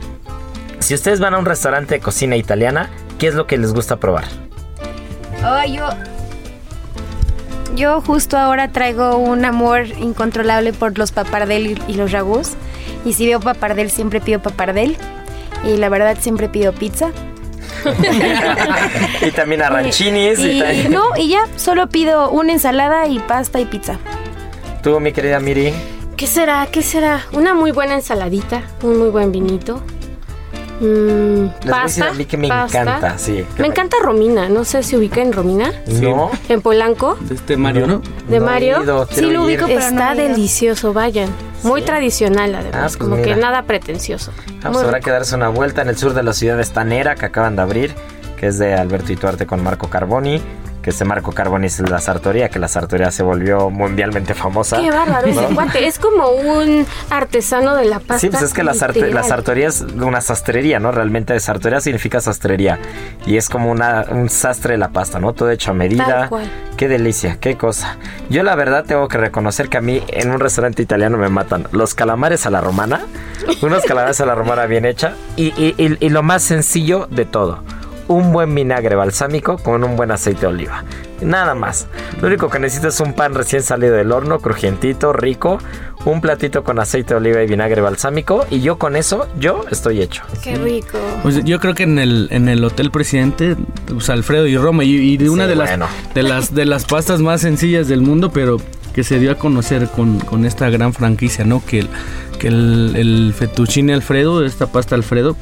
si 0.80 0.94
ustedes 0.94 1.20
van 1.20 1.34
a 1.34 1.38
un 1.38 1.44
restaurante 1.46 1.94
de 1.94 2.00
cocina 2.00 2.36
italiana, 2.36 2.90
¿qué 3.18 3.28
es 3.28 3.34
lo 3.34 3.46
que 3.46 3.56
les 3.58 3.72
gusta 3.72 3.96
probar? 3.96 4.24
Ay, 5.42 5.76
yo. 5.76 5.88
Yo 7.74 8.00
justo 8.00 8.38
ahora 8.38 8.68
traigo 8.72 9.16
un 9.18 9.44
amor 9.44 9.86
incontrolable 9.98 10.72
por 10.72 10.96
los 10.98 11.12
papardel 11.12 11.66
y, 11.66 11.92
y 11.92 11.94
los 11.94 12.12
ragús. 12.12 12.52
Y 13.04 13.12
si 13.12 13.26
veo 13.26 13.40
papardel, 13.40 13.90
siempre 13.90 14.20
pido 14.20 14.40
papardel. 14.40 14.96
Y 15.64 15.76
la 15.76 15.88
verdad, 15.88 16.16
siempre 16.20 16.48
pido 16.48 16.72
pizza. 16.72 17.10
y 19.26 19.30
también 19.32 19.62
arranchinis. 19.62 20.38
Y, 20.38 20.50
Y, 20.58 20.60
también- 20.60 20.90
no, 20.92 21.02
y 21.18 21.28
ya, 21.28 21.40
solo 21.56 21.88
pido 21.88 22.30
una 22.30 22.52
ensalada 22.52 23.06
y 23.08 23.18
pasta 23.18 23.60
y 23.60 23.64
pizza. 23.66 23.98
Tú, 24.82 24.98
mi 25.00 25.12
querida 25.12 25.40
Miri. 25.40 25.72
¿Qué 26.16 26.26
será? 26.26 26.66
¿Qué 26.70 26.82
será? 26.82 27.26
Una 27.32 27.52
muy 27.52 27.72
buena 27.72 27.94
ensaladita, 27.94 28.62
un 28.82 28.98
muy 28.98 29.08
buen 29.10 29.32
vinito. 29.32 29.82
Mm, 30.80 31.46
Les 31.62 31.64
voy 31.64 31.72
a 31.72 31.82
decir 31.84 32.02
pasta. 32.02 32.08
a 32.08 32.12
mí 32.14 32.24
que 32.26 32.36
me 32.36 32.48
pasta. 32.48 32.82
encanta, 32.82 33.18
sí. 33.18 33.44
Me 33.58 33.66
encanta 33.66 33.96
Romina, 34.02 34.48
no 34.48 34.64
sé 34.64 34.82
si 34.82 34.96
ubica 34.96 35.22
en 35.22 35.32
Romina, 35.32 35.72
No. 36.02 36.30
en 36.48 36.60
Polanco, 36.60 37.16
De 37.20 37.34
este 37.34 37.56
Mario, 37.56 37.86
¿no? 37.86 38.02
de 38.28 38.38
No 38.40 38.44
Mario. 38.46 38.82
ido, 38.82 39.08
Sí 39.10 39.20
lo 39.22 39.30
ir. 39.30 39.38
ubico, 39.38 39.66
pero 39.66 39.78
Está 39.80 40.14
delicioso, 40.14 40.92
vayan. 40.92 41.30
Muy 41.62 41.80
Sí. 41.80 41.86
tradicional 41.86 42.54
además, 42.54 42.74
Ah, 42.74 42.80
pues 42.82 42.96
como 42.98 43.16
mira. 43.16 43.34
que 43.34 43.40
nada 43.40 43.62
pretencioso. 43.62 44.32
Ah, 44.62 44.68
pues 44.70 44.76
habrá 44.84 44.98
rico. 44.98 45.04
que 45.06 45.10
darse 45.12 45.34
una 45.34 45.48
vuelta 45.48 45.82
en 45.82 45.88
el 45.88 45.96
sur 45.96 46.12
de 46.12 46.22
la 46.22 46.32
ciudad 46.32 46.60
está 46.60 46.84
Nera, 46.84 47.14
que 47.14 47.24
acaban 47.26 47.56
de 47.56 47.62
abrir, 47.62 47.94
que 48.36 48.48
es 48.48 48.58
de 48.58 48.74
Alberto 48.74 49.12
Ituarte 49.12 49.46
con 49.46 49.62
Marco 49.62 49.88
Carboni. 49.88 50.42
Que 50.86 50.90
este 50.90 51.04
Marco 51.04 51.32
Carboni 51.32 51.66
es 51.66 51.80
la 51.80 51.98
sartoría, 52.00 52.48
que 52.48 52.60
la 52.60 52.68
sartoría 52.68 53.10
se 53.10 53.24
volvió 53.24 53.70
mundialmente 53.70 54.34
famosa. 54.34 54.80
Qué 54.80 54.88
bárbaro 54.88 55.26
ese 55.26 55.42
¿no? 55.42 55.48
cuate. 55.56 55.84
Es 55.88 55.98
como 55.98 56.28
un 56.30 56.86
artesano 57.10 57.74
de 57.74 57.86
la 57.86 57.98
pasta. 57.98 58.20
Sí, 58.20 58.28
pues 58.30 58.42
es 58.42 58.54
que 58.54 58.62
la, 58.62 58.72
la 58.72 59.22
sartoría 59.24 59.66
es 59.66 59.80
una 59.80 60.20
sastrería, 60.20 60.78
¿no? 60.78 60.92
Realmente 60.92 61.40
sartoría 61.40 61.80
significa 61.80 62.20
sastrería. 62.20 62.78
Y 63.26 63.36
es 63.36 63.48
como 63.48 63.72
una, 63.72 64.04
un 64.10 64.30
sastre 64.30 64.74
de 64.74 64.78
la 64.78 64.90
pasta, 64.90 65.18
¿no? 65.18 65.32
Todo 65.32 65.50
hecho 65.50 65.72
a 65.72 65.74
medida. 65.74 66.30
Qué 66.76 66.86
delicia, 66.86 67.38
qué 67.40 67.56
cosa. 67.56 67.96
Yo 68.30 68.44
la 68.44 68.54
verdad 68.54 68.84
tengo 68.86 69.08
que 69.08 69.18
reconocer 69.18 69.68
que 69.68 69.78
a 69.78 69.80
mí 69.80 70.04
en 70.06 70.30
un 70.30 70.38
restaurante 70.38 70.82
italiano 70.82 71.18
me 71.18 71.28
matan 71.28 71.66
los 71.72 71.94
calamares 71.96 72.46
a 72.46 72.50
la 72.50 72.60
romana, 72.60 73.00
unos 73.60 73.82
calamares 73.82 74.20
a 74.20 74.26
la 74.26 74.36
romana 74.36 74.66
bien 74.66 74.84
hecha 74.84 75.14
y, 75.34 75.46
y- 75.60 75.74
y- 75.78 75.96
y 75.98 76.08
lo 76.10 76.22
más 76.22 76.44
sencillo 76.44 77.08
de 77.10 77.24
todo, 77.24 77.64
un 78.08 78.32
buen 78.32 78.54
vinagre 78.54 78.94
balsámico 78.94 79.58
con 79.58 79.84
un 79.84 79.96
buen 79.96 80.10
aceite 80.10 80.42
de 80.42 80.46
oliva. 80.48 80.84
Nada 81.20 81.54
más. 81.54 81.86
Lo 82.20 82.28
único 82.28 82.50
que 82.50 82.58
necesito 82.58 82.88
es 82.88 83.00
un 83.00 83.14
pan 83.14 83.34
recién 83.34 83.62
salido 83.62 83.94
del 83.94 84.12
horno, 84.12 84.38
crujientito, 84.38 85.12
rico, 85.12 85.58
un 86.04 86.20
platito 86.20 86.62
con 86.62 86.78
aceite 86.78 87.14
de 87.14 87.18
oliva 87.18 87.42
y 87.42 87.46
vinagre 87.46 87.80
balsámico 87.80 88.46
y 88.50 88.60
yo 88.60 88.78
con 88.78 88.96
eso, 88.96 89.26
yo 89.40 89.64
estoy 89.70 90.02
hecho. 90.02 90.22
Qué 90.42 90.56
rico. 90.56 90.98
Pues 91.22 91.42
yo 91.44 91.58
creo 91.58 91.74
que 91.74 91.84
en 91.84 91.98
el, 91.98 92.28
en 92.30 92.48
el 92.48 92.62
Hotel 92.64 92.90
Presidente, 92.90 93.56
pues 93.88 94.08
Alfredo 94.10 94.46
y 94.46 94.56
Roma, 94.56 94.84
y, 94.84 94.94
y 94.96 95.16
de 95.16 95.30
una 95.30 95.44
Sí, 95.44 95.50
de, 95.50 95.56
bueno. 95.56 95.86
las, 95.86 96.14
de, 96.14 96.22
las, 96.22 96.54
de 96.54 96.64
las 96.66 96.84
pastas 96.84 97.20
más 97.20 97.40
sencillas 97.40 97.88
del 97.88 98.02
mundo, 98.02 98.30
pero 98.30 98.58
que 98.94 99.02
se 99.02 99.18
dio 99.18 99.32
a 99.32 99.34
conocer 99.34 99.88
con, 99.88 100.20
con 100.20 100.44
esta 100.46 100.70
gran 100.70 100.92
franquicia, 100.94 101.44
¿no? 101.44 101.62
Que, 101.64 101.80
el, 101.80 101.88
que 102.38 102.48
el, 102.48 102.94
el 102.96 103.34
fettuccine 103.36 103.92
Alfredo, 103.92 104.44
esta 104.44 104.66
pasta 104.68 104.94
Alfredo, 104.94 105.36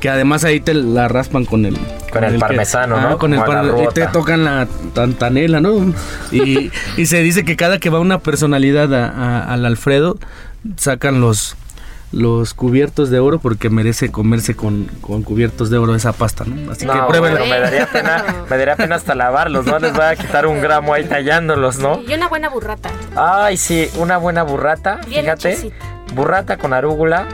que 0.00 0.08
además 0.10 0.44
ahí 0.44 0.60
te 0.60 0.74
la 0.74 1.08
raspan 1.08 1.44
con 1.44 1.64
el... 1.64 1.76
Con 2.12 2.24
el 2.24 2.34
que- 2.34 2.38
parmesano, 2.40 3.00
¿no? 3.00 3.18
Con 3.18 3.32
el 3.34 3.40
Como 3.40 3.52
parmesano. 3.52 3.82
Y 3.90 3.94
te 3.94 4.06
tocan 4.08 4.44
la 4.44 4.66
tantanela, 4.94 5.60
¿no? 5.60 5.94
Y, 6.30 6.70
y 6.96 7.06
se 7.06 7.22
dice 7.22 7.44
que 7.44 7.56
cada 7.56 7.78
que 7.78 7.90
va 7.90 7.98
una 8.00 8.18
personalidad 8.20 8.92
a- 8.94 9.08
a- 9.08 9.52
al 9.52 9.64
Alfredo, 9.66 10.18
sacan 10.76 11.20
los 11.20 11.56
los 12.14 12.52
cubiertos 12.52 13.08
de 13.08 13.20
oro 13.20 13.38
porque 13.38 13.70
merece 13.70 14.10
comerse 14.12 14.54
con, 14.54 14.84
con 15.00 15.22
cubiertos 15.22 15.70
de 15.70 15.78
oro 15.78 15.94
esa 15.94 16.12
pasta, 16.12 16.44
¿no? 16.44 16.70
Así 16.70 16.84
que 16.86 16.92
pruébenlo. 17.08 17.38
bueno, 17.38 17.46
me 17.54 17.58
daría 17.58 17.86
pena, 17.86 18.22
me 18.50 18.56
daría 18.58 18.76
pena 18.76 18.96
hasta 18.96 19.14
lavarlos, 19.14 19.64
¿no? 19.64 19.78
Les 19.78 19.94
voy 19.94 20.04
a 20.04 20.14
quitar 20.14 20.46
un 20.46 20.60
gramo 20.60 20.92
ahí 20.92 21.04
tallándolos, 21.04 21.78
¿no? 21.78 22.02
Y 22.06 22.12
una 22.12 22.28
buena 22.28 22.50
burrata. 22.50 22.90
Ay, 23.16 23.56
sí, 23.56 23.88
una 23.96 24.18
buena 24.18 24.42
burrata, 24.42 25.00
Bien 25.08 25.22
fíjate. 25.22 25.72
Burrata 26.14 26.58
con 26.58 26.74
arúgula. 26.74 27.28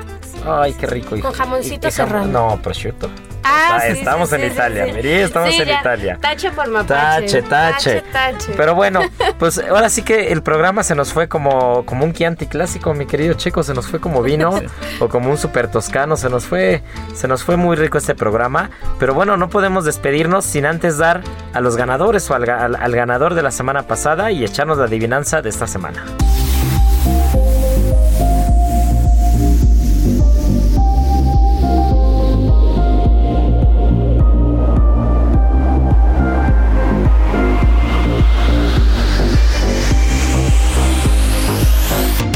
Ay, 0.47 0.73
qué 0.79 0.87
rico. 0.87 1.19
Con 1.19 1.33
jamoncito 1.33 1.89
Y- 1.89 1.91
y 1.91 1.93
jam- 1.93 1.97
serrano. 1.97 2.27
No, 2.27 2.63
prosciutto. 2.63 3.11
Ah, 3.51 3.81
sí, 3.83 3.99
estamos 3.99 4.29
sí, 4.29 4.35
en 4.37 4.41
sí, 4.43 4.47
Italia. 4.49 4.87
Miri, 4.93 5.13
estamos 5.13 5.55
en 5.59 5.67
ya. 5.67 5.81
Italia. 5.81 6.19
Tache 6.21 6.51
por 6.51 6.69
mapache. 6.69 7.21
Tache, 7.27 7.43
tache. 7.43 8.01
tache. 8.13 8.53
Pero 8.57 8.75
bueno, 8.75 9.01
pues 9.39 9.59
ahora 9.59 9.89
sí 9.89 10.03
que 10.03 10.33
el 10.33 10.43
programa 10.43 10.83
se 10.83 10.95
nos 10.95 11.13
fue 11.13 11.29
como, 11.29 11.85
como 11.87 12.05
un 12.05 12.13
Chianti 12.13 12.47
clásico, 12.47 12.95
mi 12.95 13.07
querido 13.07 13.35
Checo, 13.35 13.63
se 13.63 13.75
nos 13.75 13.87
fue 13.87 14.01
como 14.01 14.23
vino 14.23 14.61
o 15.01 15.09
como 15.09 15.31
un 15.31 15.39
super 15.39 15.69
toscano, 15.71 16.17
se 16.17 16.29
nos 16.29 16.45
fue, 16.47 16.83
se 17.15 17.29
nos 17.29 17.43
fue 17.45 17.57
muy 17.57 17.77
rico 17.77 17.99
este 17.99 18.15
programa. 18.15 18.71
Pero 18.99 19.15
bueno, 19.15 19.37
no 19.37 19.49
podemos 19.49 19.85
despedirnos 19.85 20.45
sin 20.45 20.67
antes 20.67 20.99
dar 20.99 21.23
a 21.55 21.61
los 21.61 21.77
ganadores 21.77 22.31
o 22.31 22.35
al, 22.35 22.45
ga- 22.45 22.61
al- 22.61 22.77
al 22.77 22.95
ganador 22.95 23.35
de 23.35 23.43
la 23.43 23.51
semana 23.51 23.83
pasada 23.85 24.31
y 24.31 24.45
echarnos 24.45 24.79
la 24.79 24.85
adivinanza 24.85 25.43
de 25.43 25.49
esta 25.49 25.67
semana. 25.67 26.05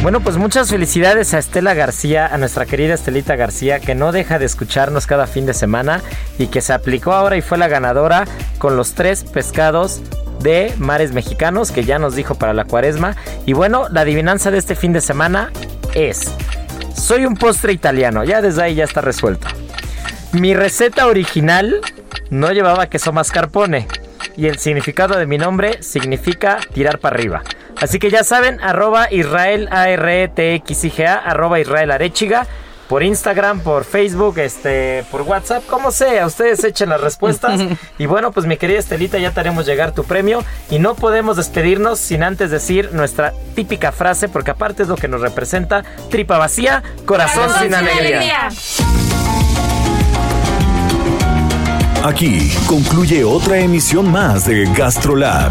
Bueno, 0.02 0.18
pues 0.18 0.36
muchas 0.36 0.68
felicidades 0.68 1.32
a 1.32 1.38
Estela 1.38 1.74
García, 1.74 2.26
a 2.26 2.36
nuestra 2.36 2.66
querida 2.66 2.94
Estelita 2.94 3.36
García, 3.36 3.78
que 3.78 3.94
no 3.94 4.10
deja 4.10 4.40
de 4.40 4.46
escucharnos 4.46 5.06
cada 5.06 5.28
fin 5.28 5.46
de 5.46 5.54
semana 5.54 6.02
y 6.40 6.48
que 6.48 6.60
se 6.60 6.72
aplicó 6.72 7.12
ahora 7.12 7.36
y 7.36 7.40
fue 7.40 7.56
la 7.56 7.68
ganadora 7.68 8.24
con 8.58 8.76
los 8.76 8.94
tres 8.94 9.22
pescados 9.22 10.00
de 10.40 10.74
mares 10.78 11.12
mexicanos 11.12 11.70
que 11.70 11.84
ya 11.84 12.00
nos 12.00 12.16
dijo 12.16 12.34
para 12.34 12.52
la 12.52 12.64
cuaresma. 12.64 13.14
Y 13.46 13.52
bueno, 13.52 13.86
la 13.90 14.00
adivinanza 14.00 14.50
de 14.50 14.58
este 14.58 14.74
fin 14.74 14.92
de 14.92 15.00
semana 15.00 15.52
es, 15.94 16.32
soy 16.96 17.24
un 17.24 17.36
postre 17.36 17.72
italiano, 17.72 18.24
ya 18.24 18.42
desde 18.42 18.60
ahí 18.60 18.74
ya 18.74 18.84
está 18.84 19.02
resuelto. 19.02 19.46
Mi 20.32 20.52
receta 20.52 21.06
original 21.06 21.80
no 22.28 22.50
llevaba 22.50 22.88
queso 22.88 23.12
mascarpone 23.12 23.86
y 24.36 24.46
el 24.46 24.58
significado 24.58 25.16
de 25.16 25.26
mi 25.26 25.38
nombre 25.38 25.80
significa 25.80 26.58
tirar 26.74 26.98
para 26.98 27.14
arriba. 27.14 27.44
Así 27.82 27.98
que 27.98 28.10
ya 28.10 28.22
saben, 28.22 28.60
arroba 28.60 29.08
Israel 29.10 29.68
A-R-E-T-X-I-G-A, 29.72 31.16
arroba 31.16 31.58
Israel 31.58 31.90
Arechiga, 31.90 32.46
por 32.88 33.02
Instagram, 33.02 33.58
por 33.58 33.82
Facebook, 33.82 34.38
este, 34.38 35.04
por 35.10 35.22
WhatsApp, 35.22 35.66
como 35.66 35.90
sea, 35.90 36.24
ustedes 36.26 36.62
echen 36.62 36.90
las 36.90 37.00
respuestas. 37.00 37.60
y 37.98 38.06
bueno, 38.06 38.30
pues 38.30 38.46
mi 38.46 38.56
querida 38.56 38.78
Estelita, 38.78 39.18
ya 39.18 39.32
te 39.32 39.40
haremos 39.40 39.66
llegar 39.66 39.90
tu 39.90 40.04
premio 40.04 40.44
y 40.70 40.78
no 40.78 40.94
podemos 40.94 41.36
despedirnos 41.36 41.98
sin 41.98 42.22
antes 42.22 42.52
decir 42.52 42.90
nuestra 42.92 43.32
típica 43.56 43.90
frase, 43.90 44.28
porque 44.28 44.52
aparte 44.52 44.84
es 44.84 44.88
lo 44.88 44.94
que 44.94 45.08
nos 45.08 45.20
representa, 45.20 45.82
tripa 46.08 46.38
vacía, 46.38 46.84
corazón, 47.04 47.50
sin 47.60 47.74
alegría. 47.74 48.48
Aquí 52.04 52.52
concluye 52.66 53.24
otra 53.24 53.58
emisión 53.58 54.10
más 54.10 54.44
de 54.44 54.66
GastroLab, 54.72 55.50